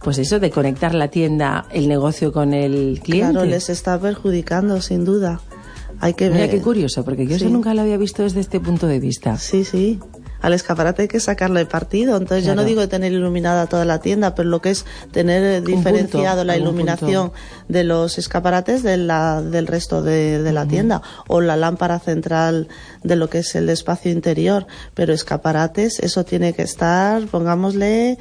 pues 0.00 0.16
eso, 0.18 0.40
de 0.40 0.50
conectar 0.50 0.94
la 0.94 1.08
tienda, 1.08 1.66
el 1.72 1.88
negocio 1.88 2.32
con 2.32 2.54
el 2.54 3.00
cliente? 3.02 3.32
Claro, 3.34 3.46
les 3.46 3.68
está 3.68 3.98
perjudicando, 4.00 4.80
sin 4.80 5.04
duda. 5.04 5.40
Hay 6.04 6.12
que 6.12 6.28
Mira 6.28 6.40
ver. 6.42 6.50
qué 6.50 6.60
curioso, 6.60 7.02
porque 7.02 7.26
yo 7.26 7.36
eso 7.36 7.48
nunca 7.48 7.72
lo 7.72 7.80
había 7.80 7.96
visto 7.96 8.24
desde 8.24 8.40
este 8.40 8.60
punto 8.60 8.86
de 8.86 9.00
vista. 9.00 9.38
Sí, 9.38 9.64
sí. 9.64 9.98
Al 10.42 10.52
escaparate 10.52 11.00
hay 11.00 11.08
que 11.08 11.18
sacarle 11.18 11.64
partido. 11.64 12.18
Entonces 12.18 12.44
yo 12.44 12.54
no 12.54 12.62
digo 12.62 12.86
tener 12.88 13.10
iluminada 13.10 13.66
toda 13.68 13.86
la 13.86 14.00
tienda, 14.00 14.34
pero 14.34 14.50
lo 14.50 14.60
que 14.60 14.68
es 14.72 14.84
tener 15.12 15.42
eh, 15.42 15.60
diferenciado 15.62 16.44
la 16.44 16.58
iluminación 16.58 17.32
de 17.68 17.84
los 17.84 18.18
escaparates 18.18 18.82
de 18.82 18.98
la, 18.98 19.40
del 19.40 19.66
resto 19.66 20.02
de, 20.02 20.42
de 20.42 20.52
la 20.52 20.66
tienda 20.66 21.00
o 21.26 21.40
la 21.40 21.56
lámpara 21.56 21.98
central 22.00 22.68
de 23.02 23.16
lo 23.16 23.30
que 23.30 23.38
es 23.38 23.54
el 23.54 23.70
espacio 23.70 24.12
interior. 24.12 24.66
Pero 24.92 25.14
escaparates, 25.14 26.00
eso 26.00 26.26
tiene 26.26 26.52
que 26.52 26.64
estar, 26.64 27.24
pongámosle, 27.28 28.18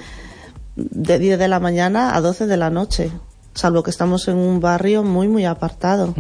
de 0.78 1.20
10 1.20 1.38
de 1.38 1.48
la 1.50 1.60
mañana 1.60 2.16
a 2.16 2.22
12 2.22 2.48
de 2.48 2.56
la 2.56 2.70
noche. 2.70 3.12
Salvo 3.56 3.84
que 3.84 3.92
estamos 3.92 4.28
en 4.28 4.36
un 4.38 4.60
barrio 4.60 5.04
muy, 5.04 5.28
muy 5.28 5.46
apartado. 5.46 6.14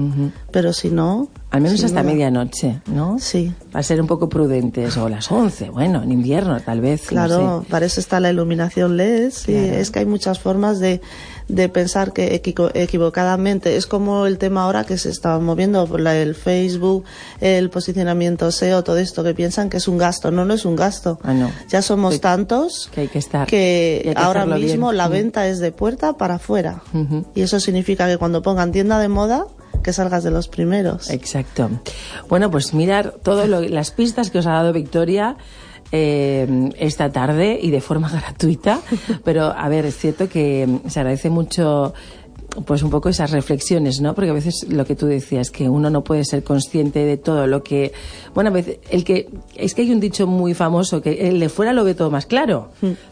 Pero 0.51 0.71
si 0.71 0.89
no... 0.91 1.29
Al 1.49 1.61
menos 1.61 1.83
hasta 1.83 2.01
duda. 2.01 2.11
medianoche, 2.13 2.81
¿no? 2.87 3.17
Sí. 3.19 3.53
Para 3.71 3.81
ser 3.83 3.99
un 4.01 4.07
poco 4.07 4.27
prudentes, 4.29 4.97
o 4.97 5.07
las 5.09 5.31
11, 5.31 5.69
bueno, 5.71 6.01
en 6.03 6.11
invierno 6.11 6.59
tal 6.61 6.81
vez. 6.81 7.03
no 7.03 7.07
Claro, 7.09 7.61
sé. 7.63 7.69
para 7.71 7.85
eso 7.85 7.99
está 7.99 8.19
la 8.19 8.29
iluminación 8.31 8.97
LED. 8.97 9.31
Sí, 9.31 9.51
Claro. 9.51 9.67
es 9.77 9.91
que 9.91 9.99
hay 9.99 10.05
muchas 10.05 10.39
formas 10.39 10.79
de, 10.79 11.01
de 11.47 11.69
pensar 11.69 12.13
que 12.13 12.35
equivocadamente. 12.73 13.75
Es 13.75 13.85
como 13.85 14.25
el 14.25 14.37
tema 14.37 14.63
ahora 14.63 14.83
que 14.85 14.97
se 14.97 15.09
está 15.09 15.37
moviendo 15.39 15.85
por 15.87 15.99
la- 15.99 16.15
el 16.15 16.35
Facebook, 16.35 17.03
el 17.41 17.69
posicionamiento 17.69 18.51
SEO, 18.51 18.83
todo 18.83 18.97
esto 18.97 19.23
que 19.23 19.33
piensan 19.33 19.69
que 19.69 19.77
es 19.77 19.87
un 19.87 19.97
gasto. 19.97 20.31
No, 20.31 20.45
no 20.45 20.53
es 20.53 20.65
un 20.65 20.75
gasto. 20.75 21.19
Ah, 21.23 21.33
no. 21.33 21.51
Ya 21.69 21.81
somos 21.81 22.21
tantos 22.21 22.89
Que 22.93 23.01
hay 23.01 23.07
que 23.07 23.19
estar. 23.19 23.47
que, 23.47 24.01
Y 24.03 24.07
hay 24.09 24.15
que 24.15 24.21
ahora 24.21 24.45
mismo 24.45 24.87
bien. 24.87 24.97
la 24.97 25.07
Mm. 25.09 25.11
venta 25.11 25.47
es 25.47 25.59
de 25.59 25.71
puerta 25.71 26.13
para 26.13 26.35
afuera. 26.35 26.81
Y 27.35 27.41
eso 27.41 27.59
significa 27.59 28.07
que 28.07 28.17
cuando 28.17 28.41
pongan 28.41 28.71
tienda 28.71 28.99
de 28.99 29.07
moda, 29.09 29.45
que 29.83 29.91
salgas 29.91 30.23
de 30.23 30.31
los 30.31 30.47
primeros. 30.47 31.09
Exacto. 31.09 31.69
Bueno, 32.29 32.49
pues 32.49 32.73
mirar 32.73 33.15
todas 33.21 33.49
las 33.49 33.91
pistas 33.91 34.29
que 34.31 34.39
os 34.39 34.47
ha 34.47 34.51
dado 34.51 34.71
Victoria 34.71 35.35
eh, 35.95 36.71
esta 36.79 37.11
tarde 37.11 37.59
y 37.61 37.69
de 37.69 37.79
forma 37.79 38.09
gratuita. 38.11 38.81
Pero, 39.23 39.43
a 39.43 39.69
ver, 39.69 39.85
es 39.85 39.95
cierto 39.95 40.27
que 40.27 40.67
se 40.89 40.99
agradece 40.99 41.29
mucho 41.29 41.93
pues 42.65 42.83
un 42.83 42.89
poco 42.89 43.09
esas 43.09 43.31
reflexiones, 43.31 44.01
¿no? 44.01 44.13
Porque 44.13 44.29
a 44.29 44.33
veces 44.33 44.65
lo 44.69 44.85
que 44.85 44.95
tú 44.95 45.07
decías, 45.07 45.49
que 45.49 45.69
uno 45.69 45.89
no 45.89 46.03
puede 46.03 46.23
ser 46.23 46.43
consciente 46.43 47.05
de 47.05 47.17
todo 47.17 47.47
lo 47.47 47.63
que... 47.63 47.93
Bueno, 48.33 48.49
a 48.49 48.53
veces, 48.53 48.79
el 48.89 49.03
que... 49.03 49.29
Es 49.55 49.73
que 49.73 49.81
hay 49.81 49.91
un 49.91 49.99
dicho 49.99 50.27
muy 50.27 50.53
famoso, 50.53 51.01
que 51.01 51.29
el 51.29 51.39
de 51.39 51.49
fuera 51.49 51.73
lo 51.73 51.83
ve 51.83 51.95
todo 51.95 52.11
más 52.11 52.25
claro, 52.25 52.69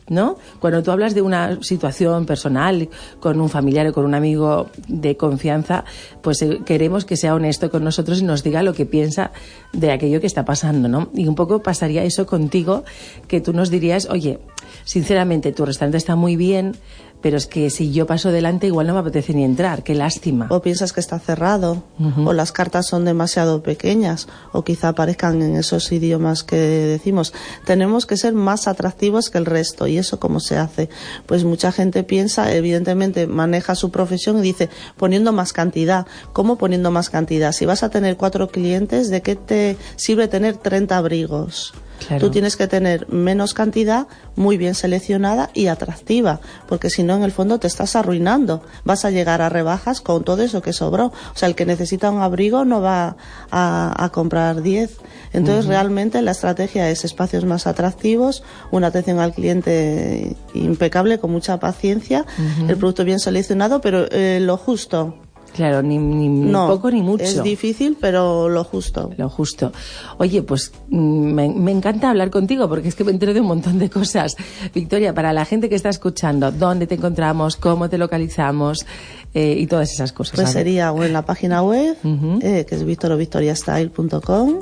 ¿no? 0.08 0.38
Cuando 0.60 0.84
tú 0.84 0.92
hablas 0.92 1.16
de 1.16 1.22
una 1.22 1.62
situación 1.62 2.26
personal 2.26 2.90
con 3.20 3.40
un 3.42 3.50
familiar 3.50 3.88
o 3.88 3.94
con 3.94 4.06
un 4.06 4.14
amigo 4.14 4.70
de 4.88 5.18
confianza, 5.18 5.86
pues 6.22 6.42
eh, 6.42 6.60
queremos 6.66 7.06
que 7.06 7.18
sea 7.18 7.36
honesto 7.36 7.70
con 7.70 7.84
nosotros 7.84 8.22
y 8.22 8.24
nos 8.24 8.44
diga 8.44 8.64
lo 8.64 8.74
que 8.74 8.86
piensa 8.86 9.32
de 9.74 9.92
aquello 9.92 10.22
que 10.22 10.28
está 10.28 10.46
pasando, 10.46 10.88
¿no? 10.88 11.10
Y 11.14 11.28
un 11.28 11.36
poco 11.36 11.62
pasaría 11.64 12.04
eso 12.04 12.26
contigo, 12.26 12.84
que 13.28 13.42
tú 13.42 13.54
nos 13.54 13.70
dirías, 13.70 14.08
oye, 14.10 14.40
sinceramente, 14.84 15.52
tu 15.52 15.66
restaurante 15.66 15.98
está 15.98 16.16
muy 16.16 16.36
bien, 16.36 16.76
pero 17.22 17.38
es 17.38 17.48
que 17.48 17.70
si 17.70 17.92
yo 17.92 18.06
paso 18.06 18.32
delante 18.32 18.68
igual 18.68 18.88
no 18.88 18.94
me 18.94 19.00
apetece 19.00 19.34
ni 19.34 19.44
entrar, 19.44 19.84
qué 19.84 19.96
lástima. 19.96 20.48
O 20.50 20.62
piensas 20.62 20.94
que 20.94 21.00
está 21.00 21.20
cerrado, 21.20 21.84
o 22.26 22.34
las 22.34 22.52
cartas 22.52 22.88
son 22.88 23.06
demasiado 23.06 23.62
pequeñas, 23.62 24.28
o 24.52 24.64
quizá 24.64 24.90
aparezcan 24.90 25.42
en 25.42 25.56
esos 25.56 25.92
idiomas 25.92 26.44
que 26.44 26.58
decimos. 26.58 27.34
Tenemos 27.66 28.06
que 28.06 28.18
ser 28.18 28.34
más 28.34 28.68
atractivos 28.68 29.30
que 29.30 29.38
el 29.38 29.46
resto, 29.46 29.88
y 29.88 29.98
eso 29.98 30.20
cómo 30.20 30.40
se 30.40 30.58
hace. 30.58 30.90
Pues 31.26 31.44
mucha 31.44 31.72
gente 31.72 32.04
piensa, 32.04 32.54
evidentemente 32.54 33.28
maneja 33.28 33.76
su 33.76 33.92
profesión 33.92 34.40
y 34.40 34.42
dice 34.42 34.70
poniendo 34.98 35.32
más 35.32 35.54
cantidad. 35.54 36.08
¿Cómo 36.34 36.58
poniendo 36.58 36.92
más 36.92 37.10
cantidad? 37.10 37.52
Si 37.52 37.66
vas 37.66 37.84
a 37.84 37.90
tener 37.90 38.18
cuatro 38.18 38.50
clientes, 38.50 39.10
¿de 39.10 39.22
qué 39.22 39.36
te 39.36 39.78
sirve 39.96 40.28
tener 40.28 40.58
30 40.58 40.98
abrigos? 40.98 41.74
Claro. 42.08 42.28
Tú 42.28 42.32
tienes 42.32 42.56
que 42.56 42.68
tener 42.68 43.08
menos 43.10 43.54
cantidad, 43.54 44.08
muy 44.36 44.58
bien 44.58 44.76
seleccionada 44.76 45.50
y 45.54 45.68
atractiva, 45.68 46.40
porque 46.68 46.90
si 46.90 47.04
no, 47.04 47.16
en 47.16 47.24
el 47.24 47.32
fondo 47.32 47.60
te 47.60 47.68
estás 47.68 47.96
arruinando. 47.96 48.64
Vas 48.84 49.06
a 49.06 49.12
llegar 49.12 49.42
a 49.42 49.50
rebajas 49.50 50.02
con 50.02 50.24
todo 50.24 50.42
eso 50.44 50.62
que 50.62 50.74
sobró. 50.74 51.08
O 51.08 51.36
sea, 51.36 51.48
el 51.48 51.56
que 51.56 51.66
necesita 51.66 52.10
un 52.10 52.22
abrigo 52.22 52.66
no 52.66 52.82
va 52.82 53.18
a, 53.52 54.04
a 54.04 54.10
comprar 54.10 54.62
10. 54.62 54.98
Entonces, 55.34 55.66
realmente 55.66 56.22
la 56.22 56.32
estrategia 56.32 56.90
es 56.90 57.06
espacios 57.06 57.46
más 57.46 57.68
atractivos, 57.68 58.44
una 58.72 58.88
atención 58.88 59.20
al 59.20 59.34
cliente 59.34 60.36
impecable, 60.54 61.20
con 61.20 61.32
mucha 61.32 61.60
paciencia, 61.60 62.26
el 62.68 62.78
producto 62.78 63.06
bien 63.06 63.20
seleccionado, 63.20 63.82
pero 63.82 64.06
eh, 64.12 64.40
lo 64.42 64.58
justo. 64.58 65.16
Claro, 65.56 65.82
ni, 65.82 65.98
ni- 65.98 66.28
ni 66.30 66.50
No, 66.52 66.68
poco 66.68 66.90
ni 66.92 67.02
mucho. 67.02 67.24
Es 67.24 67.44
difícil, 67.44 67.98
pero 68.00 68.48
lo 68.50 68.64
justo. 68.64 69.12
Lo 69.18 69.30
justo. 69.30 69.72
Oye, 70.18 70.42
pues 70.44 70.72
mm, 70.90 70.98
me, 71.34 71.50
me 71.50 71.72
encanta 71.72 72.10
hablar 72.10 72.30
contigo 72.30 72.68
porque 72.70 72.88
es 72.88 72.96
que 72.96 73.04
me 73.04 73.12
entero 73.12 73.34
de 73.34 73.42
un 73.42 73.48
montón 73.48 73.78
de 73.80 73.90
cosas. 73.90 74.36
Victoria, 74.74 75.14
para 75.14 75.34
la 75.34 75.46
gente 75.46 75.68
que 75.70 75.76
está 75.76 75.90
escuchando, 75.90 76.52
¿dónde 76.52 76.88
te 76.88 76.96
encontramos? 76.96 77.56
¿Cómo 77.58 77.90
te 77.90 77.98
localizamos? 77.98 78.86
Eh, 79.34 79.56
y 79.60 79.68
todas 79.68 79.92
esas 79.94 80.12
cosas. 80.12 80.36
Pues 80.36 80.50
¿sabes? 80.50 80.54
sería 80.54 80.92
o 80.92 81.04
en 81.06 81.14
la 81.14 81.22
página 81.26 81.64
web, 81.64 81.96
eh, 82.42 82.66
que 82.68 82.76
es 82.76 82.84
victorovictoriastyle.com, 82.84 84.60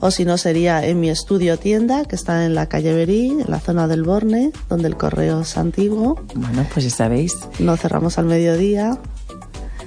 o 0.00 0.10
si 0.10 0.24
no 0.24 0.36
sería 0.36 0.84
en 0.86 1.00
mi 1.00 1.08
estudio 1.08 1.58
tienda, 1.58 2.04
que 2.04 2.14
está 2.16 2.44
en 2.44 2.54
la 2.54 2.66
calle 2.68 2.92
Berí, 2.92 3.28
en 3.30 3.44
la 3.50 3.58
zona 3.60 3.88
del 3.88 4.02
Borne, 4.02 4.52
donde 4.68 4.88
el 4.88 4.96
correo 4.96 5.40
es 5.40 5.56
antiguo. 5.56 6.20
Bueno, 6.34 6.66
pues 6.72 6.84
ya 6.84 6.90
sabéis. 6.90 7.38
No 7.58 7.76
cerramos 7.76 8.18
al 8.18 8.26
mediodía. 8.26 8.98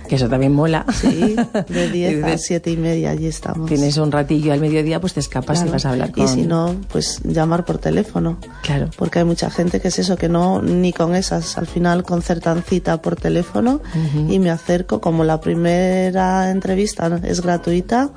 Que 0.08 0.16
eso 0.16 0.30
también 0.30 0.52
mola. 0.54 0.86
Sí, 0.94 1.36
de 1.70 1.90
10 1.92 2.24
a 2.24 2.28
Dices, 2.28 2.46
7 2.48 2.72
y 2.72 2.78
media 2.78 3.12
allí 3.12 3.28
estamos. 3.28 3.68
Tienes 3.68 3.98
un 3.98 4.12
ratillo 4.12 4.54
al 4.54 4.60
mediodía, 4.60 5.00
pues 5.02 5.14
te 5.14 5.20
escapas 5.20 5.58
Claro. 5.60 5.70
y 5.70 5.72
vas 5.74 5.86
a 5.86 5.90
hablar 5.92 6.12
con... 6.12 6.24
Y 6.26 6.28
si 6.28 6.44
no, 6.44 6.76
pues 6.92 7.22
llamar 7.24 7.66
por 7.66 7.78
teléfono. 7.78 8.38
Claro. 8.62 8.90
Porque 8.98 9.20
hay 9.20 9.26
mucha 9.26 9.50
gente 9.50 9.80
que 9.80 9.88
es 9.90 10.00
eso, 10.00 10.16
que 10.18 10.30
no, 10.30 10.62
ni 10.62 10.94
con 10.94 11.16
esas, 11.16 11.58
al 11.58 11.68
final 11.68 12.04
concertan 12.04 12.64
cita 12.64 13.02
por 13.02 13.16
teléfono 13.16 13.82
y 14.30 14.40
me 14.40 14.50
acerco, 14.52 15.02
como 15.02 15.24
la 15.24 15.40
primera 15.42 16.52
entrevista 16.52 17.20
es 17.24 17.42
gratuita, 17.42 18.10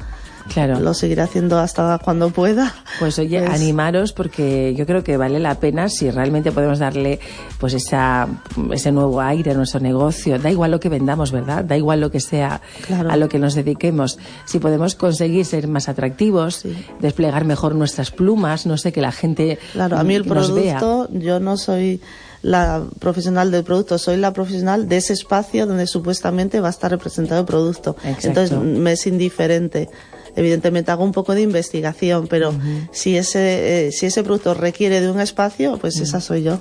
Claro. 0.53 0.81
lo 0.81 0.95
seguiré 0.95 1.23
haciendo 1.23 1.59
hasta 1.59 1.99
cuando 2.03 2.31
pueda. 2.31 2.75
Pues 2.99 3.19
oye, 3.19 3.41
Pues- 3.41 3.51
animaros 3.55 4.13
porque 4.13 4.75
yo 4.77 4.87
creo 4.87 5.05
que 5.05 5.17
vale 5.17 5.39
la 5.39 5.55
pena 5.61 5.89
si 5.89 6.11
realmente 6.11 6.53
podemos 6.53 6.79
darle 6.79 7.21
pues 7.59 7.75
esa, 7.75 8.27
ese 8.73 8.91
nuevo 8.93 9.21
aire 9.21 9.51
a 9.53 9.55
nuestro 9.55 9.81
negocio. 9.81 10.39
Da 10.39 10.51
igual 10.51 10.71
lo 10.71 10.81
que 10.81 10.89
vendamos, 10.89 11.33
¿verdad? 11.33 11.65
Da 11.65 11.77
igual 11.77 12.01
lo 12.01 12.11
que 12.11 12.21
sea 12.21 12.61
Claro. 12.87 13.11
a 13.11 13.17
lo 13.17 13.29
que 13.29 13.39
nos 13.39 13.55
dediquemos. 13.55 14.19
Si 14.45 14.59
podemos 14.59 14.95
conseguir 14.95 15.45
ser 15.45 15.69
más 15.69 15.89
atractivos, 15.89 16.63
desplegar 17.01 17.45
mejor 17.45 17.75
nuestras 17.75 18.11
plumas, 18.11 18.67
no 18.67 18.77
sé, 18.79 18.93
que 18.93 19.01
la 19.01 19.13
gente 19.13 19.59
Claro, 19.73 19.99
a 19.99 20.05
mí 20.05 20.15
el 20.15 20.27
nos 20.27 20.53
vea. 20.55 20.79
producto, 20.79 21.09
yo 21.19 21.41
no 21.41 21.57
soy 21.57 22.01
la 22.41 22.85
profesional 23.01 23.51
del 23.51 23.65
producto, 23.65 23.99
soy 23.99 24.17
la 24.17 24.33
profesional 24.33 24.89
de 24.89 24.99
ese 24.99 25.13
espacio 25.13 25.67
donde 25.67 25.89
supuestamente 25.89 26.61
va 26.61 26.69
a 26.69 26.71
estar 26.71 26.91
representado 26.91 27.41
el 27.41 27.47
producto. 27.47 27.97
Exacto. 28.05 28.29
Entonces 28.29 28.59
me 28.59 28.93
es 28.93 29.07
indiferente. 29.09 29.89
Evidentemente 30.37 30.91
hago 30.91 31.05
un 31.05 31.13
poco 31.13 31.35
de 31.35 31.43
investigación, 31.43 32.27
pero 32.29 32.53
si 32.91 33.17
ese 33.17 33.89
eh, 33.89 33.93
si 33.93 34.07
ese 34.07 34.23
producto 34.23 34.55
requiere 34.55 35.01
de 35.01 35.11
un 35.11 35.21
espacio, 35.21 35.79
pues 35.79 35.99
esa 36.01 36.21
soy 36.21 36.43
yo. 36.43 36.59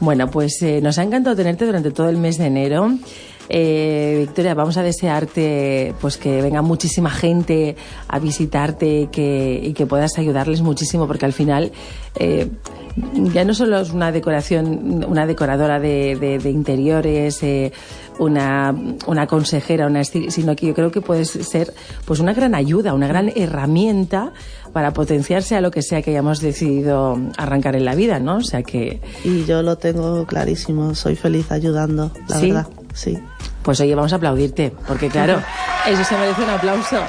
Bueno, 0.00 0.30
pues 0.30 0.62
eh, 0.62 0.80
nos 0.80 0.98
ha 0.98 1.02
encantado 1.02 1.36
tenerte 1.36 1.66
durante 1.66 1.90
todo 1.90 2.08
el 2.08 2.16
mes 2.16 2.38
de 2.38 2.46
enero. 2.46 2.98
Eh, 3.48 4.16
Victoria, 4.26 4.54
vamos 4.54 4.76
a 4.76 4.82
desearte 4.82 5.94
pues 6.00 6.16
que 6.18 6.42
venga 6.42 6.60
muchísima 6.62 7.10
gente 7.10 7.76
a 8.08 8.18
visitarte 8.18 9.00
y 9.02 9.06
que, 9.08 9.60
y 9.64 9.72
que 9.72 9.86
puedas 9.86 10.18
ayudarles 10.18 10.60
muchísimo 10.60 11.06
porque 11.06 11.24
al 11.24 11.32
final 11.32 11.72
eh, 12.16 12.48
ya 13.32 13.44
no 13.44 13.54
solo 13.54 13.80
es 13.80 13.90
una 13.92 14.12
decoración, 14.12 15.04
una 15.08 15.26
decoradora 15.26 15.78
de, 15.80 16.16
de- 16.16 16.38
de 16.38 16.50
interiores, 16.50 17.42
eh, 17.42 17.72
una, 18.18 18.74
una 19.06 19.26
consejera, 19.28 19.86
una 19.86 20.02
sino 20.04 20.56
que 20.56 20.66
yo 20.66 20.74
creo 20.74 20.90
que 20.90 21.00
puedes 21.00 21.30
ser 21.30 21.72
pues 22.04 22.18
una 22.20 22.34
gran 22.34 22.54
ayuda, 22.54 22.92
una 22.92 23.06
gran 23.06 23.30
herramienta 23.34 24.32
para 24.72 24.92
potenciarse 24.92 25.54
a 25.56 25.60
lo 25.60 25.70
que 25.70 25.82
sea 25.82 26.02
que 26.02 26.10
hayamos 26.10 26.40
decidido 26.40 27.16
arrancar 27.36 27.76
en 27.76 27.84
la 27.84 27.94
vida, 27.94 28.18
¿no? 28.18 28.38
O 28.38 28.42
sea 28.42 28.62
que 28.62 29.00
Y 29.24 29.44
yo 29.44 29.62
lo 29.62 29.78
tengo 29.78 30.26
clarísimo, 30.26 30.94
soy 30.96 31.14
feliz 31.16 31.50
ayudando, 31.52 32.10
la 32.28 32.36
¿Sí? 32.40 32.46
verdad. 32.48 32.66
Sí. 32.92 33.16
Pues 33.68 33.80
oye, 33.80 33.94
vamos 33.94 34.14
a 34.14 34.16
aplaudirte, 34.16 34.72
porque 34.86 35.10
claro, 35.10 35.42
eso 35.86 36.02
se 36.02 36.16
merece 36.16 36.42
un 36.42 36.48
aplauso. 36.48 37.02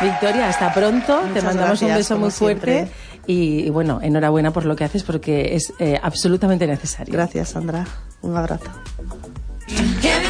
Victoria, 0.00 0.48
hasta 0.48 0.72
pronto, 0.72 1.22
te 1.34 1.42
mandamos 1.42 1.82
un 1.82 1.88
beso 1.88 2.16
muy 2.16 2.30
fuerte 2.30 2.88
y, 3.26 3.66
y 3.66 3.70
bueno, 3.70 3.98
enhorabuena 4.00 4.52
por 4.52 4.64
lo 4.64 4.76
que 4.76 4.84
haces 4.84 5.02
porque 5.02 5.56
es 5.56 5.72
eh, 5.80 5.98
absolutamente 6.00 6.68
necesario. 6.68 7.12
Gracias, 7.12 7.48
Sandra. 7.48 7.84
Un 8.22 8.36
abrazo. 8.36 8.66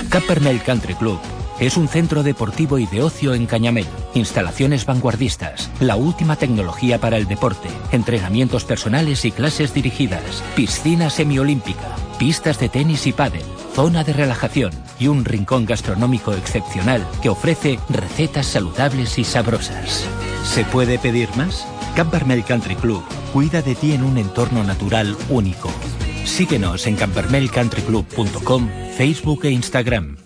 Cappermel 0.08 0.62
Country 0.62 0.94
Club 0.94 1.18
es 1.60 1.76
un 1.76 1.86
centro 1.86 2.22
deportivo 2.22 2.78
y 2.78 2.86
de 2.86 3.02
ocio 3.02 3.34
en 3.34 3.44
Cañamel. 3.44 3.86
Instalaciones 4.14 4.86
vanguardistas, 4.86 5.70
la 5.80 5.96
última 5.96 6.36
tecnología 6.36 6.98
para 6.98 7.18
el 7.18 7.26
deporte, 7.26 7.68
entrenamientos 7.92 8.64
personales 8.64 9.26
y 9.26 9.32
clases 9.32 9.74
dirigidas, 9.74 10.42
piscina 10.56 11.10
semiolímpica, 11.10 11.94
pistas 12.18 12.58
de 12.58 12.70
tenis 12.70 13.06
y 13.06 13.12
pádel, 13.12 13.44
zona 13.74 14.04
de 14.04 14.12
relajación 14.12 14.72
y 14.98 15.08
un 15.08 15.24
rincón 15.24 15.66
gastronómico 15.66 16.32
excepcional 16.32 17.04
que 17.22 17.28
ofrece 17.28 17.78
recetas 17.88 18.46
saludables 18.46 19.18
y 19.18 19.24
sabrosas. 19.24 20.06
¿Se 20.44 20.64
puede 20.64 20.98
pedir 20.98 21.28
más? 21.36 21.66
Campermel 21.96 22.44
Country 22.44 22.76
Club 22.76 23.02
cuida 23.32 23.62
de 23.62 23.74
ti 23.74 23.92
en 23.92 24.04
un 24.04 24.16
entorno 24.18 24.62
natural 24.62 25.16
único. 25.28 25.70
Síguenos 26.24 26.86
en 26.86 26.96
campermelcountryclub.com, 26.96 28.68
Facebook 28.96 29.44
e 29.44 29.50
Instagram. 29.50 30.16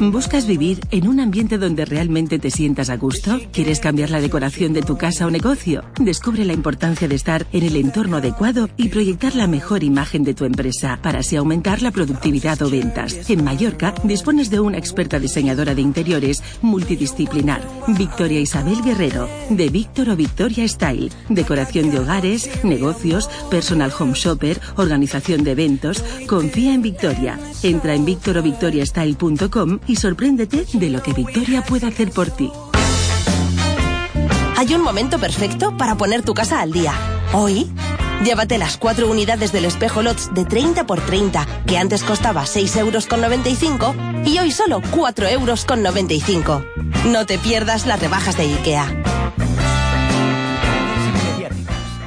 ¿Buscas 0.00 0.46
vivir 0.46 0.80
en 0.90 1.08
un 1.08 1.20
ambiente 1.20 1.58
donde 1.58 1.84
realmente 1.84 2.38
te 2.38 2.50
sientas 2.50 2.90
a 2.90 2.96
gusto? 2.96 3.40
¿Quieres 3.52 3.80
cambiar 3.80 4.10
la 4.10 4.20
decoración 4.20 4.72
de 4.72 4.82
tu 4.82 4.96
casa 4.96 5.26
o 5.26 5.30
negocio? 5.30 5.84
Descubre 5.98 6.44
la 6.44 6.52
importancia 6.52 7.08
de 7.08 7.14
estar 7.14 7.46
en 7.52 7.64
el 7.64 7.76
entorno 7.76 8.18
adecuado 8.18 8.68
y 8.76 8.88
proyectar 8.88 9.34
la 9.34 9.46
mejor 9.46 9.84
imagen 9.84 10.24
de 10.24 10.34
tu 10.34 10.44
empresa 10.44 10.98
para 11.02 11.20
así 11.20 11.36
aumentar 11.36 11.82
la 11.82 11.90
productividad 11.90 12.60
o 12.62 12.70
ventas. 12.70 13.30
En 13.30 13.44
Mallorca 13.44 13.94
dispones 14.04 14.50
de 14.50 14.60
una 14.60 14.78
experta 14.78 15.18
diseñadora 15.18 15.74
de 15.74 15.82
interiores 15.82 16.42
multidisciplinar, 16.62 17.62
Victoria 17.88 18.40
Isabel 18.40 18.82
Guerrero, 18.82 19.28
de 19.50 19.68
Víctor 19.68 20.10
o 20.10 20.16
Victoria 20.16 20.66
Style. 20.68 21.10
Decoración 21.28 21.90
de 21.90 21.98
hogares, 21.98 22.64
negocios, 22.64 23.28
personal 23.50 23.92
home 23.98 24.14
shopper, 24.14 24.60
organización 24.76 25.44
de 25.44 25.52
eventos. 25.52 26.02
Confía 26.26 26.74
en 26.74 26.82
Victoria. 26.82 27.38
Entra 27.62 27.94
en 27.94 28.04
victorovictoriastyle.com 28.74 29.80
y 29.86 29.96
sorpréndete 29.96 30.64
de 30.72 30.90
lo 30.90 31.02
que 31.02 31.12
Victoria 31.12 31.62
puede 31.62 31.86
hacer 31.86 32.10
por 32.10 32.30
ti. 32.30 32.50
Hay 34.56 34.74
un 34.74 34.82
momento 34.82 35.18
perfecto 35.18 35.76
para 35.76 35.96
poner 35.96 36.22
tu 36.22 36.34
casa 36.34 36.60
al 36.60 36.72
día. 36.72 36.94
Hoy, 37.32 37.70
llévate 38.24 38.58
las 38.58 38.76
cuatro 38.76 39.10
unidades 39.10 39.52
del 39.52 39.64
espejo 39.64 40.02
LOTS 40.02 40.32
de 40.32 40.44
30 40.44 40.86
por 40.86 41.00
30, 41.00 41.46
que 41.66 41.76
antes 41.76 42.02
costaba 42.02 42.46
6 42.46 42.76
euros 42.76 43.06
con 43.06 43.20
95 43.20 43.94
y 44.24 44.38
hoy 44.38 44.50
solo 44.50 44.80
4 44.92 45.28
euros 45.28 45.64
con 45.64 45.82
95. 45.82 46.64
No 47.10 47.26
te 47.26 47.38
pierdas 47.38 47.86
las 47.86 48.00
rebajas 48.00 48.36
de 48.36 48.44
IKEA. 48.44 49.02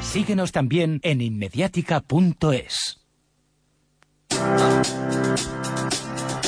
Síguenos 0.02 0.52
también 0.52 1.00
en 1.04 1.22
inmediatica.es. 1.22 2.98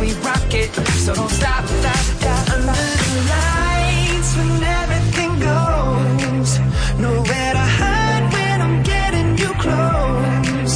we 0.00 0.12
rock 0.28 0.52
it, 0.52 0.70
so 1.04 1.14
don't 1.14 1.30
stop, 1.30 1.64
stop, 1.64 1.96
stop. 1.96 2.50
Under 2.54 2.72
the 3.02 3.10
lights 3.32 4.30
when 4.36 4.62
everything 4.82 5.32
goes, 5.40 6.50
nowhere 6.98 7.52
to 7.58 7.66
hide 7.78 8.24
when 8.32 8.60
I'm 8.66 8.82
getting 8.82 9.28
you 9.38 9.50
close. 9.64 10.74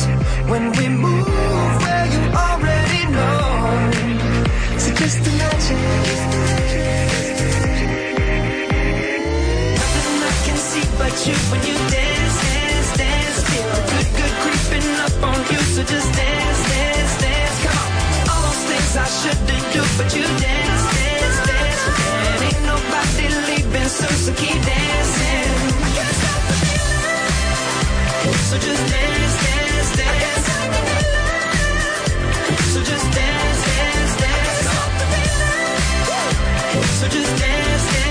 When 0.51 0.65
we 0.79 0.89
move, 0.89 1.29
you 2.15 2.23
already 2.45 3.03
know. 3.17 3.41
So 4.83 4.89
just 5.01 5.21
imagine. 5.31 5.83
Nothing 9.81 10.11
I 10.31 10.35
can 10.47 10.59
see 10.69 10.87
but 10.99 11.15
you 11.27 11.37
when 11.51 11.63
you 11.69 11.77
dance, 11.97 12.37
dance, 12.47 12.91
dance. 12.97 13.39
Feel 13.51 13.71
good, 13.91 14.09
good 14.19 14.35
creeping 14.43 14.89
up 15.05 15.17
on 15.31 15.39
you. 15.53 15.61
So 15.75 15.83
just 15.85 16.11
dance, 16.15 16.50
shouldn't 19.21 19.73
do, 19.75 19.83
but 19.99 20.09
you 20.17 20.23
dance, 20.23 20.85
dance, 20.97 21.39
dance. 21.49 21.85
And 22.33 22.43
ain't 22.49 22.63
nobody 22.65 23.27
leaving 23.49 23.89
soon, 23.99 24.17
so 24.25 24.33
keep 24.33 24.59
dancing. 24.65 25.51
I 25.85 25.91
can't 25.97 26.17
stop 26.21 26.43
the 26.49 26.55
feeling. 26.63 27.21
So 28.49 28.57
just 28.67 28.85
dance, 28.93 29.35
dance, 29.45 29.91
dance. 30.01 30.49
So 32.73 32.81
just 32.91 33.07
dance, 33.19 33.61
dance, 33.69 34.15
dance. 34.25 34.69
So 36.99 37.07
just 37.09 37.33
dance, 37.43 37.85
dance, 37.93 38.10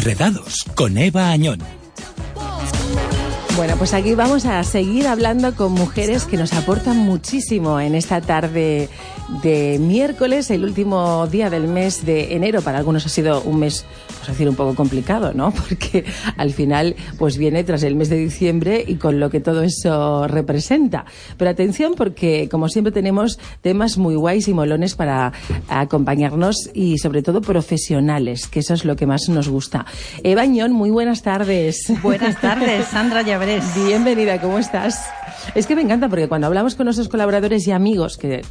Enredados 0.00 0.64
con 0.76 0.96
Eva 0.96 1.28
Añón. 1.28 1.58
Bueno, 3.54 3.74
pues 3.76 3.92
aquí 3.92 4.14
vamos 4.14 4.46
a 4.46 4.64
seguir 4.64 5.06
hablando 5.06 5.54
con 5.54 5.72
mujeres 5.72 6.24
que 6.24 6.38
nos 6.38 6.54
aportan 6.54 6.96
muchísimo 6.96 7.78
en 7.78 7.94
esta 7.94 8.22
tarde 8.22 8.88
de 9.42 9.76
miércoles, 9.78 10.50
el 10.50 10.64
último 10.64 11.26
día 11.26 11.50
del 11.50 11.68
mes 11.68 12.06
de 12.06 12.34
enero. 12.34 12.62
Para 12.62 12.78
algunos 12.78 13.04
ha 13.04 13.10
sido 13.10 13.42
un 13.42 13.58
mes, 13.58 13.84
pues 14.20 14.28
a 14.28 14.32
decir, 14.32 14.48
un 14.48 14.54
poco 14.54 14.74
complicado, 14.74 15.32
¿no? 15.34 15.50
Porque 15.68 16.04
al 16.36 16.52
final, 16.52 16.94
pues 17.18 17.38
viene 17.38 17.64
tras 17.64 17.82
el 17.82 17.96
mes 17.96 18.10
de 18.10 18.16
diciembre 18.16 18.84
y 18.86 18.96
con 18.96 19.18
lo 19.18 19.30
que 19.30 19.40
todo 19.40 19.62
eso 19.62 20.28
representa. 20.28 21.06
Pero 21.38 21.50
atención 21.50 21.94
porque, 21.96 22.48
como 22.50 22.68
siempre, 22.68 22.92
tenemos 22.92 23.38
temas 23.62 23.96
muy 23.96 24.14
guays 24.14 24.48
y 24.48 24.54
molones 24.54 24.94
para 24.94 25.32
acompañarnos 25.68 26.70
y, 26.74 26.98
sobre 26.98 27.22
todo, 27.22 27.40
profesionales, 27.40 28.46
que 28.46 28.60
eso 28.60 28.74
es 28.74 28.84
lo 28.84 28.96
que 28.96 29.06
más 29.06 29.28
nos 29.28 29.48
gusta. 29.48 29.86
Eva 30.22 30.44
Ñón, 30.44 30.72
muy 30.72 30.90
buenas 30.90 31.22
tardes. 31.22 31.92
Buenas 32.02 32.40
tardes, 32.40 32.86
Sandra 32.90 33.22
Llabrés. 33.22 33.64
Bienvenida, 33.74 34.40
¿cómo 34.40 34.58
estás? 34.58 35.02
Es 35.54 35.66
que 35.66 35.74
me 35.74 35.82
encanta 35.82 36.08
porque 36.08 36.28
cuando 36.28 36.46
hablamos 36.46 36.74
con 36.74 36.84
nuestros 36.84 37.08
colaboradores 37.08 37.66
y 37.66 37.72
amigos, 37.72 38.18
que 38.18 38.42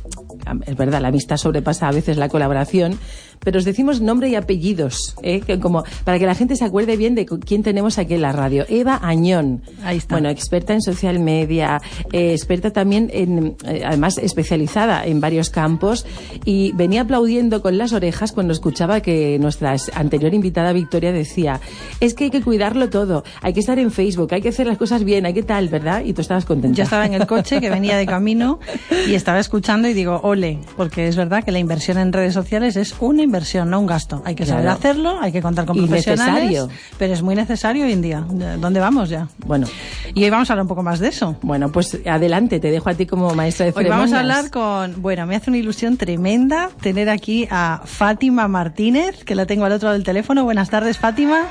es 0.66 0.76
verdad, 0.76 1.02
la 1.02 1.10
amistad 1.10 1.38
sobrepasa 1.38 1.88
a 1.88 1.92
veces 1.92 2.18
la 2.18 2.30
colaboración, 2.30 2.98
pero 3.40 3.60
os 3.60 3.66
decimos 3.66 4.02
nombre 4.02 4.30
y 4.30 4.36
apellidos, 4.36 5.16
¿eh? 5.24 5.42
como 5.62 5.84
para 6.04 6.20
que 6.20 6.26
la 6.26 6.36
gente 6.36 6.56
se 6.56 6.66
acuerde 6.66 6.98
bien 6.98 7.16
de 7.16 7.26
quién 7.26 7.64
tenemos 7.64 7.98
aquí 7.98 8.16
en 8.16 8.22
la 8.22 8.32
radio. 8.32 8.66
Eva 8.70 9.00
Añón. 9.02 9.62
Ahí 9.84 9.98
está. 9.98 10.16
Bueno, 10.16 10.30
experta 10.30 10.74
en 10.74 10.82
social 10.82 11.20
media, 11.20 11.82
eh, 12.12 12.34
experta 12.34 12.72
también 12.72 13.10
en, 13.14 13.56
eh, 13.66 13.84
además 13.86 14.18
especializada 14.18 15.06
en 15.06 15.22
varios 15.22 15.50
campos 15.50 16.06
y 16.46 16.72
venía 16.74 17.02
aplaudiendo 17.02 17.62
con 17.62 17.78
las 17.78 17.94
orejas 17.94 18.32
cuando 18.32 18.54
escuchaba 18.54 19.02
que 19.02 19.38
nuestra 19.40 19.76
anterior 19.94 20.34
invitada 20.34 20.74
Victoria 20.74 21.12
decía, 21.12 21.60
es 22.00 22.14
que 22.14 22.26
hay 22.26 22.30
que 22.30 22.42
cuidarlo 22.42 22.90
todo, 22.90 23.24
hay 23.42 23.54
que 23.54 23.60
estar 23.60 23.80
en 23.80 23.92
Facebook, 23.92 24.34
hay 24.34 24.42
que 24.42 24.50
hacer 24.50 24.68
las 24.68 24.78
cosas 24.78 25.04
bien, 25.04 25.26
hay 25.26 25.34
que 25.34 25.44
tal, 25.44 25.70
¿verdad? 25.70 26.04
Y 26.04 26.14
tú 26.14 26.22
estabas 26.22 26.46
contenta. 26.46 26.76
Yo 26.76 26.84
estaba 26.84 27.06
en 27.06 27.14
el 27.14 27.28
coche 27.28 27.60
que 27.62 27.70
venía 27.70 27.98
de 27.98 28.06
camino 28.06 28.60
y 29.08 29.14
estaba 29.14 29.40
escuchando 29.40 29.88
y 29.88 29.94
digo, 29.94 30.20
ole, 30.24 30.60
porque 30.76 31.08
es 31.08 31.16
verdad 31.16 31.44
que 31.44 31.52
la 31.52 31.60
inversión 31.60 31.98
en 31.98 32.14
redes 32.14 32.34
sociales 32.34 32.76
es 32.76 32.96
una 33.00 33.24
inversión, 33.30 33.70
no 33.70 33.80
un 33.80 33.86
gasto. 33.86 34.22
Hay 34.26 34.36
que 34.36 34.46
saber 34.46 34.64
Claro. 34.64 34.78
hacerlo, 34.80 35.20
hay 35.22 35.32
que 35.32 35.42
contar 35.42 35.66
con 35.66 35.78
Y 35.78 35.82
profesionales, 35.88 36.44
necesario. 36.44 36.70
pero 36.98 37.14
es 37.14 37.22
muy 37.22 37.36
necesario 37.36 37.86
hoy 37.86 37.92
en 37.94 38.02
día. 38.02 38.26
¿Dónde 38.60 38.80
vamos 38.80 39.10
ya? 39.10 39.28
Bueno. 39.46 39.68
Y 40.14 40.24
hoy 40.24 40.30
vamos 40.30 40.50
a 40.50 40.54
hablar 40.54 40.64
un 40.64 40.68
poco 40.70 40.84
más 40.84 41.00
de 41.00 41.08
eso. 41.10 41.36
Bueno, 41.42 41.72
pues 41.72 41.98
adelante, 42.06 42.60
te 42.60 42.72
dejo 42.72 42.90
a 42.90 42.94
ti 42.96 43.06
como 43.06 43.34
maestra 43.36 43.66
de 43.66 43.70
Hoy 43.72 43.84
ceremonias. 43.84 44.12
vamos 44.12 44.14
a 44.14 44.20
hablar 44.20 44.52
con, 44.52 45.02
bueno, 45.02 45.26
me 45.26 45.36
hace 45.36 45.50
una 45.50 45.58
ilusión 45.60 45.98
tremenda 45.98 46.70
tener 46.82 47.10
aquí 47.10 47.48
a 47.52 47.82
Fátima 47.86 48.48
Martínez, 48.48 49.24
que 49.24 49.36
la 49.36 49.46
tengo 49.46 49.66
al 49.66 49.72
otro 49.74 49.88
lado 49.88 49.94
del 49.94 50.04
teléfono. 50.04 50.44
Buenas 50.44 50.70
tardes, 50.70 50.98
Fátima. 50.98 51.44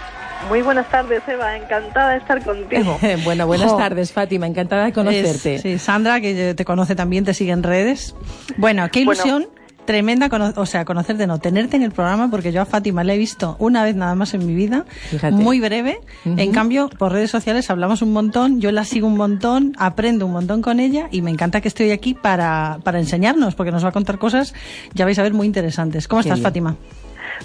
Muy 0.49 0.63
buenas 0.63 0.89
tardes, 0.89 1.21
Eva. 1.27 1.57
Encantada 1.57 2.11
de 2.13 2.19
estar 2.19 2.45
contigo. 2.45 2.97
bueno, 3.25 3.47
buenas 3.47 3.73
Jo. 3.73 3.77
tardes, 3.77 4.13
Fátima. 4.13 4.47
Encantada 4.47 4.85
de 4.85 4.93
conocerte. 4.93 5.57
Es- 5.57 5.63
sí, 5.63 5.79
Sandra, 5.79 6.21
que 6.21 6.55
te 6.55 6.65
conoce 6.65 6.95
también, 6.95 7.25
te 7.25 7.35
sigue 7.35 7.51
en 7.53 7.63
redes. 7.63 8.15
Bueno, 8.57 8.89
qué 8.93 9.05
Bueno. 9.05 9.47
Tremenda, 9.89 10.29
cono- 10.29 10.53
o 10.55 10.67
sea, 10.67 10.85
conocerte, 10.85 11.27
no, 11.27 11.39
tenerte 11.39 11.77
en 11.79 11.83
el 11.83 11.93
programa, 11.93 12.31
porque 12.31 12.53
yo 12.53 12.61
a 12.61 12.67
Fátima 12.67 13.03
la 13.05 13.15
he 13.15 13.19
visto 13.19 13.57
una 13.59 13.83
vez 13.83 13.97
nada 13.97 14.15
más 14.15 14.35
en 14.35 14.47
mi 14.47 14.55
vida, 14.55 14.85
Fíjate. 15.09 15.35
muy 15.35 15.61
breve. 15.61 16.01
En 16.27 16.53
cambio, 16.53 16.91
por 16.99 17.11
redes 17.13 17.31
sociales 17.31 17.71
hablamos 17.71 18.03
un 18.03 18.13
montón, 18.13 18.61
yo 18.61 18.71
la 18.71 18.85
sigo 18.85 19.07
un 19.07 19.17
montón, 19.17 19.73
aprendo 19.79 20.27
un 20.27 20.33
montón 20.33 20.61
con 20.61 20.79
ella 20.79 21.09
y 21.11 21.23
me 21.23 21.31
encanta 21.31 21.63
que 21.63 21.69
esté 21.69 21.85
hoy 21.85 21.93
aquí 21.93 22.13
para, 22.13 22.81
para 22.85 22.99
enseñarnos, 22.99 23.55
porque 23.55 23.73
nos 23.73 23.83
va 23.83 23.89
a 23.89 23.93
contar 23.93 24.19
cosas, 24.19 24.55
ya 24.93 25.07
vais 25.07 25.19
a 25.19 25.23
ver, 25.23 25.33
muy 25.33 25.47
interesantes. 25.47 26.07
¿Cómo 26.07 26.21
Qué 26.21 26.29
estás, 26.29 26.39
bien. 26.41 26.45
Fátima? 26.45 26.77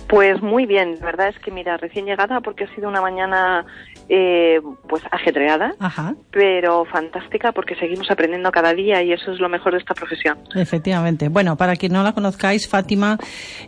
Pues 0.10 0.42
muy 0.42 0.66
bien, 0.66 0.98
la 1.00 1.06
verdad 1.06 1.30
es 1.30 1.40
que 1.40 1.50
mira, 1.52 1.78
recién 1.78 2.06
llegada 2.06 2.42
porque 2.42 2.66
ha 2.66 2.76
sido 2.76 2.90
una 2.90 3.00
mañana 3.00 3.64
eh, 4.10 4.60
pues 4.88 5.02
ajetreada, 5.12 5.74
Ajá. 5.80 6.16
pero 6.32 6.86
fantástica 6.86 7.52
porque 7.52 7.76
seguimos 7.76 8.10
aprendiendo 8.12 8.52
cada 8.52 8.74
día 8.74 9.02
y 9.04 9.12
eso 9.14 9.32
es 9.32 9.40
lo 9.40 9.50
mejor 9.50 9.74
de 9.74 9.80
esta 9.80 9.94
profesión. 9.94 10.38
Efectivamente. 10.56 11.30
Bueno, 11.30 11.56
para 11.58 11.76
quien 11.76 11.94
no 11.94 12.04
la 12.04 12.14
conozcáis, 12.14 12.68
Fátima 12.68 13.18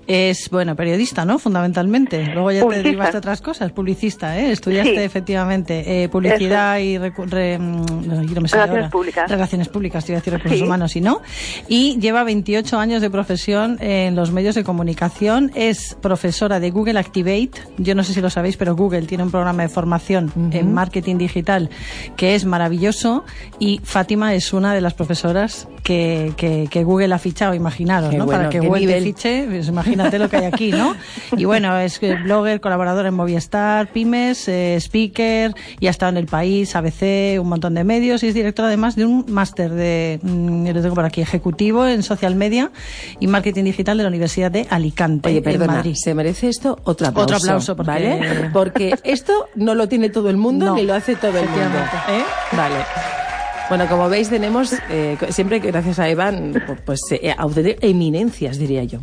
es, 0.08 0.50
bueno, 0.50 0.76
periodista, 0.76 1.26
¿no? 1.26 1.40
Fundamentalmente. 1.40 2.26
Luego 2.34 2.52
ya 2.52 2.68
te 2.68 2.76
derivaste 2.84 3.18
a 3.18 3.20
otras 3.20 3.42
cosas. 3.42 3.72
Publicista, 3.72 4.38
¿eh? 4.40 4.52
Estudiaste 4.52 4.96
Sí. 4.96 5.00
efectivamente 5.02 6.04
eh, 6.04 6.10
publicidad 6.10 6.78
y 6.80 6.98
recu- 6.98 7.28
re- 7.30 7.58
mm, 7.58 7.86
no 8.08 8.42
me 8.42 8.48
sale 8.48 8.64
Relaciones 8.64 8.92
públicas. 8.92 9.30
Relaciones 9.30 9.68
públicas, 9.70 10.06
te 10.06 10.12
iba 10.12 10.18
a 10.18 10.22
decir 10.22 10.34
recursos 10.34 10.60
Sí. 10.60 10.64
humanos 10.66 10.96
y 10.96 11.02
no. 11.02 11.22
Y 11.68 12.00
lleva 12.00 12.24
28 12.24 12.78
años 12.80 13.02
de 13.02 13.10
profesión 13.10 13.78
en 13.82 14.16
los 14.16 14.32
medios 14.32 14.56
de 14.56 14.64
comunicación. 14.64 15.52
Es 15.56 15.96
profesora 16.02 16.60
de 16.60 16.72
Google 16.72 17.00
Activate. 17.00 17.52
Yo 17.78 17.96
no 17.96 18.04
sé 18.04 18.14
si 18.14 18.22
lo 18.22 18.30
sabéis, 18.30 18.58
pero 18.58 18.76
Google 18.76 19.04
tiene 19.04 19.24
un 19.24 19.32
programa 19.32 19.64
de 19.64 19.70
formación 19.70 20.24
en 20.51 20.73
marketing 20.73 21.17
digital 21.17 21.69
que 22.15 22.36
es 22.36 22.45
maravilloso 22.45 23.23
y 23.59 23.80
Fátima 23.84 24.34
es 24.36 24.53
una 24.53 24.73
de 24.73 24.82
las 24.82 24.93
profesoras 24.93 25.67
que, 25.84 26.34
que, 26.38 26.67
que 26.69 26.84
Google 26.84 27.13
ha 27.13 27.19
fichado, 27.19 27.53
imaginaros, 27.53 28.09
Qué 28.09 28.17
¿no? 28.17 28.26
bueno, 28.26 28.39
Para 28.39 28.49
que 28.49 28.59
Google 28.59 28.82
nivel. 28.82 29.03
fiche, 29.03 29.45
pues 29.47 29.67
imagínate 29.67 30.17
lo 30.17 30.30
que 30.30 30.38
hay 30.38 30.45
aquí, 30.45 30.71
¿no? 30.71 30.95
Y 31.38 31.45
bueno, 31.45 31.78
es 31.78 31.99
blogger, 32.23 32.59
colaborador 32.59 33.05
en 33.05 33.13
Movistar, 33.13 33.88
Pymes, 33.91 34.47
eh, 34.47 34.78
speaker 34.80 35.53
y 35.80 35.88
ha 35.88 35.91
estado 35.91 36.09
en 36.11 36.17
El 36.17 36.26
País, 36.26 36.76
ABC, 36.76 37.39
un 37.39 37.49
montón 37.49 37.76
de 37.76 37.84
medios 37.84 38.23
y 38.23 38.28
es 38.28 38.34
directora 38.34 38.67
además 38.69 38.95
de 38.95 39.05
un 39.05 39.26
máster 39.30 39.71
de, 39.71 40.19
mm, 40.23 40.67
lo 40.69 40.82
tengo 40.82 40.95
por 40.95 41.05
aquí, 41.05 41.21
ejecutivo 41.21 41.86
en 41.86 42.01
social 42.01 42.36
media 42.36 42.71
y 43.19 43.28
marketing 43.28 43.65
digital 43.65 43.97
de 43.97 44.03
la 44.03 44.09
Universidad 44.09 44.49
de 44.51 44.65
Alicante, 44.69 45.30
Oye, 45.30 45.38
en 45.38 45.43
perdona, 45.43 45.73
Madrid. 45.73 45.93
se 45.95 46.15
merece 46.15 46.49
esto 46.49 46.80
otro 46.84 47.07
aplauso. 47.07 47.23
Otro 47.26 47.38
aplauso, 47.38 47.76
porque- 47.76 47.91
¿vale? 47.91 48.49
Porque 48.53 48.95
esto 49.03 49.34
no 49.55 49.76
lo 49.76 49.88
tiene 49.88 50.09
todo 50.16 50.30
el 50.30 50.38
mundo 50.38 50.68
No, 50.68 50.76
ni 50.76 50.86
lo 50.86 50.93
hace 50.93 51.18
todo 51.18 51.38
el 51.38 51.49
mundo. 51.49 51.78
¿eh? 52.07 52.24
Vale. 52.53 53.24
Bueno, 53.68 53.88
como 53.88 54.09
veis, 54.09 54.30
tenemos 54.30 54.74
eh, 54.89 55.18
siempre, 55.30 55.59
gracias 55.59 55.97
a 55.97 56.07
Evan, 56.07 56.53
pues 56.86 57.01
eh, 57.11 57.34
auténticas 57.36 57.55
eminencias, 57.82 58.59
diría 58.59 58.84
yo. 58.84 58.99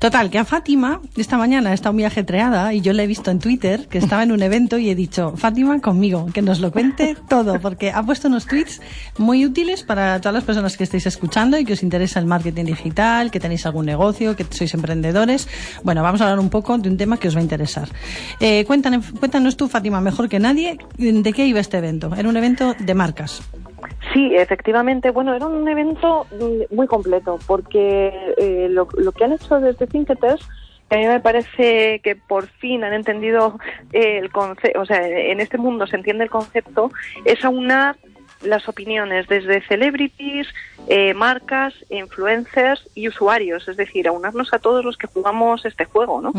Total, 0.00 0.30
que 0.30 0.38
a 0.38 0.44
Fátima 0.44 1.00
esta 1.16 1.36
mañana 1.36 1.72
está 1.72 1.92
muy 1.92 2.04
ajetreada 2.04 2.74
y 2.74 2.80
yo 2.80 2.92
la 2.92 3.04
he 3.04 3.06
visto 3.06 3.30
en 3.30 3.38
Twitter 3.38 3.86
que 3.88 3.98
estaba 3.98 4.24
en 4.24 4.32
un 4.32 4.42
evento 4.42 4.78
y 4.78 4.90
he 4.90 4.94
dicho, 4.96 5.34
Fátima 5.36 5.80
conmigo, 5.80 6.26
que 6.34 6.42
nos 6.42 6.58
lo 6.58 6.72
cuente 6.72 7.16
todo, 7.28 7.60
porque 7.60 7.92
ha 7.92 8.02
puesto 8.02 8.26
unos 8.26 8.46
tweets 8.46 8.80
muy 9.16 9.44
útiles 9.44 9.84
para 9.84 10.20
todas 10.20 10.34
las 10.34 10.44
personas 10.44 10.76
que 10.76 10.84
estéis 10.84 11.06
escuchando 11.06 11.56
y 11.56 11.64
que 11.64 11.74
os 11.74 11.82
interesa 11.84 12.18
el 12.18 12.26
marketing 12.26 12.64
digital, 12.64 13.30
que 13.30 13.38
tenéis 13.38 13.64
algún 13.64 13.86
negocio, 13.86 14.34
que 14.34 14.44
sois 14.50 14.74
emprendedores. 14.74 15.46
Bueno, 15.84 16.02
vamos 16.02 16.20
a 16.20 16.24
hablar 16.24 16.40
un 16.40 16.50
poco 16.50 16.78
de 16.78 16.88
un 16.88 16.96
tema 16.96 17.16
que 17.16 17.28
os 17.28 17.36
va 17.36 17.40
a 17.40 17.42
interesar. 17.42 17.88
Eh, 18.40 18.64
cuéntanos, 18.66 19.04
cuéntanos 19.20 19.56
tú, 19.56 19.68
Fátima, 19.68 20.00
mejor 20.00 20.28
que 20.28 20.40
nadie, 20.40 20.78
de 20.96 21.32
qué 21.32 21.46
iba 21.46 21.60
este 21.60 21.78
evento. 21.78 22.10
Era 22.16 22.28
un 22.28 22.36
evento 22.36 22.74
de 22.78 22.94
marcas. 22.94 23.40
Sí, 24.18 24.34
efectivamente. 24.34 25.12
Bueno, 25.12 25.32
era 25.32 25.46
un 25.46 25.68
evento 25.68 26.26
mm, 26.32 26.74
muy 26.74 26.88
completo 26.88 27.38
porque 27.46 28.34
eh, 28.36 28.66
lo, 28.68 28.88
que 28.88 29.22
han 29.24 29.32
hecho 29.32 29.60
desde 29.60 29.86
Thinketers 29.86 30.44
a 30.90 30.96
mí 30.96 31.06
me 31.06 31.20
parece 31.20 32.00
que 32.00 32.16
por 32.16 32.48
fin 32.48 32.82
han 32.82 32.94
entendido 32.94 33.60
eh, 33.92 34.18
el 34.18 34.32
concepto, 34.32 34.80
o 34.80 34.86
sea, 34.86 35.06
en 35.06 35.38
este 35.38 35.56
mundo 35.56 35.86
se 35.86 35.94
entiende 35.94 36.24
el 36.24 36.30
concepto, 36.30 36.90
es 37.24 37.44
aunar 37.44 37.94
las 38.42 38.68
opiniones 38.68 39.26
desde 39.28 39.60
celebrities, 39.66 40.46
eh, 40.88 41.12
marcas, 41.14 41.74
influencers 41.90 42.82
y 42.94 43.08
usuarios, 43.08 43.66
es 43.68 43.76
decir, 43.76 44.08
aunarnos 44.08 44.52
a 44.52 44.58
todos 44.58 44.84
los 44.84 44.96
que 44.96 45.06
jugamos 45.06 45.64
este 45.64 45.84
juego, 45.84 46.20
¿no? 46.20 46.32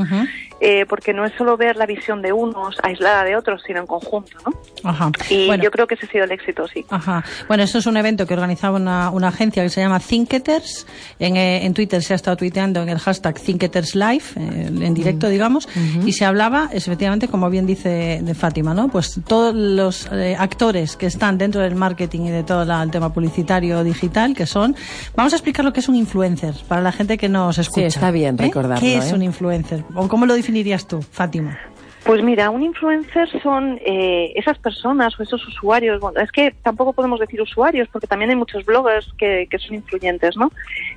Eh, 0.60 0.86
porque 0.88 1.14
no 1.14 1.26
es 1.26 1.34
solo 1.38 1.58
ver 1.58 1.76
la 1.76 1.86
visión 1.86 2.22
de 2.22 2.32
unos 2.34 2.78
aislada 2.84 3.24
de 3.24 3.36
otros, 3.36 3.62
sino 3.66 3.80
en 3.82 3.88
conjunto, 3.88 4.32
¿no? 4.46 4.54
Ajá. 4.90 5.12
Y 5.30 5.48
Bueno. 5.48 5.64
yo 5.64 5.72
creo 5.72 5.88
que 5.88 5.96
ese 5.96 6.06
ha 6.06 6.10
sido 6.10 6.24
el 6.26 6.32
éxito, 6.32 6.68
sí. 6.68 6.86
Ajá. 6.90 7.24
Bueno, 7.48 7.64
esto 7.64 7.78
es 7.80 7.86
un 7.86 7.98
evento 7.98 8.26
que 8.26 8.34
organizaba 8.34 8.78
una, 8.78 9.10
una 9.12 9.28
agencia 9.30 9.62
que 9.64 9.70
se 9.70 9.82
llama 9.82 10.00
Thinketers. 10.00 10.88
En, 11.20 11.36
eh, 11.38 11.66
en 11.66 11.74
Twitter 11.74 12.02
se 12.02 12.14
ha 12.14 12.16
estado 12.16 12.38
tuiteando 12.38 12.82
en 12.82 12.90
el 12.90 13.00
hashtag 13.00 13.40
Thinketers 13.40 13.96
Live, 13.96 14.24
eh, 14.38 14.68
en 14.68 14.94
directo, 14.94 15.28
digamos, 15.30 15.68
y 16.06 16.14
se 16.14 16.26
hablaba, 16.26 16.70
efectivamente, 16.72 17.28
como 17.28 17.50
bien 17.50 17.66
dice 17.66 18.20
de 18.22 18.34
Fátima, 18.34 18.74
¿no? 18.74 18.88
Pues 18.90 19.20
todos 19.28 19.54
los 19.56 20.08
eh, 20.12 20.36
actores 20.38 20.96
que 20.96 21.06
están 21.06 21.38
dentro 21.38 21.62
del 21.62 21.76
marketing 21.90 22.22
y 22.28 22.30
de 22.30 22.44
todo 22.44 22.66
la- 22.66 22.84
el 22.84 22.92
tema 22.92 23.12
publicitario 23.12 23.84
digital, 23.84 24.36
que 24.36 24.46
son. 24.46 24.76
Vamos 25.16 25.34
a 25.34 25.36
explicar 25.38 25.66
lo 25.66 25.74
que 25.74 25.80
es 25.80 25.90
un 25.90 25.96
influencer 25.96 26.54
para 26.68 26.82
la 26.82 26.92
gente 26.92 27.18
que 27.18 27.30
nos 27.30 27.58
escucha. 27.58 27.88
está 27.88 28.12
bien 28.12 28.36
¿eh? 28.36 28.44
recordarlo, 28.44 28.80
¿Qué 28.80 28.98
es 28.98 29.12
¿eh? 29.12 29.16
un 29.16 29.24
influencer? 29.24 29.84
¿O 29.96 30.08
cómo 30.08 30.26
lo 30.28 30.36
definirías 30.36 30.88
tú, 30.88 31.02
Fátima? 31.02 31.58
Pues 32.06 32.24
mira, 32.24 32.50
un 32.50 32.64
influencer 32.64 33.28
son 33.44 33.78
eh, 33.86 34.32
esas 34.36 34.58
personas 34.58 35.20
o 35.20 35.24
esos 35.24 35.46
usuarios. 35.48 36.00
Bueno, 36.00 36.20
es 36.22 36.32
que 36.32 36.52
tampoco 36.64 36.94
podemos 36.94 37.20
decir 37.20 37.42
usuarios 37.42 37.88
porque 37.92 38.08
también 38.08 38.30
hay 38.30 38.38
muchos 38.38 38.64
bloggers 38.66 39.08
que, 39.18 39.48
que 39.50 39.60
son 39.60 39.76
influyentes, 39.76 40.38
¿no? 40.38 40.50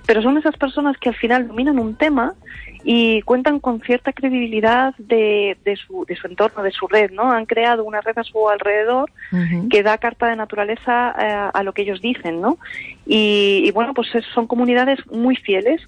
Pero 0.07 0.22
son 0.22 0.36
esas 0.38 0.57
personas 0.57 0.97
que 0.99 1.09
al 1.09 1.16
final 1.16 1.49
dominan 1.49 1.78
un 1.78 1.97
tema 1.97 2.34
y 2.85 3.22
cuentan 3.22 3.61
con 3.61 3.80
cierta 3.83 4.12
credibilidad 4.12 4.95
de, 4.99 5.57
de, 5.64 5.76
su, 5.76 6.05
de 6.07 6.16
su 6.16 6.26
entorno, 6.26 6.62
de 6.62 6.70
su 6.72 6.87
red, 6.89 7.11
¿no? 7.12 7.30
Han 7.30 7.47
creado 7.47 7.85
una 7.85 8.01
red 8.01 8.18
a 8.18 8.24
su 8.24 8.49
alrededor 8.49 9.11
que 9.68 9.83
da 9.83 9.99
carta 9.99 10.26
de 10.28 10.37
naturaleza 10.37 11.14
eh, 11.18 11.51
a 11.55 11.62
lo 11.62 11.72
que 11.72 11.83
ellos 11.83 12.01
dicen, 12.03 12.41
¿no? 12.41 12.59
Y, 13.07 13.62
y 13.66 13.70
bueno, 13.72 13.95
pues 13.95 14.14
es- 14.14 14.24
son 14.35 14.47
comunidades 14.47 14.99
muy 15.11 15.37
fieles 15.37 15.80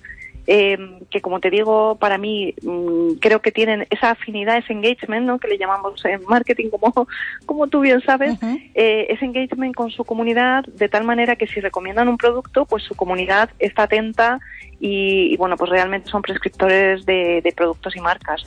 eh, 0.46 0.76
que 1.10 1.22
como 1.22 1.40
te 1.40 1.48
digo, 1.48 1.96
para 1.98 2.18
mí 2.18 2.52
mm, 2.62 3.14
creo 3.18 3.40
que 3.40 3.50
tienen 3.50 3.86
esa 3.88 4.10
afinidad, 4.10 4.58
ese 4.58 4.74
engagement, 4.74 5.24
¿no? 5.24 5.38
que 5.38 5.48
le 5.48 5.56
llamamos 5.56 6.04
en 6.04 6.20
marketing, 6.28 6.68
como, 6.68 6.92
como 7.46 7.66
tú 7.68 7.80
bien 7.80 8.02
sabes, 8.02 8.38
eh, 8.74 9.06
ese 9.08 9.24
engagement 9.24 9.74
con 9.74 9.90
su 9.90 10.04
comunidad, 10.04 10.64
de 10.66 10.90
tal 10.90 11.04
manera 11.04 11.36
que 11.36 11.46
si 11.46 11.60
recomiendan 11.60 12.08
un 12.08 12.18
producto, 12.18 12.66
pues 12.66 12.82
su 12.84 12.94
comunidad 12.94 13.48
está 13.58 13.84
atenta 13.84 14.38
y, 14.86 15.32
y, 15.32 15.36
bueno, 15.38 15.56
pues 15.56 15.70
realmente 15.70 16.10
son 16.10 16.20
prescriptores 16.20 17.06
de, 17.06 17.40
de 17.42 17.52
productos 17.52 17.96
y 17.96 18.00
marcas. 18.00 18.42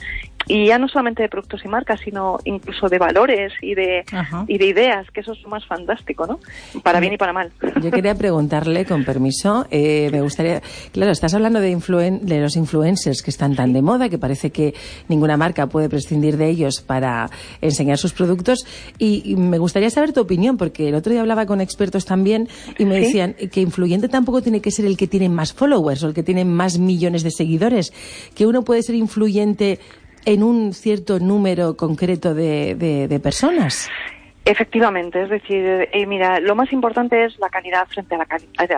Y 0.50 0.68
ya 0.68 0.78
no 0.78 0.88
solamente 0.88 1.22
de 1.22 1.28
productos 1.28 1.62
y 1.62 1.68
marcas, 1.68 2.00
sino 2.02 2.38
incluso 2.46 2.88
de 2.88 2.96
valores 2.98 3.52
y 3.60 3.74
de, 3.74 4.02
y 4.46 4.56
de 4.56 4.64
ideas, 4.64 5.06
que 5.10 5.20
eso 5.20 5.32
es 5.32 5.46
más 5.46 5.66
fantástico, 5.66 6.26
¿no? 6.26 6.40
Para 6.82 7.00
bien 7.00 7.12
y 7.12 7.18
para 7.18 7.34
mal. 7.34 7.50
Yo 7.82 7.90
quería 7.90 8.14
preguntarle, 8.14 8.86
con 8.86 9.04
permiso, 9.04 9.66
eh, 9.70 10.08
me 10.10 10.22
gustaría, 10.22 10.62
claro, 10.92 11.12
estás 11.12 11.34
hablando 11.34 11.60
de, 11.60 11.70
influen- 11.76 12.20
de 12.20 12.40
los 12.40 12.56
influencers 12.56 13.20
que 13.20 13.30
están 13.30 13.56
tan 13.56 13.74
de 13.74 13.82
moda, 13.82 14.08
que 14.08 14.16
parece 14.16 14.48
que 14.50 14.72
ninguna 15.08 15.36
marca 15.36 15.66
puede 15.66 15.90
prescindir 15.90 16.38
de 16.38 16.48
ellos 16.48 16.80
para 16.80 17.28
enseñar 17.60 17.98
sus 17.98 18.14
productos, 18.14 18.64
y, 18.96 19.22
y 19.30 19.36
me 19.36 19.58
gustaría 19.58 19.90
saber 19.90 20.14
tu 20.14 20.22
opinión, 20.22 20.56
porque 20.56 20.88
el 20.88 20.94
otro 20.94 21.12
día 21.12 21.20
hablaba 21.20 21.44
con 21.44 21.60
expertos 21.60 22.06
también 22.06 22.48
y 22.78 22.86
me 22.86 22.94
Sí. 22.94 23.04
decían 23.04 23.34
que 23.52 23.60
influyente 23.60 24.08
tampoco 24.08 24.40
tiene 24.40 24.62
que 24.62 24.70
ser 24.70 24.86
el 24.86 24.96
que 24.96 25.06
tiene 25.08 25.28
más 25.28 25.52
followers 25.52 26.04
o 26.04 26.08
el 26.08 26.14
que 26.14 26.22
tiene 26.28 26.44
más 26.44 26.78
millones 26.78 27.22
de 27.22 27.30
seguidores, 27.30 27.90
que 28.36 28.44
uno 28.46 28.62
puede 28.62 28.82
ser 28.82 28.96
influyente 28.96 29.78
en 30.26 30.42
un 30.42 30.74
cierto 30.74 31.18
número 31.20 31.74
concreto 31.74 32.34
de, 32.34 32.74
de- 32.74 33.08
de 33.08 33.18
personas. 33.18 33.88
Efectivamente, 34.44 35.22
es 35.22 35.30
decir, 35.30 35.88
eh, 35.90 36.06
mira, 36.06 36.38
lo 36.40 36.54
más 36.54 36.70
importante 36.70 37.24
es 37.24 37.38
la 37.38 37.48
calidad 37.48 37.86
frente 37.88 38.14
a 38.14 38.18
la, 38.18 38.26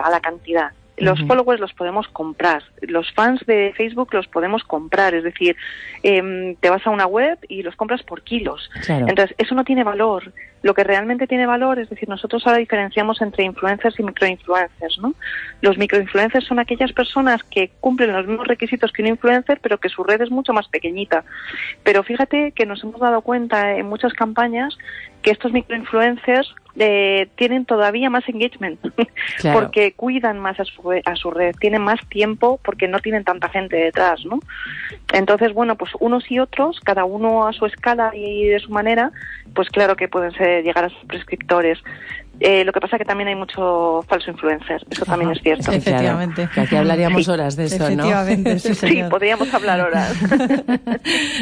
a 0.01 0.09
la 0.09 0.19
cantidad. 0.21 0.69
Los 0.97 1.19
followers 1.25 1.59
los 1.59 1.73
podemos 1.73 2.07
comprar, 2.09 2.63
los 2.81 3.11
fans 3.13 3.43
de 3.47 3.73
Facebook 3.75 4.13
los 4.13 4.27
podemos 4.27 4.63
comprar, 4.63 5.15
es 5.15 5.23
decir, 5.23 5.55
em, 6.03 6.55
te 6.55 6.69
vas 6.69 6.85
a 6.85 6.91
una 6.91 7.07
web 7.07 7.39
y 7.47 7.63
los 7.63 7.75
compras 7.75 8.03
por 8.03 8.21
kilos. 8.21 8.69
Claro. 8.85 9.07
Entonces, 9.07 9.35
eso 9.39 9.55
no 9.55 9.63
tiene 9.63 9.83
valor. 9.83 10.31
Lo 10.61 10.75
que 10.75 10.83
realmente 10.83 11.25
tiene 11.25 11.47
valor, 11.47 11.79
es 11.79 11.89
decir, 11.89 12.07
nosotros 12.07 12.45
ahora 12.45 12.59
diferenciamos 12.59 13.19
entre 13.21 13.43
influencers 13.43 13.99
y 13.99 14.03
microinfluencers, 14.03 14.99
¿no? 14.99 15.15
Los 15.61 15.77
microinfluencers 15.77 16.45
son 16.45 16.59
aquellas 16.59 16.91
personas 16.93 17.41
que 17.43 17.71
cumplen 17.79 18.13
los 18.13 18.27
mismos 18.27 18.47
requisitos 18.47 18.91
que 18.91 19.01
un 19.01 19.07
influencer, 19.07 19.59
pero 19.59 19.79
que 19.79 19.89
su 19.89 20.03
red 20.03 20.21
es 20.21 20.29
mucho 20.29 20.53
más 20.53 20.67
pequeñita. 20.67 21.23
Pero 21.83 22.03
fíjate 22.03 22.51
que 22.51 22.67
nos 22.67 22.83
hemos 22.83 22.99
dado 22.99 23.21
cuenta 23.21 23.75
en 23.75 23.87
muchas 23.87 24.13
campañas 24.13 24.77
que 25.23 25.31
estos 25.31 25.51
microinfluencers 25.51 26.53
eh, 26.77 27.27
tienen 27.35 27.65
todavía 27.65 28.09
más 28.09 28.27
engagement 28.29 28.79
Claro. 29.37 29.59
porque 29.59 29.93
cuidan 29.93 30.39
más 30.39 30.59
a 30.59 30.65
su, 30.65 30.91
a 30.91 31.15
su 31.15 31.31
red, 31.31 31.55
tienen 31.59 31.81
más 31.81 31.99
tiempo 32.09 32.59
porque 32.63 32.87
no 32.87 32.99
tienen 32.99 33.23
tanta 33.23 33.49
gente 33.49 33.75
detrás, 33.75 34.23
¿no? 34.25 34.39
Entonces, 35.13 35.53
bueno, 35.53 35.75
pues 35.75 35.91
unos 35.99 36.29
y 36.31 36.39
otros, 36.39 36.79
cada 36.79 37.05
uno 37.05 37.47
a 37.47 37.53
su 37.53 37.65
escala 37.65 38.11
y 38.13 38.47
de 38.47 38.59
su 38.59 38.71
manera, 38.71 39.11
pues 39.53 39.69
claro 39.69 39.95
que 39.95 40.07
pueden 40.07 40.31
ser, 40.33 40.63
llegar 40.63 40.85
a 40.85 40.89
ser 40.89 41.07
prescriptores. 41.07 41.79
Eh, 42.43 42.65
lo 42.65 42.73
que 42.73 42.79
pasa 42.79 42.97
que 42.97 43.05
también 43.05 43.27
hay 43.29 43.35
mucho 43.35 44.03
falso 44.07 44.31
influencer, 44.31 44.83
eso 44.89 45.05
también 45.05 45.29
es 45.29 45.39
cierto. 45.43 45.71
Sí, 45.71 45.79
claro, 45.79 46.17
que 46.53 46.59
aquí 46.61 46.75
hablaríamos 46.75 47.23
Sí. 47.25 47.29
horas 47.29 47.55
de 47.55 47.65
eso, 47.65 47.77
¿no? 47.77 47.85
Efectivamente, 47.85 48.57
sí, 48.59 48.73
señor. 48.75 49.09
podríamos 49.09 49.53
hablar 49.53 49.79
horas. 49.81 50.13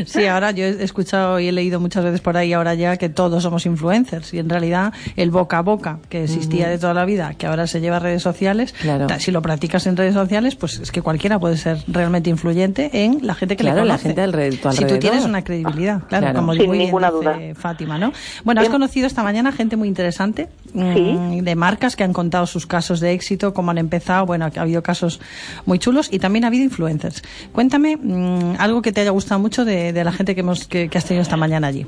Sí, 0.05 0.25
ahora 0.25 0.51
yo 0.51 0.65
he 0.65 0.83
escuchado 0.83 1.39
y 1.39 1.47
he 1.47 1.51
leído 1.51 1.79
muchas 1.79 2.03
veces 2.03 2.21
por 2.21 2.35
ahí 2.37 2.53
ahora 2.53 2.73
ya 2.73 2.97
que 2.97 3.09
todos 3.09 3.43
somos 3.43 3.65
influencers 3.65 4.33
y 4.33 4.39
en 4.39 4.49
realidad 4.49 4.93
el 5.15 5.31
boca 5.31 5.59
a 5.59 5.61
boca 5.61 5.99
que 6.09 6.23
existía 6.23 6.67
de 6.69 6.77
toda 6.77 6.93
la 6.93 7.05
vida, 7.05 7.33
que 7.37 7.47
ahora 7.47 7.67
se 7.67 7.79
lleva 7.81 7.97
a 7.97 7.99
redes 7.99 8.21
sociales, 8.21 8.73
ta- 9.07 9.19
si 9.19 9.31
lo 9.31 9.41
practicas 9.41 9.87
en 9.87 9.95
redes 9.97 10.13
sociales, 10.13 10.55
pues 10.55 10.79
es 10.79 10.91
que 10.91 11.01
cualquiera 11.01 11.39
puede 11.39 11.57
ser 11.57 11.77
realmente 11.87 12.29
influyente 12.29 12.89
en 13.05 13.19
la 13.25 13.35
gente 13.35 13.55
que 13.55 13.63
Claro, 13.63 13.81
le 13.81 13.87
la 13.87 13.93
conoce. 13.93 14.07
gente 14.09 14.21
alrededor- 14.21 14.59
tu 14.59 14.71
Si 14.71 14.85
tú 14.85 14.97
tienes 14.99 15.23
una 15.25 15.43
credibilidad, 15.43 16.01
claro, 16.07 16.23
Claro. 16.25 16.39
como 16.39 16.53
Sin 16.53 16.71
ninguna 16.71 17.09
duda. 17.11 17.37
Fátima, 17.55 17.97
¿no? 17.97 18.11
Bueno, 18.43 18.61
has 18.61 18.65
Bien. 18.65 18.71
conocido 18.73 19.07
esta 19.07 19.23
mañana 19.23 19.51
gente 19.51 19.75
muy 19.77 19.87
interesante 19.87 20.47
mm, 20.95 21.39
de 21.39 21.55
marcas 21.55 21.95
que 21.95 22.03
han 22.03 22.13
contado 22.13 22.45
sus 22.45 22.65
casos 22.65 22.99
de 22.99 23.13
éxito, 23.13 23.53
cómo 23.53 23.71
han 23.71 23.77
empezado, 23.77 24.25
bueno, 24.25 24.45
ha 24.45 24.61
habido 24.61 24.83
casos 24.83 25.19
muy 25.65 25.79
chulos 25.79 26.09
y 26.11 26.19
también 26.19 26.45
ha 26.45 26.47
habido 26.47 26.63
influencers. 26.63 27.23
Cuéntame 27.51 27.97
mm, 27.97 28.55
algo 28.59 28.81
que 28.81 28.91
te 28.91 29.01
haya 29.01 29.11
gustado 29.11 29.39
mucho 29.39 29.65
de, 29.65 29.93
de 29.93 30.03
la 30.03 30.11
gente 30.11 30.35
que, 30.35 30.41
hemos, 30.41 30.67
que, 30.67 30.89
que 30.89 30.97
has 30.97 31.05
tenido 31.05 31.21
esta 31.21 31.37
mañana 31.37 31.67
allí. 31.67 31.85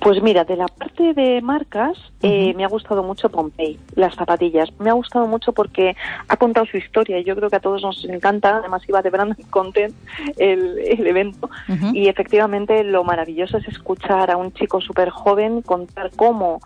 Pues 0.00 0.22
mira, 0.22 0.44
de 0.44 0.56
la 0.56 0.66
parte 0.66 1.14
de 1.14 1.40
marcas, 1.40 1.96
eh, 2.22 2.54
me 2.54 2.64
ha 2.64 2.68
gustado 2.68 3.02
mucho 3.02 3.30
Pompey, 3.30 3.78
las 3.94 4.14
zapatillas. 4.14 4.68
Me 4.78 4.90
ha 4.90 4.94
gustado 4.94 5.26
mucho 5.26 5.52
porque 5.52 5.94
ha 6.28 6.36
contado 6.36 6.66
su 6.66 6.76
historia 6.76 7.18
y 7.18 7.24
yo 7.24 7.34
creo 7.36 7.48
que 7.48 7.56
a 7.56 7.60
todos 7.60 7.82
nos 7.82 8.04
encanta. 8.04 8.56
Además, 8.56 8.82
iba 8.88 9.02
de 9.02 9.10
brand 9.10 9.36
content 9.50 9.94
el, 10.36 10.78
el 10.78 11.06
evento. 11.06 11.50
Y 11.92 12.08
efectivamente, 12.08 12.84
lo 12.84 13.04
maravilloso 13.04 13.58
es 13.58 13.68
escuchar 13.68 14.30
a 14.30 14.36
un 14.36 14.52
chico 14.52 14.80
súper 14.80 15.10
joven 15.10 15.62
contar 15.62 16.10
cómo. 16.16 16.60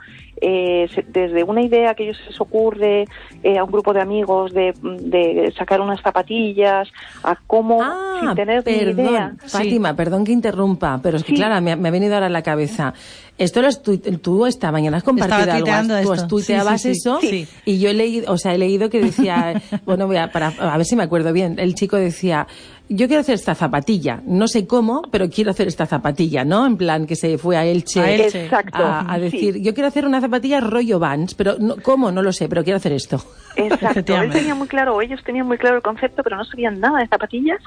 Eh, 0.46 0.88
se- 0.94 1.04
desde 1.08 1.42
una 1.42 1.62
idea 1.62 1.94
que 1.94 2.04
ellos 2.04 2.18
se 2.18 2.30
les 2.30 2.40
ocurre 2.40 3.06
eh, 3.42 3.56
a 3.58 3.64
un 3.64 3.70
grupo 3.70 3.92
de 3.94 4.00
amigos 4.02 4.52
de, 4.52 4.74
de 4.82 5.52
sacar 5.56 5.80
unas 5.80 6.00
zapatillas, 6.02 6.88
a 7.22 7.36
cómo 7.46 7.82
sin 8.20 8.34
tener 8.34 8.62
ni 8.66 8.72
idea. 8.72 8.94
Perdón, 8.94 9.38
Fátima, 9.46 9.96
perdón 9.96 10.24
que 10.24 10.32
interrumpa, 10.32 11.00
pero 11.02 11.16
es 11.16 11.24
que 11.24 11.32
Sí. 11.32 11.36
claro, 11.36 11.60
me, 11.62 11.72
ha- 11.72 11.76
me 11.76 11.88
ha 11.88 11.92
venido 11.92 12.14
ahora 12.14 12.26
a 12.26 12.30
la 12.30 12.42
cabeza. 12.42 12.92
Esto 13.38 13.60
lo 13.62 13.66
has 13.68 13.82
tuit- 13.82 14.20
tú 14.20 14.46
esta 14.46 14.70
mañana 14.70 14.98
has 14.98 15.02
compartido 15.02 15.52
algo, 15.52 15.68
has- 15.70 15.88
tú 15.88 15.92
has 16.12 16.18
esto. 16.18 16.26
tuiteabas 16.28 16.80
Sí, 16.82 16.94
sí, 16.94 17.00
sí. 17.00 17.08
eso 17.08 17.18
Sí. 17.20 17.48
y 17.64 17.78
yo 17.80 17.90
he 17.90 17.94
leído, 17.94 18.32
o 18.32 18.38
sea, 18.38 18.54
he 18.54 18.58
leído 18.58 18.90
que 18.90 19.00
decía, 19.00 19.54
bueno, 19.86 20.06
voy 20.06 20.18
a, 20.18 20.30
para, 20.30 20.48
a 20.48 20.76
ver 20.76 20.86
si 20.86 20.94
me 20.94 21.02
acuerdo 21.02 21.32
bien, 21.32 21.56
el 21.58 21.74
chico 21.74 21.96
decía, 21.96 22.46
yo 22.88 23.06
quiero 23.06 23.20
hacer 23.20 23.34
esta 23.34 23.54
zapatilla, 23.54 24.20
no 24.26 24.46
sé 24.46 24.66
cómo, 24.66 25.02
pero 25.10 25.28
quiero 25.30 25.50
hacer 25.50 25.68
esta 25.68 25.86
zapatilla, 25.86 26.44
¿no? 26.44 26.66
En 26.66 26.76
plan 26.76 27.06
que 27.06 27.16
se 27.16 27.38
fue 27.38 27.56
a 27.56 27.64
Elche, 27.64 28.00
A 28.00 28.10
Elche. 28.10 28.44
Exacto, 28.44 28.82
a, 28.82 29.00
a 29.00 29.14
sí. 29.16 29.20
decir, 29.22 29.62
yo 29.62 29.72
quiero 29.74 29.88
hacer 29.88 30.06
una 30.06 30.20
zapatilla 30.20 30.60
rollo 30.60 30.98
Vans, 30.98 31.34
pero 31.34 31.56
no, 31.58 31.76
¿cómo? 31.82 32.12
No 32.12 32.22
lo 32.22 32.32
sé, 32.32 32.48
pero 32.48 32.62
quiero 32.62 32.76
hacer 32.76 32.92
esto. 32.92 33.22
Exacto, 33.56 34.16
él 34.16 34.30
tenía 34.30 34.54
muy 34.54 34.66
claro, 34.68 34.96
o 34.96 35.02
ellos 35.02 35.22
tenían 35.24 35.46
muy 35.46 35.58
claro 35.58 35.76
el 35.76 35.82
concepto, 35.82 36.22
pero 36.22 36.36
no 36.36 36.44
sabían 36.44 36.80
nada 36.80 36.98
de 37.00 37.06
zapatillas. 37.06 37.60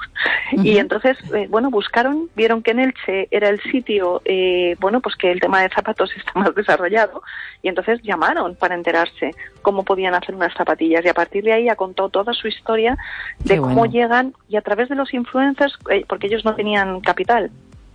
Y 0.52 0.78
entonces, 0.78 1.16
eh, 1.34 1.46
bueno, 1.48 1.70
buscaron, 1.70 2.28
vieron 2.36 2.62
que 2.62 2.72
en 2.72 2.80
Elche 2.80 3.28
era 3.30 3.48
el 3.48 3.60
sitio, 3.62 4.20
eh, 4.24 4.76
bueno, 4.80 5.00
pues 5.00 5.16
que 5.16 5.30
el 5.30 5.40
tema 5.40 5.62
de 5.62 5.68
zapatos 5.70 6.10
está 6.16 6.32
más 6.34 6.54
desarrollado. 6.54 7.22
Y 7.62 7.68
entonces 7.68 8.00
llamaron 8.02 8.54
para 8.54 8.74
enterarse 8.74 9.32
cómo 9.62 9.82
podían 9.82 10.14
hacer 10.14 10.34
unas 10.34 10.54
zapatillas. 10.54 11.04
Y 11.04 11.08
a 11.08 11.14
partir 11.14 11.42
de 11.44 11.52
ahí 11.54 11.68
ha 11.68 11.76
contado 11.76 12.08
toda 12.08 12.32
su 12.34 12.48
historia 12.48 12.96
de 13.40 13.54
Qué 13.54 13.60
cómo 13.60 13.74
bueno. 13.76 13.92
llegan 13.92 14.34
y 14.48 14.56
a 14.56 14.62
través 14.62 14.88
de 14.88 14.94
los 14.94 15.07
influencers, 15.12 15.78
eh, 15.90 16.04
porque 16.08 16.26
ellos 16.26 16.44
no 16.44 16.54
tenían 16.54 17.00
capital. 17.00 17.50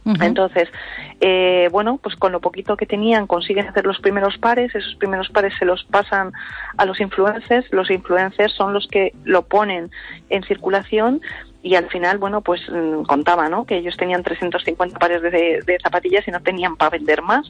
Entonces, 0.06 0.68
eh, 1.22 1.70
bueno, 1.72 1.98
pues 1.98 2.18
con 2.18 2.34
lo 2.34 2.42
poquito 2.42 2.76
que 2.76 2.86
tenían 2.86 3.26
consiguen 3.26 3.68
hacer 3.68 3.86
los 3.86 4.00
primeros 4.00 4.38
pares, 4.38 4.76
esos 4.76 4.96
primeros 4.96 5.30
pares 5.30 5.54
se 5.58 5.64
los 5.64 5.86
pasan 5.86 6.34
a 6.76 6.86
los 6.86 7.00
influencers, 7.00 7.72
los 7.72 7.90
influencers 7.90 8.52
son 8.52 8.74
los 8.74 8.86
que 8.88 9.14
lo 9.24 9.44
ponen 9.44 9.92
en 10.30 10.44
circulación 10.44 11.22
y 11.64 11.76
al 11.76 11.90
final, 11.90 12.18
bueno, 12.20 12.42
pues 12.42 12.62
mm, 12.70 13.04
contaba, 13.04 13.48
¿no? 13.50 13.66
Que 13.66 13.78
ellos 13.78 13.96
tenían 13.98 14.22
350 14.22 15.00
pares 15.00 15.22
de, 15.22 15.32
de 15.66 15.78
zapatillas 15.82 16.28
y 16.28 16.32
no 16.32 16.42
tenían 16.42 16.76
para 16.76 16.92
vender 16.92 17.22
más 17.22 17.50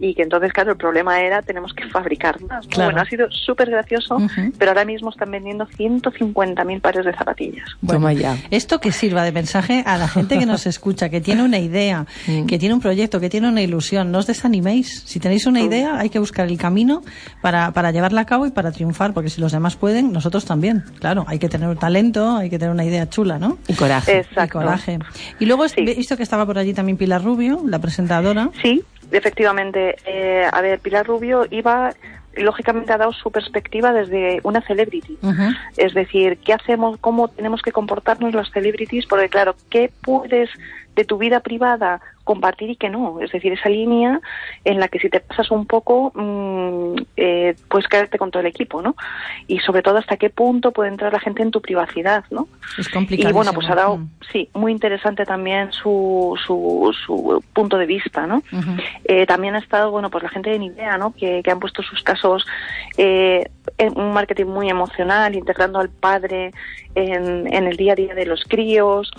y 0.00 0.14
que 0.14 0.22
entonces, 0.22 0.50
claro, 0.54 0.72
el 0.72 0.78
problema 0.78 1.20
era 1.20 1.42
tenemos 1.42 1.74
que 1.74 1.86
fabricar 1.90 2.40
más. 2.40 2.66
Bueno, 2.74 3.02
ha 3.02 3.04
sido 3.04 3.30
súper 3.30 3.70
gracioso, 3.70 4.16
pero 4.58 4.70
ahora 4.70 4.86
mismo 4.86 5.10
están 5.10 5.30
vendiendo 5.30 5.66
150.000 5.66 6.80
pares 6.80 7.04
de 7.04 7.12
zapatillas. 7.12 7.68
Toma 7.86 8.14
ya. 8.14 8.36
Esto 8.50 8.80
que 8.80 8.92
sirva 8.92 9.24
de 9.24 9.32
mensaje 9.32 9.82
a 9.86 9.98
la 9.98 10.08
gente 10.08 10.38
que 10.38 10.46
nos 10.46 10.66
escucha, 10.66 11.10
que 11.10 11.20
tiene 11.20 11.42
una 11.42 11.58
idea, 11.58 12.06
Mm. 12.26 12.46
que 12.46 12.58
tiene 12.58 12.74
un 12.74 12.80
proyecto, 12.80 13.20
que 13.20 13.28
tiene 13.28 13.48
una 13.48 13.60
ilusión. 13.60 14.10
No 14.10 14.18
os 14.18 14.26
desaniméis. 14.26 15.02
Si 15.04 15.20
tenéis 15.20 15.46
una 15.46 15.60
idea, 15.60 15.98
hay 15.98 16.08
que 16.08 16.18
buscar 16.18 16.46
el 16.48 16.56
camino 16.56 17.02
para, 17.42 17.72
para 17.72 17.90
llevarla 17.90 18.22
a 18.22 18.26
cabo 18.26 18.46
y 18.46 18.50
para 18.50 18.72
triunfar, 18.72 19.12
porque 19.12 19.28
si 19.28 19.40
los 19.40 19.52
demás 19.52 19.76
pueden, 19.76 20.12
nosotros 20.12 20.46
también. 20.46 20.82
Claro, 20.98 21.26
hay 21.28 21.38
que 21.38 21.48
tener 21.50 21.68
un 21.68 21.76
talento, 21.76 22.36
hay 22.36 22.48
que 22.48 22.58
tener 22.58 22.72
una 22.72 22.84
idea 22.84 23.08
chula, 23.10 23.38
¿no? 23.38 23.49
Y 23.68 23.74
coraje. 23.74 24.18
Exacto. 24.18 24.58
Y 24.58 24.62
coraje. 24.62 24.98
Y 25.38 25.46
luego 25.46 25.64
he 25.64 25.94
visto 25.94 26.16
que 26.16 26.22
estaba 26.22 26.46
por 26.46 26.58
allí 26.58 26.74
también 26.74 26.96
Pilar 26.96 27.22
Rubio, 27.22 27.62
la 27.66 27.78
presentadora. 27.78 28.50
Sí, 28.62 28.82
efectivamente. 29.10 29.96
Eh, 30.06 30.46
a 30.50 30.60
ver, 30.60 30.80
Pilar 30.80 31.06
Rubio 31.06 31.46
iba, 31.50 31.92
lógicamente 32.36 32.92
ha 32.92 32.98
dado 32.98 33.12
su 33.12 33.30
perspectiva 33.30 33.92
desde 33.92 34.40
una 34.42 34.60
celebrity. 34.62 35.18
Es 35.76 35.94
decir, 35.94 36.38
¿qué 36.44 36.52
hacemos? 36.52 36.98
¿Cómo 37.00 37.28
tenemos 37.28 37.62
que 37.62 37.72
comportarnos 37.72 38.34
las 38.34 38.50
celebrities? 38.50 39.06
Porque 39.06 39.28
claro, 39.28 39.54
¿qué 39.70 39.90
puedes 40.02 40.50
de 40.96 41.04
tu 41.04 41.18
vida 41.18 41.40
privada 41.40 42.00
compartir 42.30 42.70
y 42.70 42.76
qué 42.76 42.88
no. 42.88 43.20
Es 43.20 43.32
decir, 43.32 43.52
esa 43.52 43.68
línea 43.68 44.20
en 44.64 44.78
la 44.78 44.86
que 44.86 45.00
si 45.00 45.10
te 45.10 45.18
pasas 45.18 45.50
un 45.50 45.66
poco, 45.66 46.12
mm, 46.14 47.02
eh, 47.16 47.56
puedes 47.68 47.88
caerte 47.88 48.18
con 48.18 48.30
todo 48.30 48.40
el 48.40 48.46
equipo, 48.46 48.80
¿no? 48.80 48.94
Y 49.48 49.58
sobre 49.58 49.82
todo 49.82 49.98
hasta 49.98 50.16
qué 50.16 50.30
punto 50.30 50.70
puede 50.70 50.90
entrar 50.90 51.12
la 51.12 51.18
gente 51.18 51.42
en 51.42 51.50
tu 51.50 51.60
privacidad, 51.60 52.22
¿no? 52.30 52.46
Es 52.78 52.88
complicado. 52.88 53.30
Y 53.30 53.32
bueno, 53.32 53.52
pues 53.52 53.68
ha 53.68 53.74
dado, 53.74 53.98
sí, 54.30 54.48
muy 54.54 54.70
interesante 54.70 55.24
también 55.26 55.72
su, 55.72 56.38
su, 56.46 56.94
su 57.04 57.42
punto 57.52 57.76
de 57.78 57.86
vista, 57.86 58.28
¿no? 58.28 58.44
Eh, 59.02 59.26
también 59.26 59.56
ha 59.56 59.58
estado, 59.58 59.90
bueno, 59.90 60.08
pues 60.08 60.22
la 60.22 60.30
gente 60.30 60.50
de 60.50 60.60
Nivea, 60.60 60.98
¿no? 60.98 61.12
Que, 61.12 61.42
que 61.42 61.50
han 61.50 61.58
puesto 61.58 61.82
sus 61.82 62.00
casos 62.04 62.46
eh, 62.96 63.50
en 63.76 63.98
un 63.98 64.12
marketing 64.12 64.46
muy 64.46 64.70
emocional, 64.70 65.34
integrando 65.34 65.80
al 65.80 65.88
padre 65.88 66.52
en, 66.94 67.52
en 67.52 67.66
el 67.66 67.76
día 67.76 67.94
a 67.94 67.96
día 67.96 68.14
de 68.14 68.26
los 68.26 68.44
críos. 68.44 69.10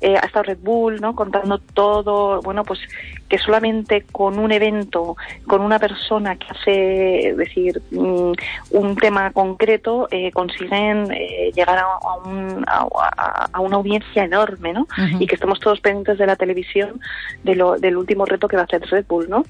Eh, 0.00 0.14
ha 0.14 0.26
estado 0.26 0.44
Red 0.44 0.58
Bull, 0.60 1.00
¿no? 1.00 1.14
Contando 1.14 1.58
todo, 1.58 2.42
bueno, 2.42 2.55
pues 2.64 2.80
que 3.28 3.38
solamente 3.38 4.04
con 4.12 4.38
un 4.38 4.52
evento, 4.52 5.16
con 5.46 5.60
una 5.60 5.78
persona 5.78 6.36
que 6.36 6.46
hace, 6.50 7.28
es 7.30 7.36
decir, 7.36 7.82
mm, 7.90 8.32
un 8.70 8.96
tema 8.96 9.30
concreto, 9.32 10.06
eh, 10.10 10.30
consiguen 10.32 11.10
eh, 11.12 11.50
llegar 11.54 11.78
a, 11.78 11.82
a 11.84 12.14
un- 12.28 12.64
a- 12.66 13.60
una 13.60 13.76
audiencia 13.76 14.24
enorme, 14.24 14.72
¿no? 14.72 14.86
Y 15.20 15.26
que 15.26 15.34
estemos 15.34 15.58
todos 15.60 15.80
pendientes 15.80 16.18
de 16.18 16.26
la 16.26 16.36
televisión 16.36 17.00
de 17.42 17.56
lo, 17.56 17.76
del 17.78 17.96
último 17.96 18.24
reto 18.26 18.46
que 18.48 18.56
va 18.56 18.62
a 18.62 18.64
hacer 18.66 18.82
Red 18.82 19.06
Bull, 19.08 19.28
¿no? 19.28 19.44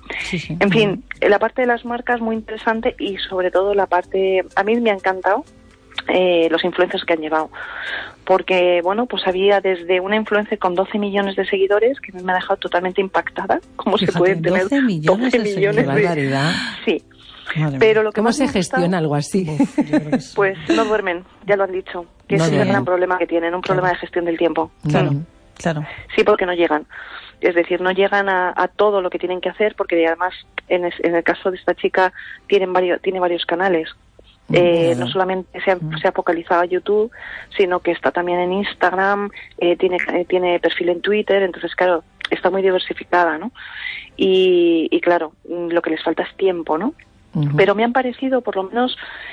En 0.60 0.70
fin, 0.70 1.04
la 1.20 1.38
parte 1.38 1.62
de 1.62 1.66
las 1.66 1.84
marcas 1.84 2.20
muy 2.20 2.34
interesante 2.36 2.94
y 2.98 3.16
sobre 3.18 3.50
todo 3.50 3.74
la 3.74 3.86
parte, 3.86 4.44
a 4.54 4.62
mí 4.64 4.80
me 4.80 4.90
ha 4.90 4.94
encantado 4.94 5.44
eh, 6.08 6.48
los 6.50 6.64
influencers 6.64 7.04
que 7.04 7.12
han 7.14 7.20
llevado. 7.20 7.50
Porque, 8.24 8.80
bueno, 8.82 9.06
pues 9.06 9.26
había 9.26 9.60
desde 9.60 10.00
una 10.00 10.16
influencer 10.16 10.58
con 10.58 10.74
12 10.74 10.98
millones 10.98 11.36
de 11.36 11.46
seguidores 11.46 12.00
que 12.00 12.12
me 12.12 12.32
ha 12.32 12.36
dejado 12.36 12.56
totalmente 12.56 13.00
impactada. 13.00 13.60
¿Cómo 13.76 13.96
se 13.98 14.10
pueden 14.12 14.42
tener 14.42 14.62
12 14.64 14.82
millones 14.82 15.32
de 15.32 15.38
millones 15.38 15.54
seguidores. 15.54 15.80
Qué 15.80 15.86
barbaridad. 15.86 16.50
Sí. 16.84 17.02
Pero 17.78 18.02
lo 18.02 18.10
que 18.10 18.16
¿Cómo 18.16 18.28
más 18.30 18.36
se 18.36 18.48
gestiona 18.48 18.98
algo 18.98 19.14
así? 19.14 19.46
Pues 20.34 20.58
no 20.74 20.84
duermen, 20.84 21.24
ya 21.46 21.56
lo 21.56 21.62
han 21.64 21.72
dicho. 21.72 22.04
Que 22.26 22.36
No 22.36 22.44
ese 22.44 22.56
es 22.56 22.62
el 22.62 22.68
gran 22.68 22.84
problema 22.84 23.18
que 23.18 23.26
tienen, 23.28 23.54
un 23.54 23.60
problema 23.62 23.90
de 23.90 23.94
gestión 23.96 24.24
del 24.24 24.36
tiempo. 24.36 24.72
Claro, 24.88 25.12
claro. 25.56 25.84
Sí, 26.16 26.24
porque 26.24 26.44
no 26.44 26.52
llegan. 26.54 26.86
Es 27.40 27.54
decir, 27.54 27.80
no 27.80 27.92
llegan 27.92 28.28
a, 28.28 28.52
a 28.56 28.66
todo 28.66 29.00
lo 29.00 29.10
que 29.10 29.18
tienen 29.20 29.40
que 29.40 29.48
hacer 29.48 29.74
porque 29.76 30.04
además 30.06 30.34
en, 30.68 30.86
es- 30.86 30.98
en 31.04 31.14
el 31.14 31.22
caso 31.22 31.50
de 31.52 31.56
esta 31.58 31.74
chica 31.74 32.12
tienen 32.48 32.72
varios, 32.72 33.00
tiene 33.00 33.20
varios 33.20 33.46
canales. 33.46 33.90
Eh, 34.52 34.94
no 34.96 35.08
solamente 35.08 35.60
se 35.62 35.72
ha, 35.72 35.78
se 36.00 36.08
ha 36.08 36.12
focalizado 36.12 36.62
a 36.62 36.66
YouTube, 36.66 37.10
sino 37.56 37.80
que 37.80 37.90
está 37.90 38.12
también 38.12 38.38
en 38.38 38.52
Instagram, 38.52 39.30
eh, 39.58 39.76
tiene, 39.76 39.98
eh, 40.14 40.24
tiene 40.24 40.60
perfil 40.60 40.90
en 40.90 41.00
Twitter, 41.00 41.42
entonces 41.42 41.74
claro, 41.74 42.04
está 42.30 42.50
muy 42.50 42.62
diversificada, 42.62 43.38
¿no? 43.38 43.50
Y, 44.16 44.88
y 44.90 45.00
claro, 45.00 45.32
mm, 45.48 45.68
lo 45.70 45.82
que 45.82 45.90
les 45.90 46.02
falta 46.02 46.22
es 46.22 46.36
tiempo, 46.36 46.78
¿no? 46.78 46.94
Pero 47.54 47.74
me 47.74 47.84
han 47.84 47.92
parecido, 47.92 48.40
por 48.40 48.56
lo 48.56 48.62
menos, 48.62 48.96